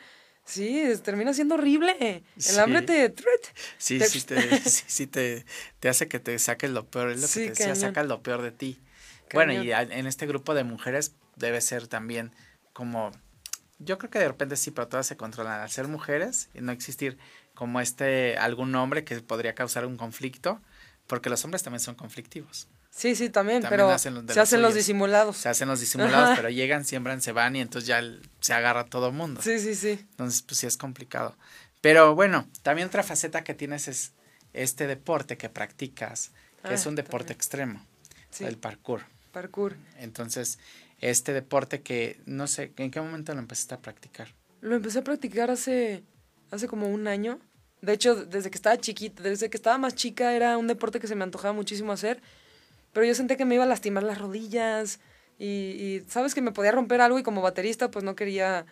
Sí, 0.51 0.85
termina 1.03 1.33
siendo 1.33 1.55
horrible. 1.55 1.95
El 2.01 2.43
Sí. 2.43 2.61
hambre 2.61 2.83
te... 2.83 3.15
Sí, 3.79 3.99
Te- 3.99 4.09
sí, 4.09 4.21
te, 4.23 4.59
sí, 4.65 4.85
sí 4.87 5.07
te, 5.07 5.45
te 5.79 5.89
hace 5.89 6.09
que 6.09 6.19
te 6.19 6.39
saques 6.39 6.71
lo 6.71 6.87
peor, 6.87 7.11
es 7.11 7.21
lo 7.21 7.27
Sí, 7.29 7.41
que 7.41 7.45
te 7.47 7.51
decía, 7.51 7.75
sacas 7.77 8.07
lo 8.07 8.23
peor 8.23 8.43
de 8.43 8.51
ti. 8.51 8.79
Bueno, 9.33 9.53
y 9.53 9.71
en 9.73 10.07
este 10.07 10.27
grupo 10.27 10.55
de 10.55 10.65
mujeres 10.65 11.15
debe 11.37 11.61
ser 11.61 11.87
también 11.87 12.33
como, 12.73 13.13
yo 13.79 13.97
creo 13.99 14.11
que 14.11 14.19
de 14.19 14.29
repente 14.29 14.57
sí, 14.57 14.71
pero 14.73 14.89
todas 14.89 15.07
se 15.07 15.17
controlan. 15.17 15.61
Al 15.61 15.71
ser 15.71 15.87
mujeres 15.87 16.49
y 16.53 16.61
no 16.61 16.73
existir 16.73 17.17
como 17.55 17.81
este, 17.81 18.37
algún 18.39 18.75
hombre 18.75 19.05
que 19.05 19.21
podría 19.21 19.55
causar 19.55 19.87
un 19.87 19.97
conflicto, 19.97 20.61
porque 21.07 21.31
los 21.31 21.45
hombres 21.45 21.63
también 21.63 21.81
son 21.81 21.95
conflictivos. 21.95 22.69
Sí, 22.91 23.15
sí, 23.15 23.31
también, 23.31 23.63
También 23.63 23.79
pero 23.83 23.91
hacen 23.93 24.29
se 24.29 24.41
hacen 24.41 24.63
los 24.63 24.75
disimulados. 24.75 25.37
Se 25.37 25.49
hacen 25.49 25.69
los 25.69 25.81
disimulados, 25.81 26.31
Ajá. 26.31 26.37
pero 26.37 26.51
llegan, 26.51 26.85
siembran, 26.85 27.23
se 27.23 27.33
van 27.33 27.55
y 27.57 27.61
entonces 27.61 27.87
ya 27.87 27.99
el- 28.01 28.21
se 28.41 28.53
agarra 28.53 28.85
todo 28.85 29.07
el 29.09 29.13
mundo. 29.15 29.41
Sí, 29.43 29.59
sí, 29.61 29.75
sí. 29.75 29.91
Entonces, 30.11 30.43
pues 30.43 30.59
sí 30.59 30.67
es 30.67 30.77
complicado. 30.77 31.37
Pero 31.81 32.15
bueno, 32.15 32.47
también 32.63 32.89
otra 32.89 33.03
faceta 33.03 33.43
que 33.45 33.55
tienes 33.55 33.89
es 33.89 34.13
este 34.53 34.87
deporte 34.87 35.39
que 35.39 35.49
practicas, 35.49 36.33
que 36.63 36.71
Ah, 36.71 36.75
es 36.75 36.85
un 36.87 36.95
deporte 36.97 37.29
también. 37.29 37.37
extremo, 37.37 37.87
Sí, 38.31 38.45
el 38.45 38.59
parkour. 38.59 39.03
parkour. 39.33 39.77
Entonces, 39.99 40.59
este 41.01 41.33
deporte 41.33 41.81
que 41.83 42.21
no 42.27 42.49
sé, 42.49 42.73
¿en 42.77 42.91
qué 42.91 43.01
momento 43.01 43.33
lo 43.33 43.39
empezaste 43.41 43.75
a 43.75 43.79
practicar? 43.79 44.35
Lo 44.61 44.75
empecé 44.75 44.99
a 44.99 45.05
practicar 45.05 45.51
hace, 45.51 46.03
hace 46.51 46.67
como 46.67 46.89
un 46.89 47.07
año. 47.07 47.39
De 47.81 47.93
hecho, 47.95 48.15
desde 48.27 48.51
que 48.51 48.57
estaba 48.59 48.77
chiquita, 48.77 49.23
desde 49.23 49.49
que 49.49 49.57
estaba 49.57 49.79
más 49.79 49.95
chica, 49.95 50.35
era 50.35 50.59
un 50.59 50.67
deporte 50.67 51.01
que 51.01 51.07
se 51.07 51.15
me 51.15 51.23
antojaba 51.25 51.55
muchísimo 51.55 51.93
hacer. 51.93 52.21
Pero 52.93 53.07
yo 53.07 53.15
sentí 53.15 53.37
que 53.37 53.45
me 53.45 53.55
iba 53.55 53.65
a 53.65 53.67
lastimar 53.69 54.03
las 54.03 54.19
rodillas. 54.19 55.01
Y, 55.39 55.47
y 55.47 56.05
sabes 56.09 56.35
que 56.35 56.43
me 56.43 56.53
podía 56.53 56.73
romper 56.73 57.01
algo 57.01 57.19
y 57.19 57.23
como 57.23 57.41
baterista, 57.43 57.91
pues 57.91 58.05
no 58.05 58.15
quería. 58.15 58.67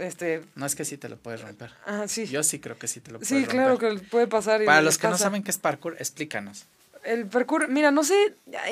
Este. 0.00 0.42
No 0.54 0.66
es 0.66 0.74
que 0.74 0.84
sí 0.84 0.96
te 0.96 1.08
lo 1.08 1.16
puedes 1.18 1.42
romper. 1.42 1.72
Ah, 1.84 2.04
sí. 2.06 2.26
Yo 2.26 2.42
sí 2.42 2.60
creo 2.60 2.78
que 2.78 2.88
sí 2.88 3.00
te 3.00 3.10
lo 3.10 3.18
puedes 3.18 3.28
Sí, 3.28 3.44
claro 3.44 3.78
que 3.78 3.94
puede 4.10 4.26
pasar. 4.26 4.62
y 4.62 4.66
Para 4.66 4.82
los 4.82 4.98
que 4.98 5.08
no 5.08 5.18
saben 5.18 5.42
qué 5.42 5.50
es 5.50 5.58
parkour, 5.58 5.96
explícanos. 5.98 6.66
El 7.04 7.26
parkour, 7.26 7.68
mira, 7.68 7.90
no 7.90 8.02
sé, 8.02 8.14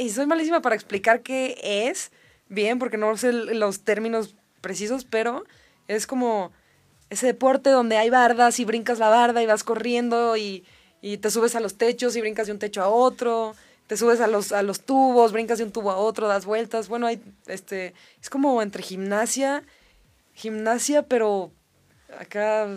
y 0.00 0.08
soy 0.08 0.24
malísima 0.24 0.62
para 0.62 0.74
explicar 0.74 1.20
qué 1.20 1.58
es 1.88 2.12
bien, 2.48 2.78
porque 2.78 2.96
no 2.96 3.14
sé 3.18 3.32
los 3.32 3.80
términos 3.80 4.34
precisos, 4.62 5.04
pero 5.04 5.44
es 5.86 6.06
como 6.06 6.50
ese 7.10 7.26
deporte 7.26 7.68
donde 7.68 7.98
hay 7.98 8.08
bardas 8.08 8.58
y 8.58 8.64
brincas 8.64 8.98
la 8.98 9.10
barda 9.10 9.42
y 9.42 9.46
vas 9.46 9.64
corriendo 9.64 10.38
y, 10.38 10.64
y 11.02 11.18
te 11.18 11.30
subes 11.30 11.54
a 11.56 11.60
los 11.60 11.76
techos 11.76 12.16
y 12.16 12.22
brincas 12.22 12.46
de 12.46 12.54
un 12.54 12.58
techo 12.58 12.80
a 12.80 12.88
otro, 12.88 13.54
te 13.92 13.98
subes 13.98 14.22
a 14.22 14.26
los, 14.26 14.52
a 14.52 14.62
los 14.62 14.80
tubos, 14.80 15.32
brincas 15.32 15.58
de 15.58 15.64
un 15.64 15.70
tubo 15.70 15.90
a 15.90 15.98
otro, 15.98 16.26
das 16.26 16.46
vueltas. 16.46 16.88
Bueno, 16.88 17.06
hay, 17.06 17.20
este, 17.46 17.92
es 18.22 18.30
como 18.30 18.62
entre 18.62 18.82
gimnasia, 18.82 19.64
gimnasia, 20.32 21.02
pero 21.02 21.52
acá 22.18 22.74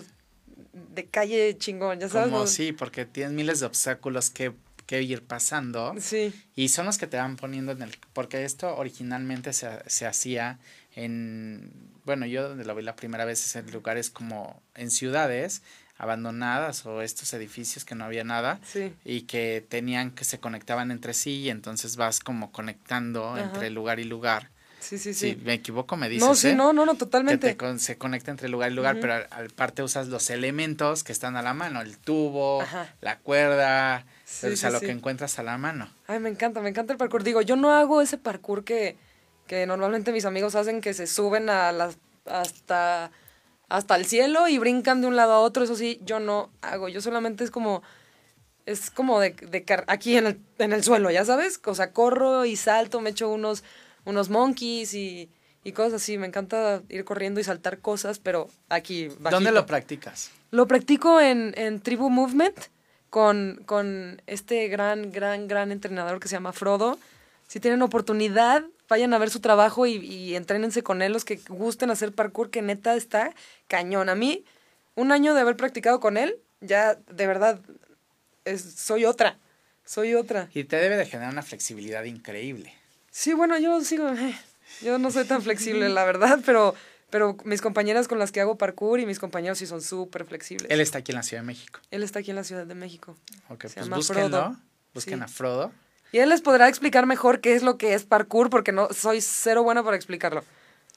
de 0.74 1.06
calle 1.06 1.58
chingón, 1.58 2.02
ya 2.02 2.10
sabes. 2.10 2.32
Como 2.32 2.40
¿no? 2.40 2.48
sí, 2.48 2.74
porque 2.74 3.06
tienes 3.06 3.32
miles 3.32 3.62
de 3.62 3.66
obstáculos 3.66 4.30
que, 4.30 4.52
que 4.86 5.04
ir 5.04 5.24
pasando. 5.24 5.94
Sí. 6.02 6.34
Y 6.54 6.68
son 6.68 6.86
los 6.86 6.98
que 6.98 7.08
te 7.08 7.16
van 7.16 7.38
poniendo 7.38 7.72
en 7.72 7.84
el... 7.84 7.98
Porque 8.12 8.44
esto 8.44 8.76
originalmente 8.76 9.54
se, 9.54 9.70
se 9.88 10.06
hacía 10.06 10.60
en... 10.98 11.72
Bueno, 12.04 12.26
yo 12.26 12.50
donde 12.50 12.66
lo 12.66 12.76
vi 12.76 12.84
la 12.84 12.98
primera 12.98 13.24
vez 13.24 13.46
es 13.46 13.56
en 13.56 13.72
lugares 13.72 14.10
como 14.10 14.62
en 14.74 14.92
ciudades 14.92 15.62
abandonadas 15.98 16.86
o 16.86 17.02
estos 17.02 17.34
edificios 17.34 17.86
que 17.86 17.96
no 17.96 18.06
había 18.06 18.24
nada 18.24 18.60
Sí. 18.66 18.94
y 19.06 19.22
que 19.22 19.66
tenían 19.68 20.12
que 20.12 20.24
se 20.24 20.40
conectaban 20.40 20.92
entre 20.92 21.14
sí 21.14 21.40
y 21.42 21.50
entonces 21.50 21.96
vas 21.96 22.20
como 22.20 22.52
conectando 22.52 23.30
Ajá. 23.34 23.44
entre 23.44 23.70
lugar 23.70 24.00
y 24.00 24.04
lugar. 24.04 24.50
Sí, 24.80 25.00
sí, 25.00 25.16
Si 25.16 25.32
sí. 25.32 25.42
me 25.44 25.54
equivoco 25.54 25.98
me 25.98 26.10
dices, 26.10 26.28
no, 26.28 26.36
sí, 26.36 26.50
¿eh? 26.50 26.56
no, 26.56 26.72
no, 26.72 26.86
no, 26.86 26.92
que 26.94 27.00
totalmente. 27.00 27.48
te 27.50 27.58
con- 27.58 27.80
se 27.80 27.98
conecta 27.98 28.30
entre 28.30 28.50
lugar 28.50 28.72
y 28.72 28.76
lugar, 28.76 28.96
Ujú. 28.96 29.02
pero 29.02 29.14
al- 29.16 29.28
al 29.32 29.50
parte 29.50 29.82
usas 29.82 30.10
los 30.10 30.30
elementos 30.30 31.04
que 31.04 31.12
están 31.12 31.36
a 31.38 31.42
la 31.42 31.56
mano, 31.56 31.82
el 31.82 31.98
tubo, 31.98 32.62
Ajá. 32.62 32.94
la 33.02 33.18
cuerda, 33.18 34.06
Sí, 34.26 34.48
o 34.48 34.56
sea, 34.58 34.70
sí, 34.70 34.74
lo 34.74 34.80
sí. 34.80 34.86
que 34.88 34.92
encuentras 34.92 35.40
a 35.40 35.44
la 35.44 35.58
mano. 35.58 35.90
Ay, 36.08 36.20
me 36.20 36.30
encanta, 36.30 36.60
me 36.62 36.70
encanta 36.70 36.94
el 36.94 37.00
parkour. 37.00 37.24
Digo, 37.24 37.42
yo 37.42 37.56
no 37.56 37.72
hago 37.72 38.00
ese 38.02 38.18
parkour 38.20 38.64
que, 38.64 38.96
que 39.48 39.66
normalmente 39.66 40.12
mis 40.12 40.26
amigos 40.26 40.54
hacen, 40.56 40.82
que 40.82 40.94
se 40.94 41.08
suben 41.08 41.50
a 41.50 41.72
las, 41.72 41.98
hasta, 42.26 43.10
hasta 43.70 43.96
el 43.96 44.06
cielo 44.06 44.48
y 44.48 44.58
brincan 44.58 45.02
de 45.02 45.08
un 45.08 45.16
lado 45.16 45.34
a 45.34 45.40
otro. 45.40 45.64
Eso 45.64 45.76
sí, 45.76 46.00
yo 46.04 46.20
no 46.20 46.50
hago. 46.62 46.88
Yo 46.90 47.02
solamente 47.02 47.44
es 47.44 47.52
como, 47.52 47.82
es 48.66 48.90
como 48.92 49.20
de, 49.20 49.32
de 49.32 49.64
car- 49.64 49.86
aquí 49.88 50.18
en 50.18 50.28
el, 50.28 50.40
en 50.60 50.74
el 50.74 50.84
suelo, 50.84 51.12
¿ya 51.12 51.26
sabes? 51.26 51.60
O 51.66 51.76
sea, 51.76 51.92
corro 51.92 52.46
y 52.46 52.56
salto, 52.56 53.02
me 53.02 53.12
echo 53.12 53.30
unos, 53.30 53.64
unos 54.06 54.30
monkeys 54.30 54.94
y, 54.94 55.30
y 55.64 55.72
cosas 55.72 55.94
así. 56.02 56.18
Me 56.18 56.28
encanta 56.28 56.82
ir 56.90 57.06
corriendo 57.06 57.40
y 57.40 57.44
saltar 57.44 57.80
cosas, 57.80 58.20
pero 58.20 58.50
aquí, 58.70 59.08
¿Dónde 59.08 59.22
bajito. 59.30 59.52
lo 59.52 59.66
practicas? 59.66 60.32
Lo 60.52 60.68
practico 60.68 61.20
en, 61.20 61.54
en 61.58 61.82
Tribu 61.82 62.10
Movement 62.10 62.58
con, 63.10 63.62
con 63.66 64.22
este 64.28 64.68
gran, 64.68 65.12
gran, 65.12 65.48
gran 65.48 65.72
entrenador 65.72 66.20
que 66.20 66.28
se 66.28 66.36
llama 66.36 66.54
Frodo. 66.54 66.98
Si 67.48 67.60
tienen 67.60 67.82
oportunidad, 67.82 68.64
vayan 68.90 69.14
a 69.14 69.18
ver 69.18 69.30
su 69.30 69.40
trabajo 69.40 69.86
y, 69.86 69.94
y 69.96 70.36
entrénense 70.36 70.84
con 70.84 71.02
él, 71.02 71.14
los 71.14 71.26
que 71.26 71.38
gusten 71.50 71.92
hacer 71.92 72.12
parkour, 72.14 72.50
que 72.50 72.62
neta 72.62 72.96
está 72.96 73.34
cañón. 73.68 74.10
A 74.10 74.16
mí, 74.16 74.44
un 74.96 75.12
año 75.12 75.34
de 75.34 75.42
haber 75.42 75.56
practicado 75.58 76.00
con 76.00 76.18
él, 76.18 76.38
ya 76.62 76.96
de 76.96 77.28
verdad 77.28 77.60
es- 78.46 78.62
soy 78.76 79.06
otra. 79.06 79.38
Soy 79.86 80.16
otra. 80.16 80.50
Y 80.54 80.64
te 80.64 80.78
debe 80.78 80.98
de 80.98 81.06
generar 81.06 81.32
una 81.32 81.44
flexibilidad 81.44 82.04
increíble. 82.06 82.74
Sí, 83.12 83.34
bueno, 83.34 83.58
yo 83.60 83.82
sigo. 83.82 84.10
eh, 84.10 84.36
yo 84.82 84.98
no 84.98 85.12
soy 85.12 85.26
tan 85.26 85.42
flexible, 85.42 85.90
la 85.90 86.04
verdad, 86.06 86.40
pero, 86.46 86.74
pero 87.12 87.38
mis 87.46 87.62
compañeras 87.62 88.08
con 88.08 88.18
las 88.20 88.32
que 88.32 88.42
hago 88.42 88.58
parkour 88.58 89.00
y 89.00 89.06
mis 89.06 89.20
compañeros 89.20 89.60
sí 89.60 89.68
son 89.68 89.82
súper 89.82 90.26
flexibles. 90.26 90.70
Él 90.72 90.82
está 90.82 91.00
aquí 91.00 91.12
en 91.12 91.18
la 91.18 91.24
Ciudad 91.24 91.44
de 91.44 91.48
México. 91.48 91.80
Él 91.92 92.02
está 92.04 92.20
aquí 92.20 92.32
en 92.32 92.36
la 92.36 92.44
Ciudad 92.44 92.66
de 92.66 92.74
México. 92.76 93.16
Ok, 93.50 93.68
Se 93.68 93.76
pues 93.76 93.90
búsquenlo. 93.90 94.30
Frodo. 94.30 94.56
Busquen 94.94 95.20
Sí. 95.20 95.24
a 95.24 95.28
Frodo. 95.28 95.72
Y 96.12 96.20
él 96.20 96.30
les 96.30 96.42
podrá 96.42 96.70
explicar 96.70 97.06
mejor 97.06 97.42
qué 97.42 97.56
es 97.56 97.64
lo 97.64 97.78
que 97.78 97.94
es 97.94 98.06
parkour, 98.06 98.50
porque 98.50 98.72
no 98.72 98.88
soy 98.94 99.22
cero 99.22 99.64
buena 99.64 99.84
para 99.84 99.96
explicarlo. 99.98 100.44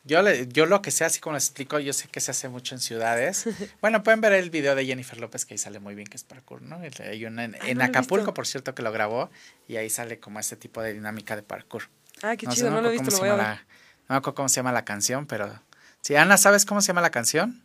Yo, 0.05 0.23
le, 0.23 0.47
yo 0.49 0.65
lo 0.67 0.81
que 0.81 0.91
sé, 0.91 1.05
así 1.05 1.19
como 1.21 1.35
les 1.35 1.47
explico, 1.47 1.79
yo 1.81 1.93
sé 1.93 2.09
que 2.09 2.21
se 2.21 2.31
hace 2.31 2.49
mucho 2.49 2.75
en 2.75 2.81
ciudades. 2.81 3.45
Bueno, 3.81 4.03
pueden 4.03 4.21
ver 4.21 4.33
el 4.33 4.51
video 4.51 4.75
de 4.75 4.87
Jennifer 4.87 5.19
López, 5.21 5.45
que 5.45 5.55
ahí 5.55 5.59
sale 5.59 5.81
muy 5.81 5.95
bien 5.95 6.07
que 6.07 6.17
es 6.17 6.25
parkour, 6.25 6.63
¿no? 6.63 6.81
Hay 7.11 7.25
una 7.27 7.45
en, 7.45 7.55
Ah, 7.57 7.59
en 7.69 7.79
no 7.79 7.85
Acapulco, 7.85 8.33
por 8.35 8.47
cierto, 8.47 8.75
que 8.75 8.83
lo 8.83 8.91
grabó, 8.93 9.29
y 9.67 9.77
ahí 9.77 9.91
sale 9.91 10.19
como 10.21 10.39
este 10.41 10.57
tipo 10.57 10.81
de 10.83 10.95
dinámica 10.95 11.37
de 11.37 11.43
parkour. 11.43 11.85
Ah, 12.23 12.37
qué 12.37 12.47
chido, 12.47 12.71
no 12.71 12.81
lo 12.81 12.89
he 12.89 12.93
visto, 12.93 13.07
lo 13.07 13.11
se 13.11 13.19
voy 13.19 13.29
a 13.29 13.33
llama 13.33 13.49
ver. 13.49 13.57
la- 13.57 13.63
no 14.09 14.15
me 14.15 14.17
acuerdo 14.17 14.35
cómo 14.37 14.49
se 14.49 14.57
llama 14.57 14.73
la 14.73 14.85
canción, 14.85 15.27
pero... 15.27 15.61
Sí, 16.01 16.17
Ana, 16.17 16.39
¿sabes 16.39 16.65
cómo 16.65 16.81
se 16.81 16.89
llama 16.89 17.01
la 17.03 17.11
canción? 17.11 17.63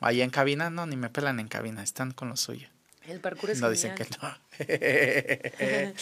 Ahí 0.00 0.20
en 0.22 0.30
cabina, 0.30 0.70
no, 0.70 0.86
ni 0.86 0.96
me 0.96 1.08
pelan 1.10 1.40
en 1.40 1.48
cabina, 1.48 1.82
están 1.82 2.12
con 2.12 2.28
lo 2.28 2.36
suyo. 2.36 2.68
El 3.08 3.20
parkour 3.20 3.50
es 3.50 3.60
No 3.60 3.70
dicen 3.70 3.94
que 3.94 4.06
no. 4.20 4.38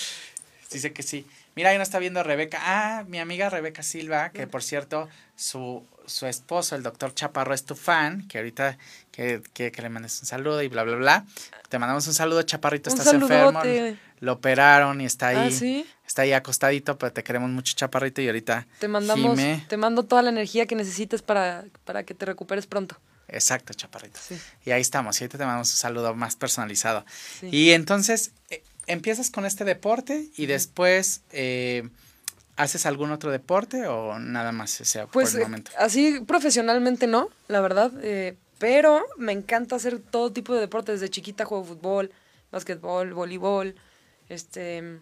Dice 0.70 0.92
que 0.92 1.02
sí. 1.02 1.26
Mira, 1.56 1.70
ahí 1.70 1.78
nos 1.78 1.88
está 1.88 1.98
viendo 1.98 2.22
Rebeca. 2.22 2.58
Ah, 2.62 3.04
mi 3.08 3.18
amiga 3.18 3.50
Rebeca 3.50 3.82
Silva, 3.82 4.30
que 4.30 4.46
por 4.46 4.62
cierto, 4.62 5.08
su, 5.34 5.84
su 6.06 6.26
esposo, 6.26 6.76
el 6.76 6.84
doctor 6.84 7.12
Chaparro, 7.12 7.54
es 7.54 7.64
tu 7.64 7.74
fan, 7.74 8.28
que 8.28 8.38
ahorita 8.38 8.78
que, 9.10 9.42
que, 9.52 9.72
que 9.72 9.82
le 9.82 9.88
mandes 9.88 10.20
un 10.20 10.26
saludo 10.26 10.62
y 10.62 10.68
bla, 10.68 10.84
bla, 10.84 10.96
bla. 10.96 11.24
Te 11.68 11.78
mandamos 11.80 12.06
un 12.06 12.14
saludo, 12.14 12.42
Chaparrito, 12.42 12.90
Un 12.90 12.98
estás 12.98 13.12
enfermo. 13.12 13.60
Lo 14.20 14.34
operaron 14.34 15.00
y 15.00 15.06
está 15.06 15.28
ahí. 15.28 15.48
Ah, 15.48 15.50
¿sí? 15.50 15.84
Está 16.06 16.22
ahí 16.22 16.32
acostadito, 16.32 16.96
pero 16.98 17.12
te 17.12 17.24
queremos 17.24 17.50
mucho, 17.50 17.74
Chaparrito, 17.74 18.20
y 18.20 18.26
ahorita 18.28 18.68
Te 18.78 18.86
mandamos, 18.86 19.36
Jime. 19.36 19.64
te 19.68 19.76
mando 19.76 20.04
toda 20.04 20.22
la 20.22 20.30
energía 20.30 20.66
que 20.66 20.76
necesites 20.76 21.22
para, 21.22 21.64
para 21.84 22.04
que 22.04 22.14
te 22.14 22.26
recuperes 22.26 22.66
pronto. 22.68 22.96
Exacto, 23.32 23.72
Chaparrito. 23.74 24.18
Sí. 24.22 24.36
Y 24.64 24.70
ahí 24.72 24.80
estamos, 24.80 25.20
y 25.20 25.24
ahorita 25.24 25.38
te 25.38 25.44
mandamos 25.44 25.70
un 25.70 25.76
saludo 25.76 26.14
más 26.14 26.36
personalizado. 26.36 27.04
Sí. 27.40 27.48
Y 27.50 27.70
entonces 27.72 28.32
eh, 28.50 28.62
empiezas 28.86 29.30
con 29.30 29.46
este 29.46 29.64
deporte 29.64 30.28
y 30.36 30.46
después 30.46 31.22
eh, 31.30 31.88
haces 32.56 32.86
algún 32.86 33.10
otro 33.12 33.30
deporte 33.30 33.86
o 33.86 34.18
nada 34.18 34.52
más 34.52 34.82
Pues 35.12 35.30
por 35.30 35.36
el 35.36 35.42
eh, 35.42 35.44
momento. 35.48 35.70
así 35.78 36.20
profesionalmente 36.26 37.06
no, 37.06 37.28
la 37.48 37.60
verdad. 37.60 37.92
pero 38.58 39.04
me 39.16 39.32
encanta 39.32 39.76
hacer 39.76 39.98
todo 40.00 40.32
tipo 40.32 40.52
de 40.54 40.60
deportes. 40.60 41.00
Desde 41.00 41.10
chiquita 41.10 41.44
juego 41.44 41.64
fútbol, 41.64 42.10
básquetbol, 42.52 43.14
voleibol, 43.14 43.74
este... 44.28 45.00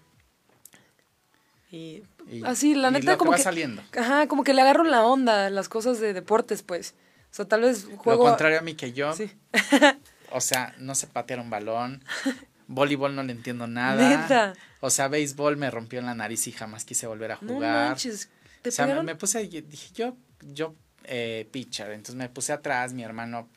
Y, 1.70 2.02
Y- 2.30 2.42
así, 2.44 2.74
la 2.74 2.88
y 2.88 2.92
neta, 2.92 3.06
lo 3.06 3.12
que 3.12 3.18
como 3.18 3.30
va 3.32 3.36
que... 3.36 3.42
saliendo. 3.42 3.82
Ajá, 3.98 4.26
como 4.26 4.42
que 4.44 4.54
le 4.54 4.62
agarro 4.62 4.84
la 4.84 5.04
onda 5.04 5.46
a 5.46 5.50
las 5.50 5.68
cosas 5.68 6.00
de 6.00 6.12
deportes, 6.14 6.62
pues. 6.62 6.94
Sea, 7.38 7.48
tal 7.48 7.60
vez 7.62 7.86
juego... 7.96 8.24
Lo 8.24 8.30
contrario 8.30 8.58
a 8.58 8.62
mí 8.62 8.74
que 8.74 8.92
yo, 8.92 9.12
Sí. 9.14 9.30
o 10.32 10.40
sea, 10.40 10.74
no 10.78 10.94
sé 10.94 11.06
patear 11.06 11.40
un 11.40 11.50
balón, 11.50 12.02
voleibol 12.66 13.14
no 13.14 13.22
le 13.22 13.32
entiendo 13.32 13.66
nada. 13.66 14.08
Neta. 14.08 14.52
O 14.80 14.90
sea, 14.90 15.08
béisbol 15.08 15.56
me 15.56 15.70
rompió 15.70 16.00
en 16.00 16.06
la 16.06 16.14
nariz 16.14 16.46
y 16.48 16.52
jamás 16.52 16.84
quise 16.84 17.06
volver 17.06 17.32
a 17.32 17.38
No 17.40 17.54
jugar. 17.54 17.88
manches. 17.90 18.28
¿Te 18.62 18.70
o 18.70 18.72
sea, 18.72 18.86
me, 18.86 19.02
me 19.02 19.14
puse, 19.14 19.38
dije 19.46 19.90
yo, 19.94 20.16
yo, 20.52 20.74
eh, 21.04 21.48
pitcher, 21.52 21.90
entonces 21.92 22.16
me 22.16 22.28
puse 22.28 22.52
atrás, 22.52 22.92
mi 22.92 23.04
hermano, 23.04 23.48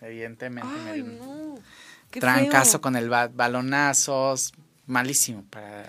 evidentemente, 0.00 0.70
me 0.84 0.90
Ay, 0.92 1.02
dio 1.02 1.12
no. 1.12 1.54
Qué 2.10 2.20
trancazo 2.20 2.72
feo. 2.72 2.80
con 2.82 2.96
el 2.96 3.08
ba- 3.08 3.28
balonazos, 3.28 4.52
malísimo 4.86 5.44
para... 5.50 5.88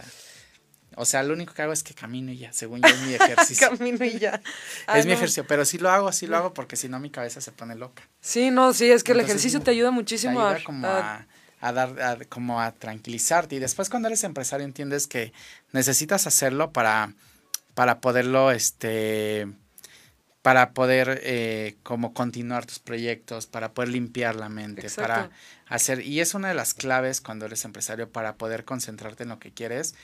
O 0.97 1.05
sea, 1.05 1.23
lo 1.23 1.33
único 1.33 1.53
que 1.53 1.61
hago 1.61 1.73
es 1.73 1.83
que 1.83 1.93
camino 1.93 2.31
y 2.31 2.37
ya, 2.37 2.53
según 2.53 2.81
yo 2.81 2.89
es 2.89 2.99
mi 2.99 3.13
ejercicio. 3.13 3.69
Camino 3.69 4.03
y 4.05 4.19
ya. 4.19 4.35
es 4.81 4.83
Ay, 4.87 5.05
mi 5.05 5.13
ejercicio, 5.13 5.45
pero 5.47 5.65
sí 5.65 5.77
lo 5.77 5.89
hago, 5.89 6.11
sí 6.11 6.27
lo 6.27 6.37
hago 6.37 6.53
porque 6.53 6.75
si 6.75 6.89
no 6.89 6.99
mi 6.99 7.09
cabeza 7.09 7.41
se 7.41 7.51
pone 7.51 7.75
loca. 7.75 8.03
Sí, 8.21 8.51
no, 8.51 8.73
sí, 8.73 8.89
es 8.91 9.03
que 9.03 9.11
el 9.13 9.19
ejercicio 9.19 9.61
te 9.61 9.71
ayuda 9.71 9.89
Te 9.89 9.95
muchísimo 9.95 10.39
ayuda 10.41 10.57
a, 10.57 10.63
como 10.63 10.87
a- 10.87 11.15
a, 11.15 11.27
a 11.61 11.71
dar, 11.73 12.01
a- 12.01 12.17
como 12.29 12.61
a 12.61 12.71
tranquilizarte. 12.73 13.55
Y 13.55 13.59
después 13.59 13.89
cuando 13.89 14.07
eres 14.07 14.23
empresario 14.23 14.65
entiendes 14.65 15.07
que 15.07 15.33
necesitas 15.71 16.27
hacerlo 16.27 16.71
para, 16.71 17.13
para 17.73 17.99
poderlo, 18.01 18.51
este, 18.51 19.47
para 20.41 20.71
poder 20.73 21.21
eh, 21.23 21.77
como 21.83 22.13
continuar 22.13 22.65
tus 22.65 22.79
proyectos, 22.79 23.47
para 23.47 23.71
poder 23.73 23.89
limpiar 23.89 24.35
la 24.35 24.49
mente, 24.49 24.81
Exacto. 24.81 25.01
para 25.01 25.29
hacer, 25.67 26.01
y 26.05 26.19
es 26.19 26.33
una 26.33 26.49
de 26.49 26.53
las 26.53 26.73
claves 26.73 27.21
cuando 27.21 27.45
eres 27.45 27.63
empresario 27.63 28.09
para 28.11 28.35
poder 28.35 28.65
concentrarte 28.65 29.23
en 29.23 29.29
lo 29.29 29.39
que 29.39 29.51
quieres, 29.53 29.95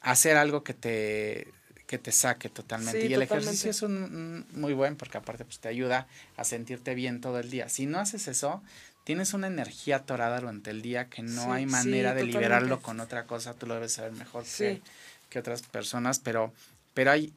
hacer 0.00 0.36
algo 0.36 0.62
que 0.64 0.74
te 0.74 1.48
que 1.86 1.98
te 1.98 2.12
saque 2.12 2.48
totalmente. 2.48 3.00
Sí, 3.00 3.08
y 3.08 3.14
el 3.14 3.20
totalmente. 3.22 3.48
ejercicio 3.48 3.70
es 3.72 3.82
un, 3.82 4.46
muy 4.52 4.74
buen 4.74 4.94
porque 4.94 5.18
aparte 5.18 5.44
pues 5.44 5.58
te 5.58 5.66
ayuda 5.66 6.06
a 6.36 6.44
sentirte 6.44 6.94
bien 6.94 7.20
todo 7.20 7.40
el 7.40 7.50
día. 7.50 7.68
Si 7.68 7.86
no 7.86 7.98
haces 7.98 8.28
eso, 8.28 8.62
tienes 9.02 9.34
una 9.34 9.48
energía 9.48 9.96
atorada 9.96 10.38
durante 10.38 10.70
el 10.70 10.82
día 10.82 11.08
que 11.08 11.22
no 11.22 11.42
Sí, 11.46 11.50
hay 11.50 11.64
sí, 11.64 11.70
manera 11.72 12.14
de 12.14 12.20
totalmente. 12.20 12.38
liberarlo 12.38 12.80
con 12.80 13.00
otra 13.00 13.24
cosa, 13.24 13.54
tú 13.54 13.66
lo 13.66 13.74
debes 13.74 13.94
saber 13.94 14.12
mejor 14.12 14.44
que, 14.44 14.48
Sí. 14.76 14.82
que 15.30 15.40
otras 15.40 15.62
personas, 15.62 16.20
pero, 16.20 16.52
pero 16.94 17.10
hay, 17.10 17.32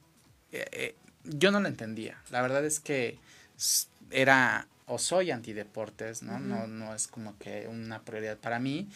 eh, 0.52 0.68
eh, 0.72 0.96
yo 1.24 1.50
no 1.50 1.60
lo 1.60 1.68
entendía, 1.68 2.22
la 2.30 2.44
verdad 2.44 2.64
es 2.64 2.80
que 2.80 3.18
era 4.12 4.68
o 4.86 5.00
soy 5.00 5.32
antideportes, 5.32 6.22
¿no? 6.22 6.40
No, 6.40 6.68
no 6.68 6.94
es 6.94 7.08
como 7.08 7.36
que 7.40 7.68
una 7.68 8.02
prioridad 8.04 8.38
para 8.38 8.60
mí, 8.60 8.88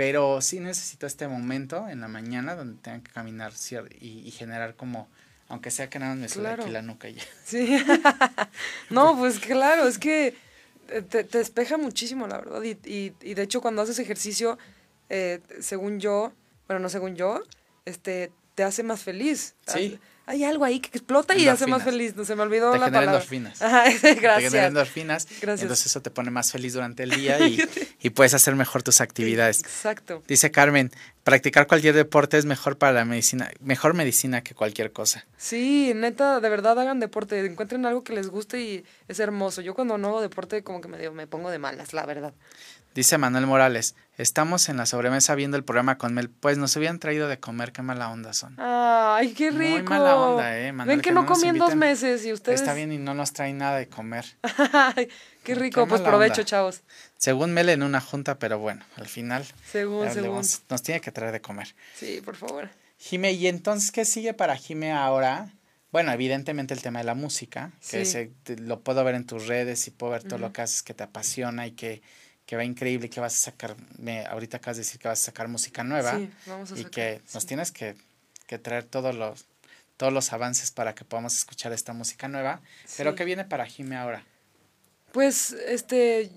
pero 0.00 0.40
sí 0.40 0.60
necesito 0.60 1.06
este 1.06 1.28
momento 1.28 1.86
en 1.86 2.00
la 2.00 2.08
mañana 2.08 2.54
donde 2.56 2.80
tengo 2.80 3.02
que 3.04 3.12
caminar 3.12 3.52
y, 4.00 4.26
y 4.26 4.30
generar 4.30 4.74
como, 4.74 5.10
aunque 5.46 5.70
sea 5.70 5.90
que 5.90 5.98
nada 5.98 6.14
me 6.14 6.26
suele 6.30 6.48
aquí 6.48 6.70
la 6.70 6.80
nuca 6.80 7.10
ya. 7.10 7.22
Sí, 7.44 7.76
no, 8.88 9.14
pues 9.18 9.38
claro, 9.40 9.86
es 9.86 9.98
que 9.98 10.34
te, 10.86 11.02
te 11.02 11.36
despeja 11.36 11.76
muchísimo, 11.76 12.26
la 12.26 12.38
verdad, 12.38 12.62
y, 12.62 12.78
y, 12.90 13.12
y 13.20 13.34
de 13.34 13.42
hecho 13.42 13.60
cuando 13.60 13.82
haces 13.82 13.98
ejercicio, 13.98 14.56
eh, 15.10 15.40
según 15.60 16.00
yo, 16.00 16.32
bueno, 16.66 16.80
no 16.80 16.88
según 16.88 17.14
yo, 17.14 17.42
este, 17.84 18.32
te 18.54 18.64
hace 18.64 18.82
más 18.82 19.02
feliz. 19.02 19.54
Sí 19.66 20.00
hay 20.30 20.44
algo 20.44 20.64
ahí 20.64 20.78
que 20.78 20.88
explota 20.88 21.36
y 21.36 21.48
hace 21.48 21.66
más 21.66 21.82
feliz. 21.82 22.14
No 22.14 22.24
se 22.24 22.36
me 22.36 22.42
olvidó 22.42 22.72
la 22.72 22.86
palabra. 22.86 23.04
endorfinas. 23.04 23.60
Ajá, 23.60 23.84
gracias. 24.02 24.20
Te 24.22 24.40
genera 24.42 24.66
endorfinas. 24.66 25.26
Gracias. 25.40 25.62
Entonces 25.62 25.86
eso 25.86 26.00
te 26.00 26.10
pone 26.10 26.30
más 26.30 26.52
feliz 26.52 26.74
durante 26.74 27.02
el 27.02 27.10
día 27.10 27.40
y, 27.46 27.60
y 28.00 28.10
puedes 28.10 28.32
hacer 28.34 28.54
mejor 28.54 28.82
tus 28.82 29.00
actividades. 29.00 29.60
Exacto. 29.60 30.22
Dice 30.28 30.50
Carmen, 30.52 30.92
practicar 31.24 31.66
cualquier 31.66 31.94
deporte 31.94 32.38
es 32.38 32.44
mejor 32.44 32.78
para 32.78 32.92
la 32.92 33.04
medicina, 33.04 33.50
mejor 33.60 33.94
medicina 33.94 34.42
que 34.42 34.54
cualquier 34.54 34.92
cosa. 34.92 35.26
Sí, 35.36 35.92
neta, 35.94 36.40
de 36.40 36.48
verdad 36.48 36.78
hagan 36.78 37.00
deporte, 37.00 37.44
encuentren 37.44 37.84
algo 37.86 38.04
que 38.04 38.12
les 38.12 38.28
guste 38.28 38.60
y 38.60 38.84
es 39.08 39.18
hermoso. 39.18 39.62
Yo 39.62 39.74
cuando 39.74 39.98
no 39.98 40.08
hago 40.08 40.20
deporte 40.20 40.62
como 40.62 40.80
que 40.80 40.88
me, 40.88 41.10
me 41.10 41.26
pongo 41.26 41.50
de 41.50 41.58
malas, 41.58 41.92
la 41.92 42.06
verdad. 42.06 42.34
Dice 42.92 43.18
Manuel 43.18 43.46
Morales, 43.46 43.94
estamos 44.16 44.68
en 44.68 44.76
la 44.76 44.84
sobremesa 44.84 45.36
viendo 45.36 45.56
el 45.56 45.62
programa 45.62 45.96
con 45.96 46.12
Mel. 46.12 46.28
Pues 46.28 46.58
nos 46.58 46.76
habían 46.76 46.98
traído 46.98 47.28
de 47.28 47.38
comer, 47.38 47.70
qué 47.70 47.82
mala 47.82 48.10
onda 48.10 48.32
son. 48.32 48.56
Ay, 48.58 49.32
qué 49.32 49.52
rico. 49.52 49.74
Muy 49.74 49.82
mala 49.84 50.16
onda, 50.16 50.58
eh. 50.58 50.72
Manuel, 50.72 50.96
Ven 50.96 51.02
que, 51.02 51.12
no, 51.12 51.24
comí 51.24 51.46
en 51.46 51.58
dos 51.58 51.76
meses 51.76 52.26
y 52.26 52.32
ustedes. 52.32 52.60
Está 52.60 52.74
bien 52.74 52.92
y 52.92 52.98
no 52.98 53.14
nos 53.14 53.32
traen 53.32 53.58
nada 53.58 53.78
de 53.78 53.88
comer. 53.88 54.24
Ay, 54.72 55.08
qué 55.44 55.54
rico, 55.54 55.86
pues 55.86 56.00
provecho, 56.00 56.42
chavos. 56.42 56.82
Según 57.16 57.52
Mel 57.52 57.68
en 57.68 57.84
una 57.84 58.00
junta, 58.00 58.40
pero 58.40 58.58
bueno, 58.58 58.84
al 58.96 59.06
final. 59.06 59.46
Según, 59.70 60.10
según. 60.10 60.42
nos 60.68 60.82
tiene 60.82 61.00
que 61.00 61.12
traer 61.12 61.30
de 61.30 61.40
comer. 61.40 61.76
Sí, 61.94 62.20
por 62.24 62.34
favor. 62.34 62.70
Jime, 62.98 63.32
¿y 63.32 63.46
entonces 63.46 63.92
qué 63.92 64.04
sigue 64.04 64.34
para 64.34 64.56
Jime 64.56 64.90
ahora? 64.90 65.48
Bueno, 65.92 66.10
evidentemente 66.12 66.74
el 66.74 66.82
tema 66.82 66.98
de 66.98 67.04
la 67.04 67.14
música, 67.14 67.70
que 67.88 68.32
lo 68.58 68.80
puedo 68.80 69.04
ver 69.04 69.14
en 69.14 69.26
tus 69.26 69.46
redes 69.46 69.86
y 69.86 69.92
puedo 69.92 70.12
ver 70.12 70.24
todo 70.24 70.38
lo 70.40 70.52
que 70.52 70.62
haces 70.62 70.82
que 70.82 70.94
te 70.94 71.04
apasiona 71.04 71.66
y 71.66 71.72
que 71.72 72.02
que 72.50 72.56
va 72.56 72.64
increíble, 72.64 73.08
que 73.08 73.20
vas 73.20 73.32
a 73.32 73.50
sacar, 73.52 73.76
me, 73.96 74.26
ahorita 74.26 74.56
acabas 74.56 74.76
de 74.76 74.80
decir 74.80 74.98
que 74.98 75.06
vas 75.06 75.20
a 75.20 75.26
sacar 75.26 75.46
música 75.46 75.84
nueva 75.84 76.18
sí, 76.18 76.28
vamos 76.46 76.72
a 76.72 76.78
y 76.80 76.84
que 76.86 77.22
nos 77.32 77.46
tienes 77.46 77.70
que, 77.70 77.94
que, 78.48 78.58
traer 78.58 78.82
todos 78.82 79.14
los, 79.14 79.46
todos 79.96 80.12
los 80.12 80.32
avances 80.32 80.72
para 80.72 80.92
que 80.92 81.04
podamos 81.04 81.36
escuchar 81.36 81.72
esta 81.72 81.92
música 81.92 82.26
nueva. 82.26 82.60
Pero 82.96 83.14
¿qué 83.14 83.24
viene 83.24 83.44
para 83.44 83.66
Jime 83.66 83.96
ahora? 83.96 84.24
Pues, 85.12 85.52
este... 85.52 86.32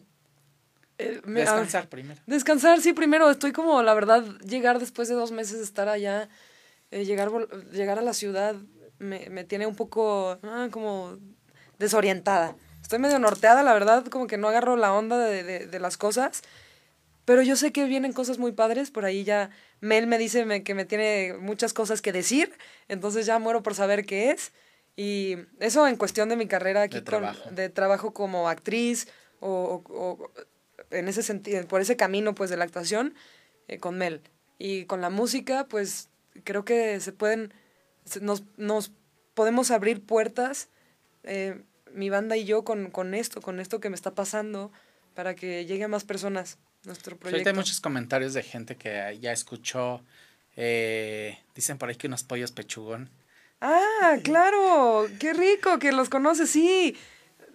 Eh, 1.00 1.20
descansar 1.26 1.90
primero. 1.90 2.22
Descansar, 2.28 2.80
sí, 2.80 2.94
primero. 2.94 3.32
Estoy 3.32 3.52
como, 3.52 3.82
la 3.82 3.96
verdad, 3.96 4.24
llegar 4.42 4.78
después 4.78 5.10
de 5.10 5.16
dos 5.16 5.32
meses 5.32 5.58
de 5.58 5.64
estar 5.64 5.90
allá, 5.90 6.30
eh, 6.92 7.06
llegar, 7.06 7.32
llegar 7.72 7.98
a 7.98 8.04
la 8.04 8.14
ciudad, 8.14 8.56
me, 9.00 9.32
me 9.32 9.46
tiene 9.46 9.66
un 9.66 9.76
poco 9.76 10.38
ah, 10.44 10.68
como 10.70 11.18
desorientada 11.80 12.56
estoy 12.94 13.02
medio 13.02 13.18
norteada, 13.18 13.64
la 13.64 13.74
verdad, 13.74 14.06
como 14.06 14.28
que 14.28 14.38
no 14.38 14.50
agarro 14.50 14.76
la 14.76 14.94
onda 14.94 15.18
de, 15.18 15.44
de, 15.44 15.66
de, 15.66 15.80
las 15.80 15.98
cosas. 15.98 16.44
Pero 17.26 17.42
yo 17.42 17.56
sé 17.56 17.72
que 17.72 17.86
vienen 17.86 18.14
cosas 18.14 18.38
muy 18.38 18.52
padres, 18.52 18.92
por 18.92 19.04
ahí 19.04 19.24
ya 19.24 19.50
Mel 19.82 20.06
me 20.06 20.20
dice 20.20 20.64
que 20.64 20.76
me 20.76 20.86
tiene 20.86 21.34
muchas 21.40 21.74
cosas 21.74 22.04
que 22.04 22.12
decir, 22.12 22.54
entonces 22.90 23.26
ya 23.26 23.40
muero 23.40 23.64
por 23.64 23.74
saber 23.74 24.06
qué 24.06 24.30
es. 24.30 24.52
Y 24.96 25.38
eso 25.60 25.88
en 25.88 25.96
cuestión 25.96 26.30
de 26.30 26.36
mi 26.36 26.46
carrera 26.46 26.84
aquí, 26.84 26.98
de 26.98 27.02
trabajo, 27.02 27.50
de 27.50 27.70
trabajo 27.70 28.14
como 28.14 28.48
actriz 28.48 29.08
o, 29.40 29.82
o, 29.90 30.32
en 30.92 31.08
ese 31.08 31.24
sentido, 31.24 31.66
por 31.68 31.82
ese 31.82 31.96
camino 31.96 32.36
pues 32.36 32.52
de 32.52 32.58
la 32.58 32.66
actuación 32.66 33.16
eh, 33.70 33.80
con 33.80 33.98
Mel. 33.98 34.22
Y 34.60 34.86
con 34.86 35.02
la 35.02 35.10
música, 35.10 35.66
pues 35.68 36.10
creo 36.44 36.64
que 36.64 37.00
se 37.00 37.12
pueden, 37.12 37.56
nos, 38.22 38.44
nos 38.58 38.92
podemos 39.34 39.72
abrir 39.72 40.06
puertas 40.06 40.70
eh, 41.24 41.64
mi 41.94 42.10
banda 42.10 42.38
y 42.38 42.46
yo 42.46 42.64
con, 42.64 42.90
con 42.92 43.14
esto, 43.14 43.42
con 43.42 43.60
esto 43.60 43.80
que 43.80 43.90
me 43.90 43.96
está 43.96 44.12
pasando, 44.12 44.72
para 45.14 45.36
que 45.36 45.66
llegue 45.66 45.84
a 45.84 45.88
más 45.88 46.04
personas 46.04 46.58
nuestro 46.86 47.16
proyecto. 47.18 47.50
hay 47.50 47.56
muchos 47.56 47.80
comentarios 47.80 48.34
de 48.34 48.44
gente 48.44 48.76
que 48.76 49.18
ya 49.22 49.32
escuchó, 49.32 50.04
eh, 50.56 51.40
dicen 51.56 51.78
por 51.78 51.90
ahí 51.90 51.96
que 51.96 52.08
unos 52.08 52.24
pollos 52.24 52.52
pechugón. 52.52 53.10
Ah, 53.62 54.18
claro, 54.24 55.08
qué 55.20 55.34
rico 55.34 55.80
que 55.80 55.92
los 55.92 56.10
conoces, 56.10 56.50
sí. 56.50 56.98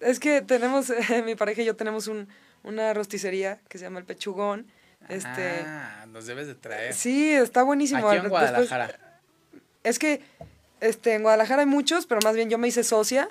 Es 0.01 0.19
que 0.19 0.41
tenemos, 0.41 0.91
mi 1.25 1.35
pareja 1.35 1.61
y 1.61 1.65
yo 1.65 1.75
tenemos 1.75 2.07
un, 2.07 2.27
una 2.63 2.93
rosticería 2.93 3.59
que 3.69 3.77
se 3.77 3.85
llama 3.85 3.99
El 3.99 4.05
Pechugón. 4.05 4.65
Este, 5.07 5.61
ah, 5.65 6.05
nos 6.09 6.25
debes 6.25 6.47
de 6.47 6.55
traer. 6.55 6.93
Sí, 6.93 7.31
está 7.31 7.63
buenísimo. 7.63 8.07
Aquí 8.09 8.25
en 8.25 8.29
Guadalajara. 8.29 9.19
es 9.83 9.99
que 9.99 10.21
este, 10.81 11.13
en 11.13 11.21
Guadalajara 11.21 11.61
hay 11.61 11.67
muchos, 11.67 12.05
pero 12.05 12.21
más 12.23 12.35
bien 12.35 12.49
yo 12.49 12.57
me 12.57 12.67
hice 12.67 12.83
socia 12.83 13.29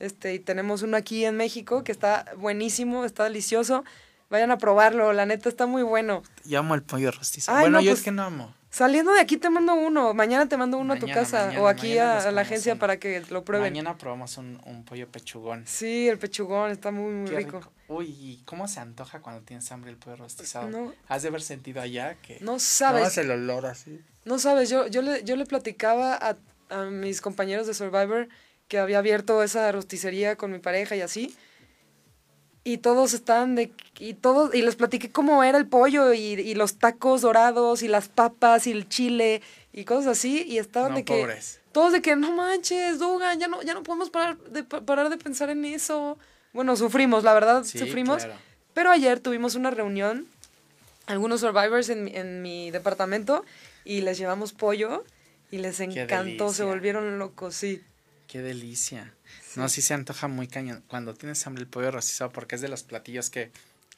este, 0.00 0.34
y 0.34 0.38
tenemos 0.38 0.82
uno 0.82 0.96
aquí 0.96 1.24
en 1.24 1.36
México 1.36 1.84
que 1.84 1.92
está 1.92 2.24
buenísimo, 2.36 3.04
está 3.04 3.24
delicioso. 3.24 3.84
Vayan 4.30 4.50
a 4.50 4.58
probarlo, 4.58 5.12
la 5.12 5.26
neta 5.26 5.48
está 5.48 5.66
muy 5.66 5.82
bueno. 5.82 6.22
Yo 6.44 6.60
amo 6.60 6.74
el 6.74 6.82
pollo 6.82 7.10
rostizo. 7.10 7.52
bueno, 7.52 7.80
yo 7.80 7.90
es 7.90 7.98
pues, 7.98 8.04
que 8.04 8.12
no 8.12 8.22
amo. 8.22 8.54
Saliendo 8.70 9.12
de 9.12 9.20
aquí 9.20 9.36
te 9.36 9.50
mando 9.50 9.74
uno. 9.74 10.14
Mañana 10.14 10.48
te 10.48 10.56
mando 10.56 10.78
uno 10.78 10.94
a 10.94 10.98
tu 10.98 11.08
casa 11.08 11.52
o 11.58 11.66
aquí 11.66 11.98
a, 11.98 12.30
la 12.30 12.42
agencia 12.42 12.76
para 12.76 12.98
que 12.98 13.22
lo 13.28 13.44
prueben. 13.44 13.72
Mañana 13.72 13.98
probamos 13.98 14.38
un, 14.38 14.60
un 14.64 14.84
pollo 14.84 15.08
pechugón. 15.08 15.64
Sí, 15.66 16.08
el 16.08 16.18
pechugón 16.18 16.70
está 16.70 16.92
muy, 16.92 17.12
muy 17.12 17.30
rico. 17.30 17.60
Uy, 17.88 18.06
¿y 18.06 18.42
cómo 18.44 18.68
se 18.68 18.78
antoja 18.78 19.20
cuando 19.20 19.42
tienes 19.42 19.70
hambre 19.72 19.90
el 19.90 19.96
pollo 19.96 20.14
rostizado? 20.14 20.70
No. 20.70 20.94
Has 21.08 21.22
de 21.22 21.28
haber 21.28 21.42
sentido 21.42 21.82
allá 21.82 22.14
que... 22.22 22.38
No 22.40 22.60
sabes. 22.60 23.16
No 23.16 23.22
el 23.22 23.30
olor 23.32 23.66
así. 23.66 24.00
No 24.24 24.38
sabes, 24.38 24.70
yo, 24.70 24.86
yo, 24.86 25.02
le, 25.02 25.24
yo 25.24 25.34
le 25.34 25.46
platicaba 25.46 26.14
a, 26.14 26.36
a 26.68 26.84
mis 26.84 27.20
compañeros 27.20 27.66
de 27.66 27.74
Survivor 27.74 28.28
que 28.70 28.78
había 28.78 28.98
abierto 29.00 29.42
esa 29.42 29.70
rosticería 29.72 30.36
con 30.36 30.52
mi 30.52 30.60
pareja 30.60 30.94
y 30.94 31.00
así. 31.00 31.36
Y 32.62 32.78
todos 32.78 33.14
estaban 33.14 33.56
de... 33.56 33.72
Y 33.98 34.14
todos... 34.14 34.54
Y 34.54 34.62
les 34.62 34.76
platiqué 34.76 35.10
cómo 35.10 35.42
era 35.42 35.58
el 35.58 35.66
pollo 35.66 36.14
y, 36.14 36.20
y 36.20 36.54
los 36.54 36.78
tacos 36.78 37.20
dorados 37.20 37.82
y 37.82 37.88
las 37.88 38.08
papas 38.08 38.68
y 38.68 38.70
el 38.70 38.88
chile 38.88 39.42
y 39.72 39.84
cosas 39.84 40.18
así. 40.18 40.44
Y 40.46 40.58
estaban 40.58 40.94
de 40.94 41.04
que... 41.04 41.36
Todos 41.72 41.92
de 41.92 42.00
que, 42.00 42.14
no 42.14 42.32
manches, 42.32 43.00
Dugan, 43.00 43.40
ya 43.40 43.48
no, 43.48 43.60
ya 43.62 43.74
no 43.74 43.82
podemos 43.82 44.10
parar 44.10 44.38
de, 44.38 44.62
parar 44.62 45.10
de 45.10 45.16
pensar 45.16 45.50
en 45.50 45.64
eso. 45.64 46.16
Bueno, 46.52 46.76
sufrimos, 46.76 47.24
la 47.24 47.34
verdad, 47.34 47.64
sufrimos. 47.64 48.28
Pero 48.72 48.92
ayer 48.92 49.18
tuvimos 49.18 49.56
una 49.56 49.70
reunión, 49.72 50.28
algunos 51.06 51.40
survivors 51.40 51.88
en, 51.88 52.06
en 52.06 52.40
mi 52.40 52.70
departamento, 52.70 53.44
y 53.84 54.02
les 54.02 54.16
llevamos 54.16 54.52
pollo 54.52 55.04
y 55.50 55.58
les 55.58 55.80
encantó, 55.80 56.52
se 56.52 56.62
volvieron 56.62 57.18
locos, 57.18 57.56
sí. 57.56 57.82
Qué 58.30 58.42
delicia. 58.42 59.12
No, 59.56 59.68
sí 59.68 59.82
se 59.82 59.92
antoja 59.92 60.28
muy 60.28 60.46
cañón. 60.46 60.84
Cuando 60.86 61.14
tienes 61.14 61.44
hambre 61.48 61.62
el 61.62 61.68
pollo 61.68 61.90
rostizado, 61.90 62.30
porque 62.30 62.54
es 62.54 62.60
de 62.60 62.68
los 62.68 62.84
platillos 62.84 63.28
que 63.28 63.50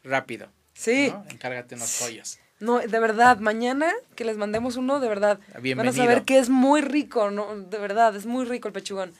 rápido. 0.04 0.48
Sí. 0.72 1.12
Encárgate 1.28 1.74
unos 1.74 1.98
pollos. 2.00 2.38
No, 2.58 2.78
de 2.78 2.98
verdad, 2.98 3.40
mañana 3.40 3.92
que 4.16 4.24
les 4.24 4.38
mandemos 4.38 4.76
uno, 4.76 5.00
de 5.00 5.08
verdad. 5.08 5.38
Bienvenido. 5.60 5.76
Van 5.76 5.88
a 5.88 5.92
saber 5.92 6.24
que 6.24 6.38
es 6.38 6.48
muy 6.48 6.80
rico, 6.80 7.30
¿no? 7.30 7.60
De 7.60 7.76
verdad, 7.76 8.16
es 8.16 8.24
muy 8.24 8.46
rico 8.46 8.68
el 8.68 8.72
pechugón. 8.72 9.12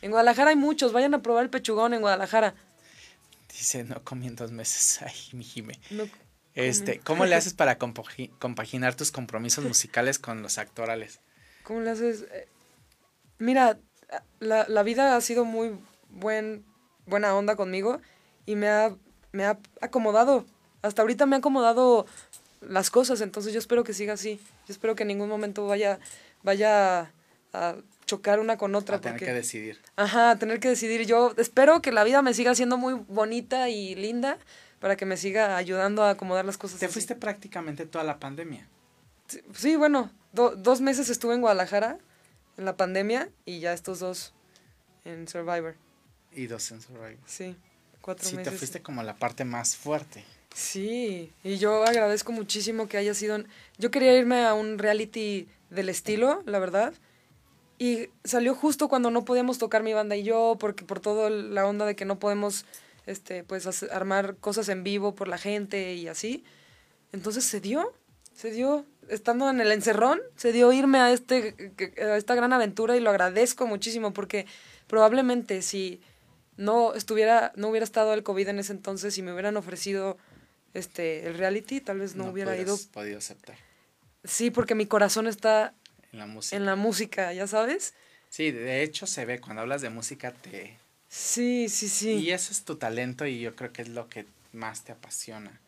En 0.00 0.12
Guadalajara 0.12 0.48
hay 0.48 0.56
muchos, 0.56 0.94
vayan 0.94 1.12
a 1.12 1.20
probar 1.20 1.44
el 1.44 1.50
pechugón 1.50 1.92
en 1.92 2.00
Guadalajara. 2.00 2.54
Dice, 3.50 3.84
no 3.84 4.02
comí 4.02 4.28
en 4.28 4.36
dos 4.36 4.50
meses. 4.50 5.02
Ay, 5.06 5.12
mi 5.32 5.44
Jime. 5.44 5.78
este, 6.54 7.00
¿cómo 7.00 7.26
le 7.26 7.34
haces 7.34 7.52
para 7.52 7.76
compaginar 7.76 8.94
tus 8.94 9.12
compromisos 9.12 9.62
musicales 9.62 10.18
con 10.18 10.40
los 10.40 10.56
actorales? 10.56 11.20
¿Cómo 11.64 11.80
le 11.80 11.90
haces? 11.90 12.22
Eh, 12.32 12.48
mira, 13.38 13.78
la, 14.40 14.66
la 14.68 14.82
vida 14.82 15.16
ha 15.16 15.20
sido 15.20 15.44
muy 15.44 15.76
buen, 16.10 16.64
buena 17.06 17.34
onda 17.34 17.56
conmigo 17.56 18.00
y 18.46 18.56
me 18.56 18.68
ha, 18.68 18.94
me 19.32 19.44
ha 19.44 19.58
acomodado. 19.80 20.44
Hasta 20.82 21.02
ahorita 21.02 21.26
me 21.26 21.36
ha 21.36 21.38
acomodado 21.38 22.06
las 22.60 22.90
cosas, 22.90 23.20
entonces 23.20 23.52
yo 23.52 23.58
espero 23.58 23.84
que 23.84 23.92
siga 23.92 24.14
así. 24.14 24.40
Yo 24.66 24.72
espero 24.72 24.94
que 24.94 25.02
en 25.02 25.08
ningún 25.08 25.28
momento 25.28 25.66
vaya, 25.66 25.98
vaya 26.42 27.10
a 27.52 27.76
chocar 28.06 28.40
una 28.40 28.56
con 28.58 28.74
otra. 28.74 28.96
A 28.96 29.00
tener 29.00 29.18
que 29.18 29.32
decidir. 29.32 29.80
Ajá, 29.96 30.36
tener 30.36 30.60
que 30.60 30.68
decidir. 30.68 31.06
Yo 31.06 31.34
espero 31.36 31.80
que 31.80 31.92
la 31.92 32.04
vida 32.04 32.22
me 32.22 32.34
siga 32.34 32.54
siendo 32.54 32.76
muy 32.76 32.94
bonita 33.08 33.68
y 33.68 33.94
linda 33.94 34.38
para 34.80 34.96
que 34.96 35.06
me 35.06 35.16
siga 35.16 35.56
ayudando 35.56 36.02
a 36.02 36.10
acomodar 36.10 36.44
las 36.44 36.58
cosas. 36.58 36.80
¿Te 36.80 36.88
fuiste 36.88 37.14
prácticamente 37.14 37.86
toda 37.86 38.04
la 38.04 38.18
pandemia? 38.18 38.68
Sí, 39.54 39.76
bueno, 39.76 40.10
dos 40.32 40.80
meses 40.82 41.08
estuve 41.08 41.34
en 41.34 41.40
Guadalajara 41.40 41.98
en 42.56 42.64
la 42.64 42.76
pandemia 42.76 43.28
y 43.44 43.60
ya 43.60 43.72
estos 43.72 44.00
dos 44.00 44.32
en 45.04 45.28
Survivor. 45.28 45.76
Y 46.32 46.46
dos 46.46 46.70
en 46.70 46.80
Survivor. 46.80 47.18
Sí, 47.26 47.56
cuatro 48.00 48.24
meses. 48.24 48.38
Sí, 48.38 48.50
te 48.50 48.56
fuiste 48.56 48.82
como 48.82 49.02
la 49.02 49.16
parte 49.16 49.44
más 49.44 49.76
fuerte. 49.76 50.24
Sí, 50.54 51.32
y 51.42 51.56
yo 51.58 51.84
agradezco 51.84 52.32
muchísimo 52.32 52.88
que 52.88 52.96
haya 52.96 53.14
sido... 53.14 53.38
Yo 53.78 53.90
quería 53.90 54.16
irme 54.16 54.44
a 54.44 54.54
un 54.54 54.78
reality 54.78 55.48
del 55.70 55.88
estilo, 55.88 56.42
la 56.46 56.60
verdad. 56.60 56.94
Y 57.78 58.08
salió 58.22 58.54
justo 58.54 58.88
cuando 58.88 59.10
no 59.10 59.24
podíamos 59.24 59.58
tocar 59.58 59.82
mi 59.82 59.92
banda 59.92 60.14
y 60.16 60.22
yo, 60.22 60.56
porque 60.60 60.84
por 60.84 61.00
toda 61.00 61.28
la 61.28 61.66
onda 61.66 61.86
de 61.86 61.96
que 61.96 62.04
no 62.04 62.20
podemos 62.20 62.66
este, 63.06 63.42
pues 63.42 63.82
armar 63.90 64.36
cosas 64.36 64.68
en 64.68 64.84
vivo 64.84 65.14
por 65.14 65.28
la 65.28 65.38
gente 65.38 65.94
y 65.94 66.06
así. 66.08 66.44
Entonces 67.12 67.44
se 67.44 67.60
dio, 67.60 67.92
se 68.34 68.50
dio, 68.50 68.86
estando 69.08 69.50
en 69.50 69.60
el 69.60 69.72
encerrón, 69.72 70.20
se 70.36 70.52
dio 70.52 70.72
irme 70.72 70.98
a, 70.98 71.12
este, 71.12 71.54
a 72.02 72.16
esta 72.16 72.34
gran 72.34 72.52
aventura 72.52 72.96
y 72.96 73.00
lo 73.00 73.10
agradezco 73.10 73.66
muchísimo 73.66 74.12
porque 74.12 74.46
probablemente 74.86 75.62
si 75.62 76.00
no 76.56 76.94
estuviera, 76.94 77.52
no 77.56 77.68
hubiera 77.68 77.84
estado 77.84 78.14
el 78.14 78.22
COVID 78.22 78.48
en 78.48 78.58
ese 78.58 78.72
entonces 78.72 79.16
y 79.18 79.22
me 79.22 79.32
hubieran 79.32 79.56
ofrecido 79.56 80.18
este 80.72 81.26
el 81.26 81.34
reality, 81.38 81.80
tal 81.80 82.00
vez 82.00 82.14
no, 82.16 82.26
hubiera 82.26 82.56
ido. 82.56 82.78
podido 82.92 83.18
aceptar. 83.18 83.56
Sí, 84.24 84.50
porque 84.50 84.74
mi 84.74 84.86
corazón 84.86 85.26
está 85.26 85.74
en 86.12 86.18
la 86.18 86.26
música. 86.26 86.56
En 86.56 86.66
la 86.66 86.76
música, 86.76 87.32
ya 87.32 87.46
sabes. 87.46 87.94
Sí, 88.30 88.50
de 88.50 88.82
hecho 88.82 89.06
se 89.06 89.24
ve, 89.24 89.40
cuando 89.40 89.62
hablas 89.62 89.82
de 89.82 89.90
música 89.90 90.32
te... 90.32 90.76
Sí, 91.08 91.68
sí, 91.68 91.88
sí. 91.88 92.12
Y 92.14 92.30
eso 92.30 92.50
es 92.50 92.64
tu 92.64 92.76
talento 92.76 93.26
y 93.26 93.40
yo 93.40 93.54
creo 93.54 93.72
que 93.72 93.82
es 93.82 93.88
lo 93.88 94.08
que 94.08 94.26
más 94.52 94.82
te 94.82 94.92
apasiona. 94.92 95.60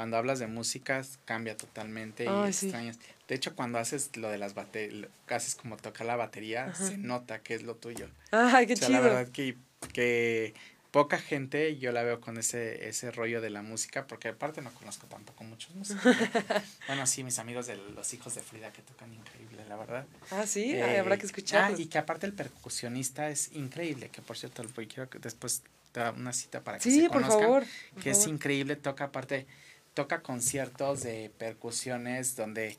Cuando 0.00 0.16
hablas 0.16 0.38
de 0.38 0.46
música 0.46 1.02
cambia 1.26 1.58
totalmente 1.58 2.24
y 2.24 2.48
extrañas. 2.48 2.98
De 3.28 3.34
hecho, 3.34 3.54
cuando 3.54 3.78
haces 3.78 4.16
lo 4.16 4.30
de 4.30 4.38
las 4.38 4.54
baterías, 4.54 5.10
haces 5.28 5.54
como 5.56 5.76
tocar 5.76 6.06
la 6.06 6.16
batería, 6.16 6.74
se 6.74 6.96
nota 6.96 7.40
que 7.40 7.54
es 7.54 7.64
lo 7.64 7.74
tuyo. 7.76 8.08
Ay, 8.30 8.66
qué 8.66 8.76
chido. 8.76 8.88
La 8.88 9.00
verdad 9.00 9.28
que, 9.28 9.58
que 9.92 10.54
poca 10.90 11.18
gente 11.18 11.76
yo 11.76 11.92
la 11.92 12.02
veo 12.02 12.18
con 12.18 12.38
ese, 12.38 12.88
ese 12.88 13.10
rollo 13.10 13.42
de 13.42 13.50
la 13.50 13.60
música, 13.60 14.06
porque 14.06 14.28
aparte 14.28 14.62
no 14.62 14.72
conozco 14.72 15.06
tampoco 15.06 15.44
muchos 15.44 15.74
músicos. 15.74 16.02
bueno, 16.86 17.06
sí, 17.06 17.22
mis 17.22 17.38
amigos 17.38 17.66
de 17.66 17.76
los 17.76 18.14
hijos 18.14 18.34
de 18.34 18.40
Frida 18.40 18.72
que 18.72 18.80
tocan 18.80 19.12
increíble, 19.12 19.66
la 19.68 19.76
verdad. 19.76 20.06
Ah, 20.30 20.46
sí, 20.46 20.80
habrá 20.80 21.18
que 21.18 21.26
escuchar. 21.26 21.74
Ah, 21.74 21.76
y 21.76 21.88
que 21.88 21.98
aparte 21.98 22.24
el 22.24 22.32
percusionista 22.32 23.28
es 23.28 23.52
increíble, 23.52 24.08
que 24.08 24.22
por 24.22 24.38
cierto, 24.38 24.64
quiero 24.74 25.10
que 25.10 25.18
después 25.18 25.62
te 25.92 26.00
da 26.00 26.12
una 26.12 26.32
cita 26.32 26.62
para 26.62 26.78
que 26.78 26.84
sí, 26.90 27.02
se 27.02 27.08
conozcan. 27.08 27.36
por 27.36 27.42
favor. 27.42 27.64
que 28.02 28.10
es 28.10 28.26
increíble, 28.26 28.76
toca 28.76 29.04
aparte, 29.04 29.46
toca 29.94 30.22
conciertos 30.22 31.02
de 31.02 31.30
percusiones 31.38 32.36
donde 32.36 32.78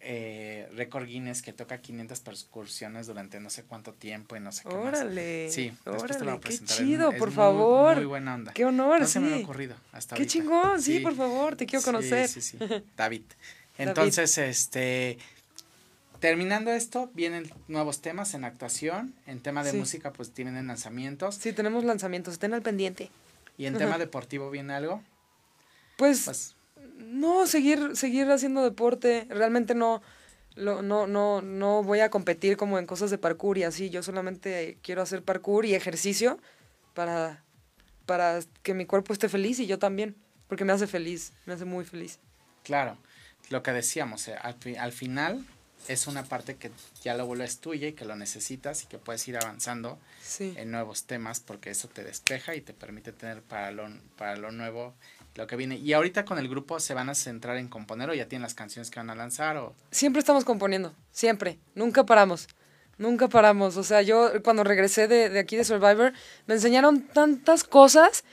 eh, 0.00 0.68
récord 0.74 1.06
Guinness 1.06 1.42
que 1.42 1.52
toca 1.52 1.78
500 1.78 2.20
percusiones 2.20 3.06
durante 3.06 3.40
no 3.40 3.50
sé 3.50 3.64
cuánto 3.64 3.92
tiempo 3.92 4.36
y 4.36 4.40
no 4.40 4.52
sé 4.52 4.62
qué 4.62 4.74
órale, 4.74 5.50
Sí, 5.50 5.72
órale, 5.84 6.38
qué 6.40 6.58
chido, 6.58 7.12
por 7.12 7.32
favor. 7.32 7.96
Muy 7.96 8.04
buena 8.04 8.34
onda. 8.34 8.52
Qué 8.52 8.64
honor, 8.64 9.00
no 9.00 9.06
sí. 9.06 9.14
se 9.14 9.20
me 9.20 9.34
ha 9.34 9.38
ocurrido 9.38 9.74
hasta 9.92 10.14
Qué 10.14 10.26
chingón, 10.26 10.80
sí, 10.80 11.00
por 11.00 11.16
favor, 11.16 11.56
te 11.56 11.66
quiero 11.66 11.84
conocer. 11.84 12.28
Sí, 12.28 12.40
sí, 12.40 12.58
sí. 12.68 12.82
David. 12.96 13.22
Entonces, 13.76 14.38
este 14.38 15.18
terminando 16.20 16.72
esto, 16.72 17.10
vienen 17.14 17.50
nuevos 17.68 18.00
temas 18.00 18.34
en 18.34 18.44
actuación, 18.44 19.14
en 19.26 19.40
tema 19.40 19.62
de 19.62 19.72
música 19.72 20.12
pues 20.12 20.32
tienen 20.32 20.66
lanzamientos. 20.66 21.36
Sí, 21.36 21.52
tenemos 21.52 21.84
lanzamientos, 21.84 22.34
estén 22.34 22.54
al 22.54 22.62
pendiente. 22.62 23.10
¿Y 23.56 23.66
en 23.66 23.76
tema 23.76 23.98
deportivo 23.98 24.50
viene 24.50 24.74
algo? 24.74 25.02
Pues, 25.98 26.22
pues 26.26 26.56
no, 26.96 27.46
seguir, 27.48 27.96
seguir 27.96 28.30
haciendo 28.30 28.62
deporte. 28.62 29.26
Realmente 29.28 29.74
no, 29.74 30.00
lo, 30.54 30.80
no, 30.80 31.08
no, 31.08 31.42
no 31.42 31.82
voy 31.82 32.00
a 32.00 32.08
competir 32.08 32.56
como 32.56 32.78
en 32.78 32.86
cosas 32.86 33.10
de 33.10 33.18
parkour 33.18 33.58
y 33.58 33.64
así. 33.64 33.90
Yo 33.90 34.04
solamente 34.04 34.78
quiero 34.80 35.02
hacer 35.02 35.24
parkour 35.24 35.66
y 35.66 35.74
ejercicio 35.74 36.38
para, 36.94 37.42
para 38.06 38.38
que 38.62 38.74
mi 38.74 38.86
cuerpo 38.86 39.12
esté 39.12 39.28
feliz 39.28 39.58
y 39.58 39.66
yo 39.66 39.80
también. 39.80 40.14
Porque 40.46 40.64
me 40.64 40.72
hace 40.72 40.86
feliz, 40.86 41.32
me 41.46 41.54
hace 41.54 41.64
muy 41.64 41.84
feliz. 41.84 42.20
Claro, 42.62 42.96
lo 43.50 43.64
que 43.64 43.72
decíamos, 43.72 44.28
eh, 44.28 44.36
al, 44.40 44.56
al 44.78 44.92
final 44.92 45.44
es 45.88 46.06
una 46.06 46.22
parte 46.22 46.56
que 46.56 46.70
ya 47.02 47.14
lo 47.14 47.26
vuelves 47.26 47.58
tuya 47.58 47.88
y 47.88 47.92
que 47.92 48.04
lo 48.04 48.14
necesitas 48.14 48.84
y 48.84 48.86
que 48.86 48.98
puedes 48.98 49.26
ir 49.26 49.36
avanzando 49.36 49.98
en 50.38 50.70
nuevos 50.70 51.04
temas 51.04 51.40
porque 51.40 51.70
eso 51.70 51.88
te 51.88 52.04
despeja 52.04 52.54
y 52.54 52.60
te 52.60 52.72
permite 52.72 53.12
tener 53.12 53.42
para 53.42 53.70
lo, 53.70 53.88
para 54.16 54.36
lo 54.36 54.52
nuevo 54.52 54.94
lo 55.38 55.46
que 55.46 55.56
viene. 55.56 55.76
¿Y 55.76 55.94
ahorita 55.94 56.24
con 56.24 56.38
el 56.38 56.48
grupo 56.48 56.80
se 56.80 56.92
van 56.92 57.08
a 57.08 57.14
centrar 57.14 57.56
en 57.56 57.68
componer 57.68 58.10
o 58.10 58.14
ya 58.14 58.28
tienen 58.28 58.42
las 58.42 58.54
canciones 58.54 58.90
que 58.90 59.00
van 59.00 59.08
a 59.08 59.14
lanzar? 59.14 59.56
O? 59.56 59.74
Siempre 59.90 60.20
estamos 60.20 60.44
componiendo, 60.44 60.94
siempre, 61.12 61.58
nunca 61.74 62.04
paramos. 62.04 62.48
Nunca 62.98 63.28
paramos. 63.28 63.76
O 63.76 63.84
sea, 63.84 64.02
yo 64.02 64.42
cuando 64.42 64.64
regresé 64.64 65.06
de, 65.06 65.30
de 65.30 65.38
aquí 65.38 65.56
de 65.56 65.62
Survivor, 65.62 66.12
me 66.46 66.54
enseñaron 66.54 67.02
tantas 67.06 67.62
cosas. 67.62 68.24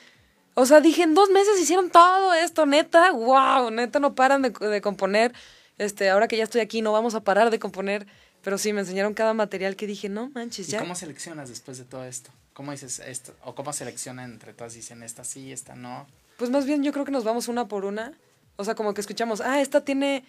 O 0.56 0.66
sea, 0.66 0.82
dije, 0.82 1.03
en 1.03 1.14
dos 1.14 1.30
meses 1.30 1.62
hicieron 1.62 1.91
todo 1.91 2.34
esto, 2.34 2.66
neta, 2.66 3.12
wow, 3.12 3.70
neta 3.70 3.99
no 3.99 4.16
paran 4.16 4.41
de, 4.41 4.49
de 4.49 4.82
componer. 4.82 5.34
Este, 5.78 6.10
ahora 6.10 6.28
que 6.28 6.38
ya 6.38 6.43
estoy 6.43 6.62
aquí, 6.62 6.82
no 6.82 6.91
vamos 6.91 7.14
a 7.14 7.22
parar 7.24 7.51
de 7.51 7.60
componer. 7.60 8.08
Pero 8.41 8.58
sí, 8.58 8.74
me 8.74 8.82
enseñaron 8.82 9.14
cada 9.14 9.36
material 9.36 9.76
que 9.76 9.86
dije, 9.86 10.10
no 10.10 10.30
manches, 10.30 10.68
ya. 10.68 10.80
¿Y 10.80 10.82
cómo 10.82 10.95
seleccionas 10.95 11.49
después 11.49 11.78
de 11.78 11.84
todo 11.84 12.03
esto? 12.06 12.32
¿Cómo 12.53 12.72
dices 12.72 12.99
esto? 12.99 13.36
¿O 13.43 13.53
cómo 13.53 13.72
seleccionan 13.72 14.32
entre 14.32 14.53
todas? 14.53 14.74
Dicen, 14.74 15.03
esta 15.03 15.24
sí, 15.24 15.51
esta 15.51 15.76
no. 15.76 16.08
Pues 16.38 16.49
más 16.49 16.65
bien 16.65 16.83
yo 16.83 16.91
creo 16.91 17.05
que 17.05 17.11
nos 17.11 17.23
vamos 17.23 17.47
una 17.47 17.67
por 17.67 17.86
una. 17.86 18.13
O 18.57 18.63
sea, 18.63 18.75
como 18.75 18.93
que 18.93 19.01
escuchamos, 19.01 19.41
ah, 19.41 19.61
esta 19.61 19.83
tiene, 19.83 20.23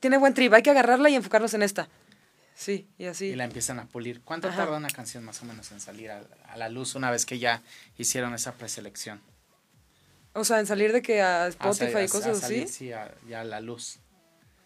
tiene 0.00 0.18
buen 0.18 0.34
trip, 0.34 0.52
hay 0.52 0.62
que 0.62 0.70
agarrarla 0.70 1.10
y 1.10 1.14
enfocarnos 1.14 1.54
en 1.54 1.62
esta. 1.62 1.88
Sí, 2.54 2.86
y 2.98 3.06
así. 3.06 3.26
Y 3.26 3.36
la 3.36 3.44
empiezan 3.44 3.78
a 3.78 3.86
pulir. 3.86 4.20
¿Cuánto 4.22 4.48
tarda 4.48 4.76
una 4.76 4.90
canción 4.90 5.24
más 5.24 5.40
o 5.42 5.46
menos 5.46 5.70
en 5.72 5.80
salir 5.80 6.10
a, 6.10 6.22
la 6.56 6.68
luz 6.68 6.94
una 6.94 7.10
vez 7.10 7.24
que 7.24 7.38
ya 7.38 7.62
hicieron 7.96 8.34
esa 8.34 8.52
preselección? 8.52 9.20
O 10.34 10.44
sea, 10.44 10.60
en 10.60 10.66
salir 10.66 10.92
de 10.92 11.02
que 11.02 11.22
a 11.22 11.48
Spotify 11.48 12.04
y 12.04 12.08
cosas 12.08 12.42
así. 12.42 12.68
Sí, 12.68 12.88
ya 12.88 13.40
a 13.40 13.44
la 13.44 13.60
luz. 13.60 13.98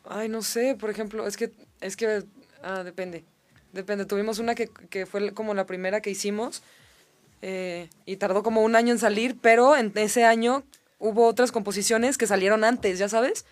Ay, 0.05 0.29
no 0.29 0.43
sé, 0.43 0.75
por 0.75 0.91
ejemplo, 0.91 1.27
es 1.27 1.37
que, 1.37 1.53
es 1.81 1.97
que, 1.97 2.25
ah, 2.63 2.83
depende. 2.83 3.25
Depende. 3.73 4.05
Tuvimos 4.07 4.39
una 4.39 4.55
que, 4.55 4.69
que 4.69 5.07
fue 5.07 5.33
como 5.33 5.55
la 5.55 5.67
primera 5.67 6.01
que 6.01 6.11
hicimos 6.11 6.63
eh, 7.47 7.91
y 8.07 8.17
tardó 8.17 8.43
como 8.43 8.63
un 8.63 8.75
año 8.75 8.91
en 8.91 8.99
salir, 8.99 9.37
pero 9.39 9.77
en 9.77 9.93
ese 9.97 10.25
año 10.25 10.65
hubo 10.99 11.27
otras 11.27 11.53
composiciones 11.53 12.17
que 12.17 12.27
salieron 12.27 12.65
antes, 12.65 12.99
¿ya 12.99 13.07
sabes? 13.07 13.45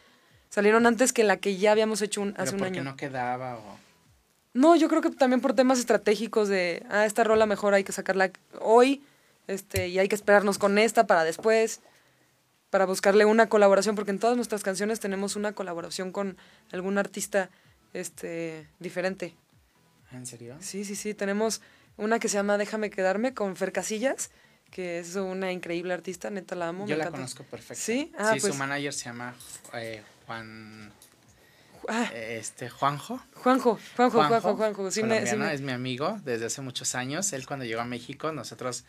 Salieron 0.48 0.86
antes 0.86 1.12
que 1.12 1.24
la 1.24 1.36
que 1.36 1.58
ya 1.58 1.72
habíamos 1.72 2.00
hecho 2.00 2.22
un, 2.22 2.32
hace 2.38 2.54
un 2.54 2.64
año. 2.64 2.82
no 2.82 2.96
quedaba 2.96 3.58
o...? 3.58 3.78
No, 4.54 4.76
yo 4.76 4.88
creo 4.88 5.02
que 5.02 5.10
también 5.10 5.42
por 5.42 5.52
temas 5.52 5.78
estratégicos 5.78 6.48
de, 6.48 6.86
ah, 6.88 7.04
esta 7.04 7.22
rola 7.22 7.44
mejor 7.44 7.74
hay 7.74 7.84
que 7.84 7.92
sacarla 7.92 8.30
hoy, 8.62 9.02
este, 9.46 9.88
y 9.88 9.98
hay 9.98 10.08
que 10.08 10.14
esperarnos 10.14 10.56
con 10.56 10.78
esta 10.78 11.06
para 11.06 11.22
después, 11.22 11.80
para 12.70 12.86
buscarle 12.86 13.26
una 13.26 13.50
colaboración, 13.50 13.94
porque 13.94 14.12
en 14.12 14.18
todas 14.18 14.36
nuestras 14.36 14.62
canciones 14.62 15.00
tenemos 15.00 15.36
una 15.36 15.52
colaboración 15.52 16.12
con 16.12 16.38
algún 16.72 16.96
artista, 16.96 17.50
este, 17.92 18.66
diferente. 18.80 19.34
¿En 20.12 20.24
serio? 20.24 20.56
Sí, 20.60 20.86
sí, 20.86 20.94
sí, 20.96 21.12
tenemos 21.12 21.60
una 21.96 22.18
que 22.18 22.28
se 22.28 22.36
llama 22.36 22.58
Déjame 22.58 22.90
quedarme 22.90 23.34
con 23.34 23.56
Fer 23.56 23.72
Casillas, 23.72 24.30
que 24.70 24.98
es 24.98 25.14
una 25.16 25.52
increíble 25.52 25.92
artista, 25.92 26.30
neta 26.30 26.54
la 26.54 26.68
amo. 26.68 26.86
Yo 26.86 26.96
la 26.96 27.10
conozco 27.10 27.44
perfecto. 27.44 27.82
Sí, 27.82 28.12
ah, 28.18 28.32
sí 28.32 28.40
su 28.40 28.48
pues 28.48 28.58
manager 28.58 28.92
se 28.92 29.04
llama 29.04 29.34
eh, 29.74 30.02
Juan. 30.26 30.92
Ah. 31.88 32.10
este, 32.14 32.70
Juanjo. 32.70 33.20
Juanjo, 33.34 33.78
Juanjo, 33.96 34.24
Juanjo, 34.24 34.56
Juanjo. 34.56 34.90
Sí, 34.90 35.02
me, 35.02 35.18
es 35.18 35.60
mi 35.60 35.72
amigo 35.72 36.20
desde 36.24 36.46
hace 36.46 36.62
muchos 36.62 36.94
años. 36.94 37.32
Él 37.32 37.46
cuando 37.46 37.64
llegó 37.64 37.80
a 37.80 37.84
México, 37.84 38.32
nosotros 38.32 38.84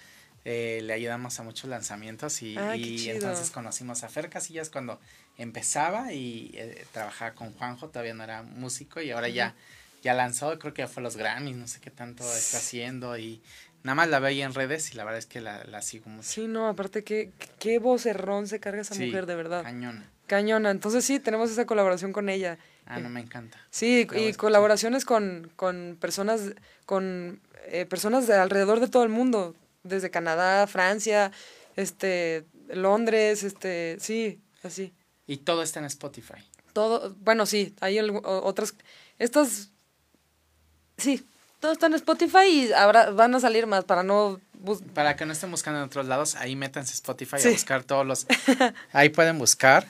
eh, 0.45 0.81
le 0.83 0.93
ayudamos 0.93 1.39
a 1.39 1.43
muchos 1.43 1.69
lanzamientos 1.69 2.41
y, 2.41 2.57
ah, 2.57 2.75
y 2.75 3.09
entonces 3.09 3.49
conocimos 3.49 4.03
a 4.03 4.09
Fer 4.09 4.29
Casillas 4.29 4.69
cuando 4.69 4.99
empezaba 5.37 6.11
y 6.11 6.51
eh, 6.55 6.85
trabajaba 6.91 7.33
con 7.33 7.53
Juanjo, 7.53 7.87
todavía 7.87 8.13
no 8.13 8.23
era 8.25 8.43
músico 8.43 9.01
y 9.01 9.11
ahora 9.11 9.29
ya 9.29 9.55
ya 10.03 10.13
lanzó, 10.13 10.59
creo 10.59 10.73
que 10.73 10.81
ya 10.83 10.87
fue 10.87 11.01
los 11.01 11.15
Grammys, 11.15 11.55
no 11.55 11.67
sé 11.67 11.79
qué 11.79 11.89
tanto 11.89 12.23
está 12.23 12.57
haciendo 12.57 13.17
y 13.17 13.41
nada 13.83 13.95
más 13.95 14.09
la 14.09 14.19
veo 14.19 14.29
ahí 14.29 14.41
en 14.41 14.53
redes 14.53 14.93
y 14.93 14.97
la 14.97 15.05
verdad 15.05 15.17
es 15.19 15.25
que 15.25 15.41
la, 15.41 15.63
la 15.63 15.81
sigo 15.81 16.09
mucho. 16.09 16.27
Sí, 16.27 16.47
no, 16.47 16.67
aparte 16.67 17.03
que 17.03 17.31
qué 17.57 17.79
vocerrón 17.79 18.47
se 18.47 18.59
carga 18.59 18.81
esa 18.81 18.95
mujer, 18.95 19.25
de 19.25 19.35
verdad. 19.35 19.63
Cañona. 19.63 20.09
Cañona, 20.27 20.71
entonces 20.71 21.05
sí, 21.05 21.19
tenemos 21.19 21.49
esa 21.49 21.65
colaboración 21.65 22.11
con 22.13 22.29
ella. 22.29 22.57
Ah, 22.85 22.99
no 22.99 23.09
me 23.09 23.21
encanta. 23.21 23.57
Sí, 23.69 24.07
y 24.13 24.33
colaboraciones 24.33 25.05
con, 25.05 25.51
con 25.55 25.97
personas, 25.99 26.53
con 26.85 27.41
eh, 27.67 27.85
personas 27.85 28.27
de 28.27 28.35
alrededor 28.35 28.79
de 28.81 28.89
todo 28.89 29.03
el 29.03 29.09
mundo, 29.09 29.55
desde 29.83 30.11
Canadá, 30.11 30.67
Francia, 30.67 31.31
este, 31.75 32.45
Londres, 32.69 33.43
este, 33.43 33.97
sí, 33.99 34.41
así. 34.63 34.93
Y 35.27 35.37
todo 35.37 35.63
está 35.63 35.79
en 35.79 35.85
Spotify. 35.85 36.43
Todo, 36.73 37.15
bueno, 37.19 37.45
sí, 37.45 37.75
hay 37.79 37.99
otras, 37.99 38.75
estas 39.19 39.72
Sí, 40.97 41.25
todo 41.59 41.71
está 41.71 41.87
en 41.87 41.93
Spotify 41.95 42.45
y 42.45 42.73
ahora 42.73 43.11
van 43.11 43.33
a 43.35 43.39
salir 43.39 43.67
más 43.67 43.83
para 43.85 44.03
no... 44.03 44.39
Para 44.93 45.15
que 45.15 45.25
no 45.25 45.33
estén 45.33 45.51
buscando 45.51 45.79
en 45.79 45.85
otros 45.85 46.07
lados, 46.07 46.35
ahí 46.35 46.55
métanse 46.55 46.93
Spotify 46.93 47.37
a 47.45 47.49
buscar 47.49 47.83
todos 47.83 48.05
los... 48.05 48.25
ahí 48.93 49.09
pueden 49.09 49.37
buscar. 49.37 49.85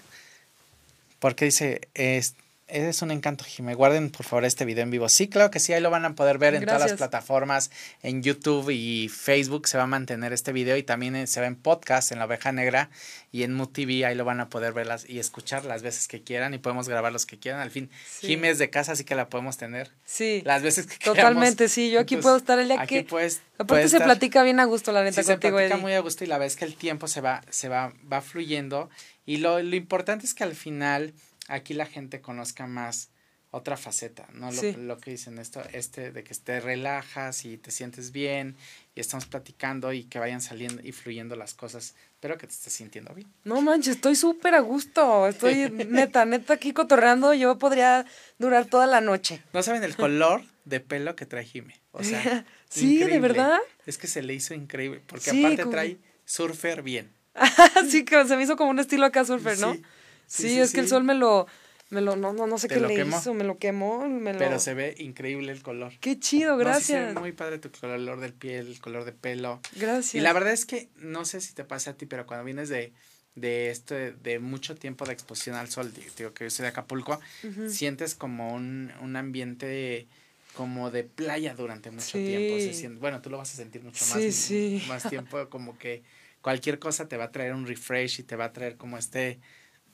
Porque 1.20 1.46
dice, 1.46 1.88
es, 1.94 2.36
Eres 2.68 3.02
un 3.02 3.12
encanto, 3.12 3.44
Jimé. 3.44 3.76
Guarden 3.76 4.10
por 4.10 4.26
favor 4.26 4.46
este 4.46 4.64
video 4.64 4.84
en 4.84 4.90
vivo. 4.90 5.10
Sí, 5.10 5.28
claro 5.28 5.52
que 5.52 5.60
sí, 5.60 5.74
ahí 5.74 5.82
lo 5.82 5.90
van 5.90 6.06
a 6.06 6.16
poder 6.16 6.38
ver 6.38 6.56
en 6.56 6.66
todas 6.66 6.82
las 6.82 6.94
plataformas, 6.94 7.72
en 8.02 8.24
YouTube 8.24 8.70
y 8.70 9.10
Facebook 9.10 9.68
se 9.68 9.78
va 9.78 9.84
a 9.84 9.88
mantener 9.88 10.32
este 10.32 10.54
video 10.54 10.78
y 10.78 10.84
también 10.84 11.28
se 11.28 11.42
va 11.42 11.48
en 11.48 11.56
podcast 11.56 12.12
en 12.14 12.20
La 12.20 12.26
Oveja 12.26 12.54
Negra 12.54 12.90
y 13.32 13.44
en 13.44 13.54
MUTV, 13.54 14.06
ahí 14.06 14.16
lo 14.16 14.24
van 14.24 14.40
a 14.40 14.50
poder 14.50 14.74
ver 14.74 14.88
y 15.08 15.20
escuchar 15.20 15.66
las 15.66 15.82
veces 15.82 16.08
que 16.08 16.22
quieran 16.24 16.54
y 16.54 16.58
podemos 16.58 16.88
grabar 16.88 17.12
los 17.12 17.26
que 17.26 17.38
quieran. 17.38 17.60
Al 17.60 17.70
fin, 17.70 17.90
sí. 18.08 18.34
es 18.42 18.58
de 18.60 18.70
casa, 18.70 18.94
así 18.94 19.04
que 19.04 19.16
la 19.16 19.28
podemos 19.28 19.58
tener. 19.58 19.92
Sí. 20.06 20.42
Las 20.46 20.64
veces 20.64 20.88
que 20.88 20.98
Totalmente, 21.04 21.68
sí. 21.68 21.92
Yo 21.92 22.00
aquí 22.00 22.16
puedo 22.16 22.38
estar 22.38 22.60
el 22.60 22.68
día 22.68 22.82
aquí 22.82 22.96
que... 22.96 23.04
Puedes, 23.04 23.42
aparte 23.58 23.90
se 23.90 24.00
platica 24.00 24.42
bien 24.44 24.60
a 24.60 24.66
gusto, 24.66 24.92
la 24.92 25.04
neta, 25.04 25.22
sí, 25.22 25.32
contigo, 25.32 25.58
se 25.58 25.66
platica 25.66 25.82
muy 25.82 25.94
a 25.94 26.00
gusto 26.00 26.24
y 26.24 26.28
la 26.28 26.38
vez 26.38 26.56
que 26.56 26.66
el 26.66 26.76
tiempo 26.76 27.08
se 27.08 27.22
va, 27.22 27.42
se 27.50 27.68
va, 27.68 27.94
va 28.12 28.22
fluyendo 28.22 28.90
y 29.26 29.38
lo, 29.38 29.62
lo 29.62 29.76
importante 29.76 30.26
es 30.26 30.34
que 30.34 30.44
al 30.44 30.56
final 30.56 31.14
aquí 31.48 31.74
la 31.74 31.86
gente 31.86 32.22
conozca 32.22 32.68
más 32.68 33.10
otra 33.56 33.78
faceta, 33.78 34.28
¿no? 34.34 34.52
Lo, 34.52 34.78
lo, 34.78 34.98
que 34.98 35.12
dicen 35.12 35.38
esto, 35.38 35.62
este, 35.74 36.12
de 36.12 36.24
que 36.24 36.34
te 36.34 36.60
relajas 36.60 37.46
y 37.46 37.58
te 37.58 37.70
sientes 37.70 38.12
bien 38.12 38.56
y 38.96 39.00
estamos 39.00 39.28
platicando 39.28 39.94
y 39.94 40.06
que 40.06 40.18
vayan 40.18 40.42
saliendo 40.42 40.82
y 40.84 40.92
fluyendo 40.92 41.36
las 41.36 41.54
cosas. 41.54 41.94
Espero 42.16 42.40
que 42.40 42.48
te 42.48 42.54
estés 42.54 42.74
sintiendo 42.74 43.14
bien. 43.14 43.32
No 43.44 43.62
manches, 43.62 43.98
estoy 43.98 44.16
súper 44.16 44.56
a 44.56 44.60
gusto. 44.60 45.28
Estoy 45.28 45.70
neta, 45.88 46.26
neta 46.26 46.56
aquí 46.56 46.74
cotorreando. 46.74 47.36
Yo 47.36 47.60
podría 47.60 48.08
durar 48.40 48.66
toda 48.66 48.88
la 48.88 49.02
noche. 49.02 49.44
No 49.54 49.62
saben 49.62 49.84
el 49.84 49.96
color 49.96 50.44
de 50.66 50.80
pelo 50.80 51.16
que 51.16 51.28
trae 51.28 51.46
Jime. 51.46 51.80
O 51.92 52.04
sea, 52.04 52.46
sí, 52.70 53.04
de 53.04 53.20
verdad. 53.20 53.60
Es 53.86 54.00
que 54.00 54.08
se 54.08 54.24
le 54.24 54.34
hizo 54.34 54.56
increíble. 54.56 55.04
Porque 55.06 55.30
aparte 55.30 55.64
trae 55.68 56.00
surfer 56.26 56.82
bien. 56.82 57.12
sí, 57.88 58.04
que 58.04 58.26
se 58.26 58.36
me 58.36 58.42
hizo 58.42 58.56
como 58.56 58.72
un 58.72 58.80
estilo 58.80 59.06
acá 59.06 59.26
surfer, 59.26 59.60
¿no? 59.60 59.74
Sí, 59.74 59.84
es 60.28 60.72
que 60.74 60.80
el 60.80 60.88
sol 60.88 61.04
me 61.04 61.16
lo, 61.16 61.48
me 61.90 62.02
lo, 62.02 62.16
no, 62.16 62.34
no, 62.34 62.48
no 62.48 62.58
sé 62.58 62.68
qué 62.68 62.80
le 62.80 63.06
hizo, 63.06 63.34
me 63.34 63.44
lo 63.44 63.58
quemó, 63.58 64.08
me 64.08 64.34
lo... 64.34 64.40
Pero 64.40 64.60
se 64.60 64.74
ve 64.74 64.96
increíble 64.98 65.52
el 65.52 65.62
color. 65.62 65.94
Qué 66.00 66.20
chido, 66.20 66.58
gracias. 66.58 67.16
muy 67.16 67.32
padre 67.32 67.60
tu 67.60 67.72
color 67.72 68.20
de 68.20 68.32
piel, 68.32 68.68
el 68.68 68.80
color 68.80 69.06
de 69.06 69.12
pelo. 69.12 69.62
Gracias. 69.76 70.16
Y 70.16 70.20
la 70.22 70.34
verdad 70.34 70.54
es 70.54 70.66
que, 70.66 70.90
no 70.98 71.26
sé 71.26 71.42
si 71.42 71.54
te 71.54 71.64
pasa 71.64 71.92
a 71.92 71.94
ti, 71.94 72.06
pero 72.06 72.26
cuando 72.26 72.46
vienes 72.46 72.70
de, 72.70 72.92
de 73.36 73.70
esto, 73.70 73.96
de, 73.96 74.40
mucho 74.40 74.76
tiempo 74.76 75.06
de 75.06 75.14
exposición 75.14 75.56
al 75.56 75.70
sol, 75.70 75.94
digo 76.18 76.34
que 76.34 76.46
yo 76.46 76.50
soy 76.50 76.64
de 76.64 76.70
Acapulco, 76.70 77.20
sientes 77.68 78.16
como 78.16 78.54
un, 78.54 78.92
un 79.02 79.16
ambiente 79.16 80.08
como 80.56 80.92
de 80.92 81.04
playa 81.04 81.56
durante 81.56 81.92
mucho 81.92 82.18
tiempo. 82.18 83.00
bueno, 83.00 83.22
tú 83.22 83.30
lo 83.30 83.38
vas 83.38 83.54
a 83.54 83.56
sentir 83.56 83.84
mucho 83.84 84.06
más, 84.06 84.52
más 84.88 85.10
tiempo, 85.10 85.50
como 85.50 85.78
que 85.78 86.04
cualquier 86.42 86.80
cosa 86.80 87.08
te 87.08 87.18
va 87.18 87.26
a 87.26 87.32
traer 87.32 87.54
un 87.54 87.66
refresh 87.66 88.20
y 88.20 88.24
te 88.24 88.36
va 88.36 88.46
a 88.46 88.54
traer 88.54 88.78
como 88.78 88.98
este 88.98 89.40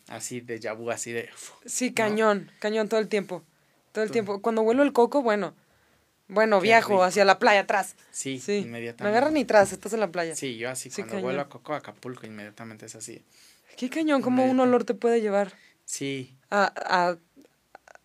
así 0.10 0.42
de 0.42 0.60
yabu, 0.60 0.92
así 0.92 1.12
de... 1.12 1.30
Sí, 1.66 1.94
cañón, 1.94 2.52
cañón 2.60 2.90
todo 2.90 3.00
el 3.00 3.08
tiempo. 3.08 3.44
Todo 3.92 4.04
el 4.04 4.12
tiempo. 4.12 4.42
Cuando 4.42 4.64
vuelo 4.64 4.84
el 4.84 4.94
coco, 4.94 5.22
bueno, 5.22 5.56
bueno, 6.28 6.62
viajo 6.62 7.04
hacia 7.04 7.26
la 7.26 7.40
playa 7.40 7.62
atrás. 7.62 7.96
Sí, 8.12 8.40
sí, 8.40 8.58
inmediatamente. 8.58 9.04
Me 9.04 9.10
agarran 9.10 9.34
ni 9.34 9.42
atrás, 9.42 9.72
estás 9.72 9.94
en 9.94 10.00
la 10.00 10.12
playa. 10.12 10.36
Sí, 10.36 10.58
yo 10.58 10.70
así, 10.70 10.90
cuando 10.92 11.22
vuelo 11.22 11.42
a 11.42 11.50
Coco, 11.50 11.74
a 11.74 11.78
Acapulco, 11.78 12.28
inmediatamente 12.28 12.86
es 12.86 12.96
así. 12.96 13.24
Qué 13.78 13.90
cañón, 13.90 14.22
cómo 14.22 14.46
un 14.46 14.60
olor 14.60 14.84
te 14.84 14.94
puede 14.94 15.22
llevar. 15.22 15.54
Sí. 15.86 16.38
A, 16.52 17.18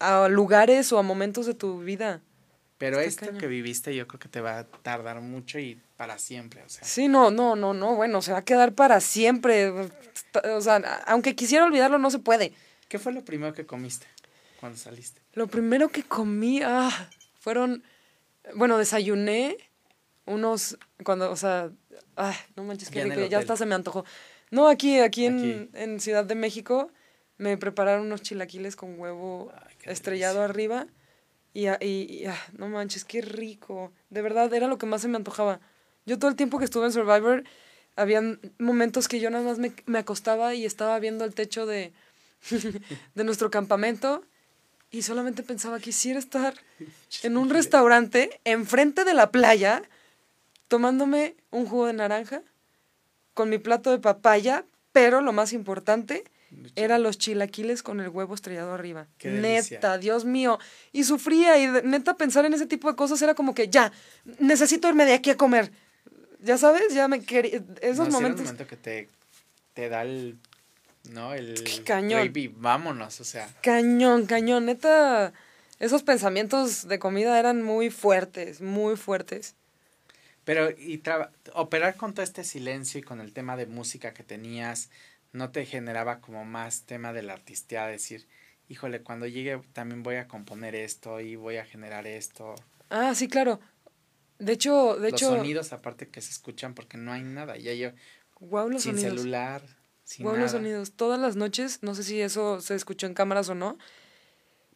a, 0.01 0.23
a 0.25 0.29
lugares 0.29 0.93
o 0.93 0.99
a 0.99 1.03
momentos 1.03 1.47
de 1.47 1.55
tu 1.55 1.81
vida. 1.81 2.23
Pero 2.79 3.01
esto 3.01 3.37
que 3.39 3.47
viviste 3.47 3.95
yo 3.95 4.07
creo 4.07 4.21
que 4.21 4.29
te 4.29 4.41
va 4.41 4.59
a 4.59 4.65
tardar 4.65 5.21
mucho 5.21 5.59
y 5.59 5.81
para 5.97 6.19
siempre, 6.19 6.63
o 6.63 6.69
sea. 6.69 6.85
Sí, 6.85 7.09
no, 7.09 7.31
no, 7.31 7.57
no, 7.57 7.75
no, 7.75 7.95
bueno, 7.95 8.23
se 8.23 8.33
va 8.33 8.39
a 8.39 8.45
quedar 8.45 8.75
para 8.75 9.01
siempre. 9.01 9.71
O 9.71 10.61
sea, 10.61 10.77
aunque 11.07 11.37
quisiera 11.37 11.65
olvidarlo, 11.65 11.99
no 11.99 12.11
se 12.11 12.19
puede. 12.19 12.53
¿Qué 12.89 12.99
fue 12.99 13.13
lo 13.13 13.25
primero 13.25 13.55
que 13.55 13.67
comiste 13.67 14.07
cuando 14.61 14.79
saliste? 14.79 15.21
Lo 15.33 15.47
primero 15.47 15.89
que 15.89 16.03
comí, 16.03 16.63
ah, 16.63 16.91
fueron, 17.39 17.85
bueno, 18.55 18.79
desayuné 18.79 19.57
unos, 20.27 20.79
cuando, 21.05 21.31
o 21.31 21.37
sea, 21.37 21.71
ay, 22.17 22.35
no 22.57 22.65
manches, 22.65 22.91
que 22.91 23.29
ya 23.29 23.39
hasta 23.39 23.57
se 23.57 23.67
me 23.67 23.75
antojó. 23.75 24.05
No, 24.51 24.69
aquí, 24.69 25.01
aquí, 25.01 25.27
En, 25.27 25.71
en, 25.75 26.01
Ciudad 26.01 26.25
de 26.25 26.35
México 26.35 26.91
me 27.39 27.57
prepararon 27.57 28.07
unos 28.07 28.23
chilaquiles 28.23 28.77
con 28.77 28.99
huevo 28.99 29.53
estrellado 29.83 30.43
arriba 30.43 30.87
y, 31.53 31.69
y, 31.85 32.27
ah, 32.27 32.39
no 32.57 32.69
manches, 32.69 33.05
qué 33.05 33.21
rico. 33.21 33.93
De 34.11 34.23
verdad, 34.23 34.53
era 34.53 34.67
lo 34.67 34.79
que 34.79 34.87
más 34.87 35.03
se 35.03 35.09
me 35.09 35.17
antojaba. 35.17 35.61
Yo 36.07 36.19
todo 36.19 36.31
el 36.31 36.37
tiempo 36.37 36.59
que 36.59 36.65
estuve 36.65 36.87
en 36.87 36.93
Survivor, 36.93 37.45
habían 37.97 38.41
momentos 38.59 39.09
que 39.09 39.21
yo 39.21 39.31
nada 39.31 39.45
más 39.45 39.59
me, 39.59 39.73
me 39.87 39.99
acostaba 39.99 40.55
y 40.55 40.65
estaba 40.65 40.99
viendo 40.99 41.25
el 41.25 41.35
techo 41.35 41.67
de, 41.67 41.93
de 43.15 43.25
nuestro 43.25 43.51
campamento 43.51 44.25
y 44.91 45.03
solamente 45.03 45.43
pensaba, 45.43 45.81
quisiera 45.81 46.19
estar 46.19 46.55
en 47.23 47.37
un 47.37 47.51
restaurante 47.51 48.41
enfrente 48.45 49.05
de 49.05 49.15
la 49.15 49.31
playa 49.31 49.83
tomándome 50.69 51.37
un 51.51 51.67
jugo 51.67 51.87
de 51.87 51.95
naranja 51.95 52.43
con 53.35 53.51
mi 53.51 53.59
plato 53.59 53.91
de 53.91 53.99
papaya, 53.99 54.65
pero 54.93 55.21
lo 55.21 55.33
más 55.33 55.53
importante, 55.53 56.25
era 56.77 56.99
los 56.99 57.19
chilaquiles 57.19 57.83
con 57.83 58.01
el 58.01 58.09
huevo 58.09 58.35
estrellado 58.35 58.73
arriba. 58.73 59.09
neta, 59.25 59.99
Dios 59.99 60.25
mío. 60.25 60.59
Y 60.93 61.05
sufría 61.05 61.59
y 61.59 61.67
neta 61.85 62.17
pensar 62.17 62.45
en 62.45 62.55
ese 62.55 62.67
tipo 62.67 62.89
de 62.89 62.97
cosas 62.97 63.21
era 63.23 63.35
como 63.35 63.55
que 63.55 63.69
ya, 63.69 63.91
necesito 64.39 64.89
irme 64.89 65.05
de 65.05 65.15
aquí 65.15 65.31
a 65.31 65.37
comer. 65.37 65.73
Ya 66.45 66.59
sabes, 66.59 66.93
ya 66.93 67.09
me 67.09 67.25
quería. 67.25 67.63
Esos 67.81 68.11
momentos. 68.11 68.41
el 68.41 68.47
momento 68.47 68.67
que 68.67 68.77
te, 68.77 69.09
te 69.73 69.89
da 69.89 70.03
el. 70.03 70.39
¿No? 71.11 71.33
El. 71.33 71.55
Cañón. 71.85 72.21
Baby, 72.21 72.49
vámonos, 72.49 73.21
o 73.21 73.25
sea. 73.25 73.49
Cañón, 73.63 74.27
cañón. 74.27 74.67
Neta, 74.67 75.33
esos 75.81 76.03
pensamientos 76.03 76.87
de 76.87 76.99
comida 76.99 77.39
eran 77.39 77.63
muy 77.63 77.89
fuertes, 77.91 78.61
muy 78.61 78.97
fuertes. 78.97 79.55
Pero, 80.45 80.71
y 80.71 81.03
operar 81.55 81.97
con 81.97 82.13
todo 82.13 82.23
este 82.23 82.45
silencio 82.45 83.01
y 83.01 83.03
con 83.03 83.21
el 83.21 83.33
tema 83.33 83.57
de 83.57 83.65
música 83.65 84.13
que 84.13 84.23
tenías, 84.23 84.91
no 85.33 85.51
te 85.51 85.65
generaba 85.65 86.21
como 86.21 86.45
más 86.45 86.83
tema 86.83 87.15
de 87.15 87.23
la 87.23 87.33
artistía, 87.33 87.87
decir, 87.87 88.27
híjole, 88.69 89.01
cuando 89.01 89.27
llegue 89.27 89.61
también 89.73 90.03
voy 90.03 90.17
a 90.17 90.29
componer 90.29 90.75
esto 90.75 91.21
y 91.21 91.37
voy 91.37 91.57
a 91.57 91.65
generar 91.65 92.07
esto. 92.07 92.55
Ah, 92.91 93.15
sí, 93.15 93.29
claro. 93.29 93.61
De 94.45 94.53
hecho, 94.53 94.97
de 94.97 95.11
los 95.11 95.21
hecho. 95.21 95.37
sonidos 95.37 95.73
aparte 95.73 96.09
que 96.09 96.21
se 96.21 96.31
escuchan 96.31 96.75
porque 96.75 96.97
no 96.97 97.13
hay 97.13 97.23
nada. 97.23 97.57
Ya 97.57 97.73
yo. 97.73 97.91
Wow, 98.41 98.69
los 98.69 98.83
sin 98.83 98.99
celular. 98.99 99.63
Sin 100.05 100.25
wow, 100.25 100.37
los 100.37 100.53
sonidos. 100.53 100.93
Todas 100.93 101.21
las 101.21 101.37
noches, 101.37 101.79
no 101.83 101.95
sé 101.95 102.03
si 102.03 102.21
eso 102.21 102.61
se 102.61 102.75
escuchó 102.75 103.07
en 103.07 103.15
cámaras 103.15 103.49
o 103.49 103.55
no, 103.55 103.79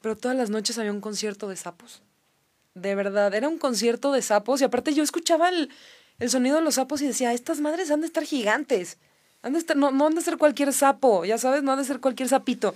pero 0.01 0.17
todas 0.17 0.37
las 0.37 0.51
noches 0.51 0.79
había 0.79 0.93
un 0.93 1.01
concierto 1.01 1.49
de 1.49 1.57
sapos. 1.57 2.03
De 2.75 2.95
verdad, 2.95 3.35
era 3.35 3.49
un 3.49 3.59
concierto 3.59 4.13
de 4.13 4.23
sapos 4.23 4.61
y 4.61 4.65
aparte 4.65 4.95
yo 4.95 5.03
escuchaba 5.03 5.49
el, 5.49 5.71
el 6.19 6.31
sonido 6.31 6.57
de 6.57 6.63
los 6.63 6.77
sapos 6.77 7.03
y 7.03 7.07
decía, 7.07 7.33
estas 7.33 7.61
madres 7.61 7.91
han 7.91 8.01
de 8.01 8.07
estar 8.07 8.25
gigantes 8.25 8.99
no, 9.77 9.91
no 9.91 10.07
han 10.07 10.15
de 10.15 10.21
ser 10.21 10.37
cualquier 10.37 10.73
sapo, 10.73 11.25
ya 11.25 11.39
sabes, 11.39 11.63
no 11.63 11.73
han 11.73 11.79
de 11.79 11.85
ser 11.85 12.01
cualquier 12.01 12.29
sapito. 12.29 12.75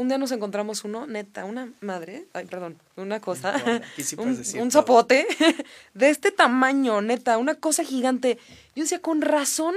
Un 0.00 0.08
día 0.08 0.16
nos 0.16 0.32
encontramos 0.32 0.82
uno, 0.84 1.06
neta, 1.06 1.44
una 1.44 1.70
madre, 1.82 2.26
ay, 2.32 2.46
perdón, 2.46 2.78
una 2.96 3.20
cosa, 3.20 3.54
un, 4.16 4.70
zapote 4.70 5.26
de 5.94 6.08
este 6.08 6.32
tamaño, 6.32 7.02
neta, 7.02 7.36
una 7.36 7.56
cosa 7.56 7.84
gigante. 7.84 8.38
Yo 8.74 8.84
decía, 8.84 9.00
con 9.02 9.20
razón, 9.20 9.74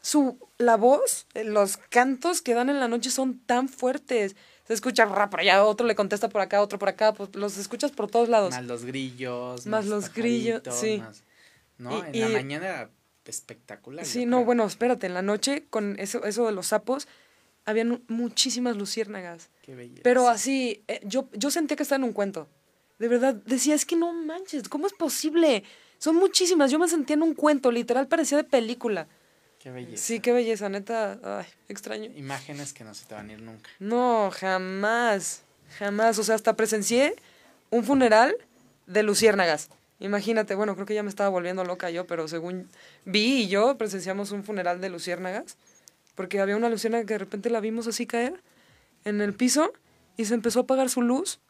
su, 0.00 0.38
la 0.56 0.78
voz, 0.78 1.26
los 1.34 1.76
cantos 1.76 2.40
que 2.40 2.54
dan 2.54 2.70
en 2.70 2.80
la 2.80 2.88
noche 2.88 3.10
son 3.10 3.38
tan 3.38 3.68
fuertes. 3.68 4.34
Se 4.66 4.72
escucha 4.72 5.06
por 5.28 5.40
allá, 5.40 5.62
otro 5.62 5.86
le 5.86 5.94
contesta 5.94 6.30
por 6.30 6.40
acá, 6.40 6.62
otro 6.62 6.78
por 6.78 6.88
acá, 6.88 7.12
pues 7.12 7.34
los 7.34 7.58
escuchas 7.58 7.90
por 7.90 8.10
todos 8.10 8.30
lados. 8.30 8.54
Más 8.54 8.64
los 8.64 8.86
grillos. 8.86 9.66
Más, 9.66 9.84
los 9.84 10.10
grillos, 10.10 10.62
sí. 10.70 11.02
¿no? 11.76 12.02
en 12.02 12.18
la 12.18 12.28
mañana 12.28 12.88
espectacular. 13.26 14.06
Sí, 14.06 14.24
no, 14.24 14.42
bueno, 14.44 14.64
espérate, 14.64 15.06
en 15.06 15.12
la 15.12 15.22
noche 15.22 15.66
con 15.68 15.98
eso, 15.98 16.24
eso 16.24 16.46
de 16.46 16.52
los 16.52 16.68
sapos, 16.68 17.08
habían 17.64 18.02
muchísimas 18.08 18.76
luciérnagas. 18.76 19.50
Qué 19.62 19.74
belleza. 19.74 20.02
Pero 20.02 20.28
así, 20.28 20.84
eh, 20.88 21.00
yo, 21.04 21.28
yo 21.32 21.50
sentía 21.50 21.76
que 21.76 21.82
estaba 21.82 21.98
en 21.98 22.04
un 22.04 22.12
cuento. 22.12 22.48
De 22.98 23.08
verdad, 23.08 23.34
decía, 23.34 23.74
es 23.74 23.84
que 23.84 23.96
no 23.96 24.12
manches, 24.12 24.68
¿cómo 24.68 24.86
es 24.86 24.92
posible? 24.92 25.64
Son 25.98 26.16
muchísimas, 26.16 26.70
yo 26.70 26.78
me 26.78 26.88
sentía 26.88 27.14
en 27.14 27.22
un 27.22 27.34
cuento, 27.34 27.72
literal 27.72 28.06
parecía 28.06 28.36
de 28.36 28.44
película. 28.44 29.08
Qué 29.58 29.70
belleza. 29.70 30.02
Sí, 30.02 30.20
qué 30.20 30.32
belleza, 30.32 30.68
neta, 30.68 31.18
ay, 31.22 31.46
extraño. 31.68 32.10
Imágenes 32.14 32.72
que 32.72 32.84
no 32.84 32.94
se 32.94 33.06
te 33.06 33.14
van 33.14 33.30
a 33.30 33.32
ir 33.32 33.40
nunca. 33.40 33.70
No, 33.78 34.30
jamás, 34.30 35.42
jamás, 35.78 36.18
o 36.18 36.24
sea, 36.24 36.34
hasta 36.34 36.54
presencié 36.54 37.16
un 37.70 37.82
funeral 37.84 38.36
de 38.86 39.02
luciérnagas. 39.02 39.70
Imagínate, 40.00 40.54
bueno, 40.54 40.74
creo 40.74 40.86
que 40.86 40.94
ya 40.94 41.02
me 41.02 41.08
estaba 41.08 41.30
volviendo 41.30 41.64
loca 41.64 41.88
yo, 41.90 42.06
pero 42.06 42.28
según 42.28 42.68
vi 43.04 43.44
y 43.44 43.48
yo 43.48 43.78
presenciamos 43.78 44.32
un 44.32 44.44
funeral 44.44 44.80
de 44.80 44.90
luciérnagas, 44.90 45.56
porque 46.14 46.40
había 46.40 46.56
una 46.56 46.68
luciérnaga 46.68 47.04
que 47.04 47.14
de 47.14 47.18
repente 47.18 47.50
la 47.50 47.60
vimos 47.60 47.86
así 47.86 48.06
caer 48.06 48.42
en 49.04 49.20
el 49.20 49.34
piso 49.34 49.72
y 50.16 50.24
se 50.24 50.34
empezó 50.34 50.60
a 50.60 50.62
apagar 50.62 50.88
su 50.90 51.02
luz. 51.02 51.40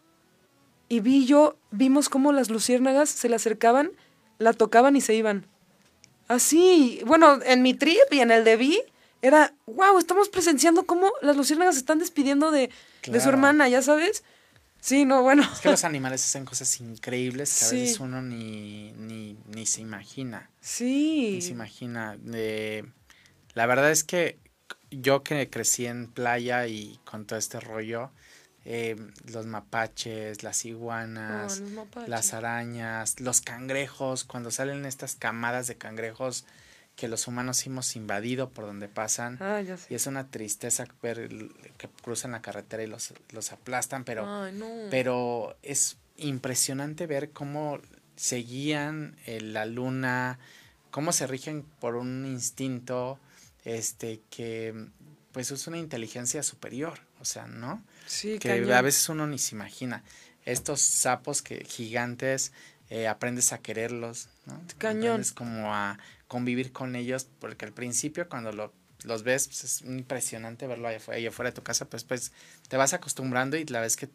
Y 0.89 1.01
vi 1.01 1.27
yo, 1.27 1.57
vimos 1.71 2.09
cómo 2.09 2.33
las 2.33 2.51
luciérnagas 2.51 3.09
se 3.09 3.29
le 3.29 3.37
acercaban, 3.37 3.91
la 4.39 4.53
tocaban 4.53 4.97
y 4.97 5.01
se 5.01 5.15
iban. 5.15 5.47
Así, 6.29 7.01
bueno, 7.07 7.41
en 7.45 7.62
mi 7.62 7.75
trip 7.75 8.01
y 8.11 8.21
en 8.21 8.31
el 8.31 8.45
de 8.45 8.57
Vi, 8.57 8.81
era, 9.23 9.55
wow, 9.67 9.99
estamos 9.99 10.29
presenciando 10.29 10.85
cómo 10.85 11.11
las 11.23 11.37
luciérnagas 11.37 11.75
se 11.75 11.81
están 11.81 11.99
despidiendo 11.99 12.51
de, 12.51 12.71
de 13.07 13.21
su 13.21 13.29
hermana, 13.29 13.69
¿ya 13.69 13.81
sabes? 13.81 14.23
Sí, 14.81 15.07
no, 15.07 15.23
bueno. 15.23 15.43
Es 15.51 15.61
que 15.61 15.71
los 15.71 15.85
animales 15.85 16.23
hacen 16.23 16.45
cosas 16.45 16.79
increíbles 16.79 17.59
que 17.59 17.65
a 17.65 17.71
veces 17.71 18.01
uno 18.01 18.21
ni, 18.21 18.93
ni, 18.93 19.35
ni, 19.47 19.65
se 19.65 19.81
imagina. 19.81 20.51
Sí. 20.61 21.31
Ni 21.37 21.41
se 21.41 21.53
imagina. 21.53 22.19
la 23.55 23.67
verdad 23.67 23.91
es 23.91 24.05
que 24.05 24.39
yo 25.01 25.22
que 25.22 25.49
crecí 25.51 25.86
en 25.86 26.09
playa 26.09 26.66
y 26.66 26.99
con 27.05 27.26
todo 27.26 27.38
este 27.38 27.61
rollo, 27.61 28.11
eh, 28.64 28.97
los 29.30 29.47
mapaches, 29.47 30.42
las 30.42 30.64
iguanas, 30.64 31.62
las 32.07 32.32
arañas, 32.32 33.20
los 33.20 33.40
cangrejos, 33.40 34.24
cuando 34.24 34.51
salen 34.51 34.86
estas 34.86 35.16
camadas 35.16 35.66
de 35.66 35.76
cangrejos 35.76 36.47
que 36.97 37.09
los 37.09 37.26
humanos 37.26 37.66
hemos 37.66 37.97
invadido 37.97 38.51
por 38.51 38.66
donde 38.66 38.88
pasan. 38.88 39.38
Ah, 39.40 39.61
y 39.62 39.95
es 39.95 40.07
una 40.07 40.28
tristeza 40.28 40.86
ver 41.03 41.28
que 41.76 41.88
cruzan 42.03 42.32
la 42.32 42.40
carretera 42.40 42.82
y 42.84 42.86
los, 42.86 43.12
los 43.32 43.53
aplastan, 43.53 44.05
pero, 44.05 44.49
pero 44.90 45.57
es 45.62 45.97
impresionante 46.16 47.07
ver 47.07 47.30
cómo 47.32 47.80
seguían 48.16 49.16
eh, 49.26 49.40
la 49.40 49.66
luna, 49.66 50.38
cómo 50.90 51.12
se 51.12 51.26
rigen 51.26 51.64
por 51.80 51.97
un 51.97 52.24
instinto 52.26 53.18
este 53.65 54.21
que 54.31 54.89
pues 55.33 55.51
es 55.51 55.67
una 55.67 55.79
inteligencia 55.79 56.43
superior, 56.43 57.01
o 57.21 57.25
sea, 57.25 57.47
¿no? 57.47 57.83
Sí, 58.07 58.39
que 58.39 58.53
a 58.73 58.83
veces 58.83 59.09
uno 59.09 59.27
ni 59.27 59.39
se 59.39 59.57
imagina. 59.57 60.05
Estos 60.45 60.81
sapos 60.81 61.43
que 61.43 61.65
gigantes 61.65 62.53
eh, 62.89 63.09
aprendes 63.09 63.53
a 63.53 63.59
quererlos, 63.59 64.29
¿no? 64.47 64.61
Cañón. 64.79 65.21
Es 65.21 65.33
como 65.33 65.75
a 65.75 65.99
convivir 66.29 66.71
con 66.71 66.95
ellos, 66.95 67.27
porque 67.41 67.65
al 67.65 67.73
principio 67.73 68.29
cuando 68.29 68.53
lo, 68.53 68.73
los 69.03 69.25
ves 69.25 69.49
pues 69.49 69.65
es 69.65 69.81
impresionante 69.83 70.67
verlo 70.67 70.87
allá 70.87 70.99
afuera, 70.99 71.51
de 71.51 71.55
tu 71.55 71.62
casa, 71.62 71.87
pues 71.87 72.05
pues 72.05 72.33
te 72.69 72.77
vas 72.77 72.93
acostumbrando 72.93 73.57
y 73.57 73.65
la 73.65 73.81
vez 73.81 73.97
que 73.97 74.09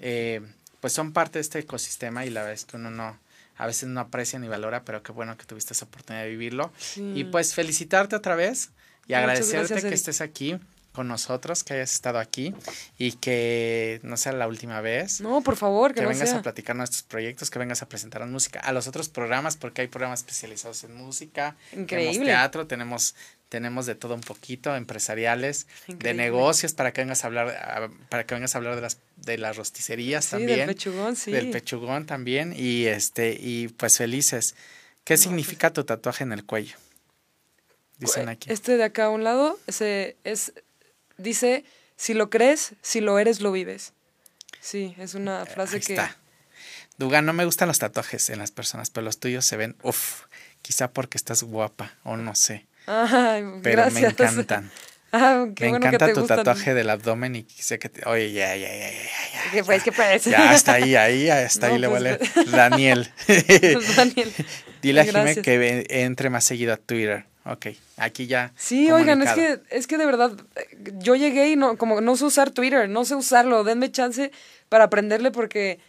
eh, 0.00 0.40
pues 0.80 0.92
son 0.92 1.12
parte 1.12 1.38
de 1.38 1.42
este 1.42 1.60
ecosistema 1.60 2.26
y 2.26 2.30
la 2.30 2.42
vez 2.44 2.64
que 2.64 2.76
uno 2.76 2.90
no 2.90 3.18
a 3.58 3.66
veces 3.66 3.88
no 3.88 4.00
aprecia 4.00 4.38
ni 4.38 4.48
valora, 4.48 4.84
pero 4.84 5.02
qué 5.02 5.12
bueno 5.12 5.36
que 5.36 5.44
tuviste 5.44 5.74
esa 5.74 5.84
oportunidad 5.84 6.22
de 6.24 6.30
vivirlo. 6.30 6.72
Y 6.96 7.24
pues 7.24 7.54
felicitarte 7.54 8.16
otra 8.16 8.36
vez 8.36 8.70
y 9.06 9.14
agradecerte 9.14 9.82
que 9.82 9.94
estés 9.94 10.20
aquí 10.20 10.58
con 10.98 11.06
nosotros, 11.06 11.62
que 11.62 11.74
hayas 11.74 11.92
estado 11.92 12.18
aquí 12.18 12.52
y 12.98 13.12
que 13.12 14.00
no 14.02 14.16
sea 14.16 14.32
la 14.32 14.48
última 14.48 14.80
vez. 14.80 15.20
No, 15.20 15.42
por 15.42 15.54
favor, 15.54 15.94
que, 15.94 16.00
que 16.00 16.06
vengas 16.08 16.32
a 16.32 16.42
platicar 16.42 16.74
nuestros 16.74 17.04
proyectos, 17.04 17.50
que 17.50 17.60
vengas 17.60 17.82
a 17.82 17.88
presentar 17.88 18.26
música, 18.26 18.58
a 18.58 18.72
los 18.72 18.88
otros 18.88 19.08
programas, 19.08 19.56
porque 19.56 19.82
hay 19.82 19.86
programas 19.86 20.18
especializados 20.18 20.82
en 20.82 20.96
música, 20.96 21.54
Increíble. 21.70 22.14
tenemos 22.14 22.26
teatro, 22.26 22.66
tenemos 22.66 23.14
tenemos 23.48 23.86
de 23.86 23.94
todo 23.94 24.16
un 24.16 24.22
poquito, 24.22 24.74
empresariales, 24.74 25.68
de 25.86 26.14
negocios, 26.14 26.74
para 26.74 26.92
que 26.92 27.02
vengas 27.02 27.22
a 27.22 27.28
hablar, 27.28 27.90
para 28.08 28.26
que 28.26 28.34
vengas 28.34 28.56
a 28.56 28.58
hablar 28.58 28.74
de 28.74 28.80
las, 28.82 28.98
de 29.18 29.38
las 29.38 29.56
rosticerías 29.56 30.24
sí, 30.24 30.32
también. 30.32 30.58
Del 30.58 30.66
pechugón, 30.66 31.14
sí. 31.14 31.30
Del 31.30 31.50
pechugón 31.52 32.06
también. 32.06 32.52
Y 32.56 32.86
este, 32.86 33.38
y 33.40 33.68
pues 33.68 33.98
felices. 33.98 34.56
¿Qué 35.04 35.16
significa 35.16 35.72
tu 35.72 35.84
tatuaje 35.84 36.24
en 36.24 36.32
el 36.32 36.44
cuello? 36.44 36.76
Dicen 37.98 38.28
aquí. 38.28 38.50
Este 38.50 38.76
de 38.76 38.82
acá 38.82 39.06
a 39.06 39.10
un 39.10 39.22
lado, 39.22 39.58
ese 39.68 40.16
es 40.24 40.52
dice, 41.18 41.64
si 41.96 42.14
lo 42.14 42.30
crees, 42.30 42.72
si 42.82 43.00
lo 43.00 43.18
eres, 43.18 43.40
lo 43.40 43.52
vives. 43.52 43.92
Sí, 44.60 44.94
es 44.98 45.14
una 45.14 45.44
frase 45.46 45.76
Ahí 45.76 45.82
que... 45.82 45.92
Está. 45.94 46.16
Dugan, 46.96 47.24
no 47.26 47.32
me 47.32 47.44
gustan 47.44 47.68
los 47.68 47.78
tatuajes 47.78 48.28
en 48.30 48.40
las 48.40 48.50
personas, 48.50 48.90
pero 48.90 49.04
los 49.04 49.20
tuyos 49.20 49.44
se 49.44 49.56
ven, 49.56 49.76
uff, 49.82 50.22
quizá 50.62 50.90
porque 50.90 51.16
estás 51.16 51.44
guapa 51.44 51.94
o 52.02 52.16
no 52.16 52.34
sé. 52.34 52.66
Ay, 52.86 53.44
pero 53.62 53.82
gracias. 53.82 54.02
me 54.02 54.08
encantan. 54.08 54.70
Ah, 55.10 55.46
qué 55.56 55.64
me 55.64 55.70
bueno 55.70 55.86
encanta 55.86 56.04
que 56.04 56.10
te 56.10 56.14
tu 56.16 56.20
gustan. 56.20 56.36
tatuaje 56.38 56.74
del 56.74 56.90
abdomen 56.90 57.34
y 57.34 57.46
sé 57.48 57.78
que 57.78 57.88
te, 57.88 58.06
oye, 58.06 58.30
ya, 58.30 58.54
ya, 58.56 58.68
ya, 58.68 58.90
ya, 58.90 59.02
ya. 59.02 59.50
¿Qué 59.52 59.64
pues, 59.64 59.82
qué 59.82 59.90
pues? 59.90 60.24
Ya, 60.26 60.50
hasta 60.50 60.74
ahí, 60.74 60.96
ahí, 60.96 61.30
hasta 61.30 61.68
No, 61.68 61.74
ahí 61.74 61.80
le 61.80 61.88
pues, 61.88 62.02
vale. 62.02 62.18
Daniel. 62.50 63.10
Daniel. 63.96 64.34
Dile 64.82 65.00
a 65.00 65.04
Gracias. 65.04 65.42
que 65.42 65.86
entre 65.88 66.28
más 66.28 66.44
seguido 66.44 66.74
a 66.74 66.76
Twitter. 66.76 67.24
Ok, 67.50 67.68
aquí 67.96 68.26
ya. 68.26 68.52
Sí, 68.56 68.90
oigan, 68.90 69.22
es 69.22 69.32
que, 69.32 69.60
es 69.70 69.86
que 69.86 69.96
de 69.96 70.04
verdad, 70.04 70.32
yo 70.98 71.16
llegué 71.16 71.48
y 71.48 71.56
no, 71.56 71.78
como 71.78 72.02
no 72.02 72.14
sé 72.16 72.26
usar 72.26 72.50
Twitter, 72.50 72.90
no 72.90 73.06
sé 73.06 73.14
usarlo, 73.14 73.64
denme 73.64 73.90
chance 73.90 74.32
para 74.68 74.84
aprenderle 74.84 75.30
porque, 75.30 75.80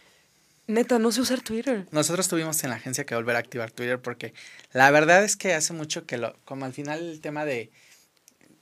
neta, 0.66 0.98
no 0.98 1.12
sé 1.12 1.20
usar 1.20 1.42
Twitter. 1.42 1.86
Nosotros 1.90 2.28
tuvimos 2.28 2.64
en 2.64 2.70
la 2.70 2.76
agencia 2.76 3.04
que 3.04 3.14
volver 3.14 3.36
a 3.36 3.40
activar 3.40 3.70
Twitter 3.72 4.00
porque 4.00 4.32
la 4.72 4.90
verdad 4.90 5.22
es 5.22 5.36
que 5.36 5.52
hace 5.52 5.74
mucho 5.74 6.06
que 6.06 6.16
lo, 6.16 6.34
como 6.46 6.64
al 6.64 6.72
final 6.72 6.98
el 7.10 7.20
tema 7.20 7.44
de 7.44 7.70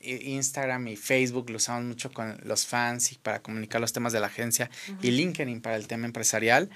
Instagram 0.01 0.89
y 0.89 0.97
Facebook 0.97 1.51
lo 1.51 1.57
usamos 1.59 1.85
mucho 1.85 2.13
con 2.13 2.37
los 2.43 2.67
fans 2.67 3.13
y 3.13 3.19
para 3.19 3.41
comunicar 3.41 3.81
los 3.81 3.93
temas 3.93 4.13
de 4.13 4.19
la 4.19 4.27
agencia 4.27 4.71
y 5.03 5.13
LinkedIn 5.13 5.61
para 5.61 5.77
el 5.77 5.87
tema 5.87 6.07
empresarial, 6.07 6.69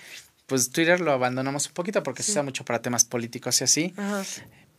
pues 0.47 0.71
Twitter 0.71 1.01
lo 1.01 1.13
abandonamos 1.13 1.67
un 1.67 1.73
poquito 1.73 2.03
porque 2.03 2.23
se 2.23 2.33
usa 2.33 2.43
mucho 2.43 2.65
para 2.65 2.81
temas 2.81 3.05
políticos 3.05 3.61
y 3.61 3.65
así, 3.65 3.95
Ajá. 3.97 4.23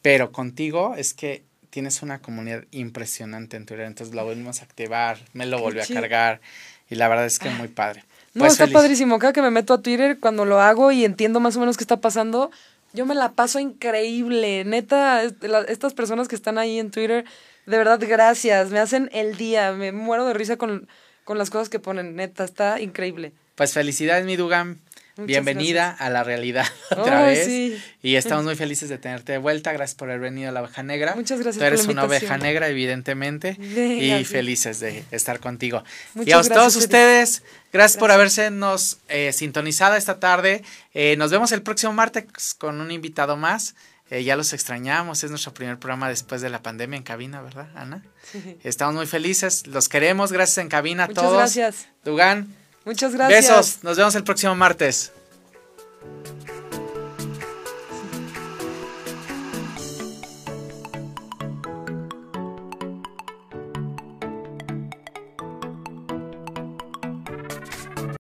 Pero 0.04 0.32
contigo 0.32 0.94
es 0.96 1.16
que 1.16 1.44
tienes 1.72 2.04
una 2.04 2.20
comunidad 2.22 2.66
impresionante 2.70 3.58
en 3.58 3.66
Twitter, 3.66 3.88
entonces 3.88 4.14
lo 4.14 4.24
volvimos 4.24 4.62
a 4.62 4.66
activar, 4.66 5.18
me 5.34 5.48
lo 5.48 5.58
volvió 5.60 5.82
a 5.82 5.88
cargar 5.88 6.40
y 6.88 6.94
la 6.94 7.08
verdad 7.08 7.26
es 7.26 7.40
que 7.40 7.50
muy 7.50 7.68
padre. 7.70 8.04
No, 8.36 8.42
Pues 8.42 8.52
está 8.54 8.66
feliz. 8.66 8.74
padrísimo. 8.76 9.18
Cada 9.18 9.34
que 9.34 9.42
me 9.42 9.50
meto 9.50 9.74
a 9.74 9.82
Twitter, 9.82 10.20
cuando 10.20 10.46
lo 10.46 10.60
hago 10.62 10.92
y 10.92 11.04
entiendo 11.06 11.40
más 11.40 11.56
o 11.56 11.60
menos 11.60 11.78
qué 11.78 11.84
está 11.84 11.98
pasando, 12.02 12.52
yo 12.94 13.06
me 13.08 13.16
la 13.16 13.32
paso 13.32 13.60
increíble. 13.60 14.64
Neta, 14.66 15.24
es- 15.24 15.34
la- 15.42 15.62
estas 15.62 15.94
personas 15.96 16.28
que 16.28 16.36
están 16.36 16.58
ahí 16.60 16.78
en 16.80 16.92
Twitter, 16.92 17.26
de 17.66 17.78
verdad, 17.78 18.00
gracias. 18.08 18.70
Me 18.70 18.80
hacen 18.80 19.10
el 19.14 19.38
día. 19.38 19.72
Me 19.74 19.92
muero 19.92 20.26
de 20.26 20.34
risa 20.34 20.58
con, 20.58 20.88
con 21.24 21.38
las 21.38 21.50
cosas 21.50 21.70
que 21.70 21.80
ponen. 21.80 22.16
Neta, 22.16 22.44
está 22.44 22.80
increíble. 22.82 23.34
Pues 23.56 23.74
felicidades, 23.74 24.26
mi 24.26 24.36
Dugan. 24.36 24.80
Muchas 25.16 25.28
Bienvenida 25.28 25.92
a 25.92 26.10
la 26.10 26.24
realidad 26.24 26.66
otra 26.92 27.24
vez. 27.24 27.46
sí. 27.46 27.80
Y 28.02 28.16
estamos 28.16 28.46
muy 28.46 28.56
felices 28.56 28.90
de 28.90 28.98
tenerte 28.98 29.34
de 29.34 29.38
vuelta. 29.38 29.72
Gracias 29.72 29.96
por 29.96 30.10
haber 30.10 30.22
venido 30.22 30.50
a 30.50 30.52
la 30.52 30.62
oveja 30.62 30.82
negra. 30.82 31.14
Muchas 31.16 31.40
gracias 31.40 31.60
Tú 31.60 31.66
eres 31.66 31.82
por 31.86 31.96
la 31.96 32.02
una 32.02 32.04
oveja 32.06 32.38
negra, 32.38 32.68
evidentemente. 32.68 33.56
Venga, 33.60 34.20
y 34.20 34.26
felices 34.26 34.80
de 34.80 35.04
estar 35.12 35.40
contigo. 35.40 35.84
y 36.16 36.20
Muchas 36.20 36.48
a 36.48 36.54
todos 36.54 36.74
gracias, 36.74 36.84
ustedes, 36.84 37.44
gracias, 37.72 38.00
por 38.00 38.12
haberse 38.12 38.50
nos 38.50 38.98
eh, 39.08 39.32
sintonizado 39.34 39.96
esta 39.96 40.20
tarde. 40.20 40.64
Eh, 40.94 41.16
nos 41.18 41.30
vemos 41.32 41.52
el 41.52 41.62
próximo 41.62 41.94
martes 41.94 42.26
con 42.58 42.82
un 42.82 42.90
invitado 42.92 43.38
más. 43.38 43.76
Eh, 44.10 44.24
ya 44.24 44.36
los 44.36 44.52
extrañamos, 44.54 45.24
es 45.24 45.30
nuestro 45.30 45.54
primer 45.54 45.80
programa 45.80 46.10
después 46.10 46.42
de 46.42 46.50
la 46.50 46.62
pandemia 46.62 46.98
en 46.98 47.04
cabina, 47.04 47.42
¿verdad, 47.42 47.70
Ana? 47.76 48.04
Sí. 48.32 48.58
Estamos 48.64 48.96
muy 48.96 49.08
felices, 49.08 49.66
los 49.68 49.90
queremos, 49.90 50.32
gracias 50.32 50.58
en 50.60 50.70
cabina 50.70 51.06
a 51.06 51.08
Muchas 51.08 51.24
todos. 51.24 51.38
gracias. 51.38 51.88
Dugan, 52.04 52.54
Muchas 52.86 53.14
gracias. 53.14 53.48
besos, 53.48 53.84
nos 53.84 53.98
vemos 53.98 54.16
el 54.16 54.24
próximo 54.24 54.56
martes. 54.56 55.12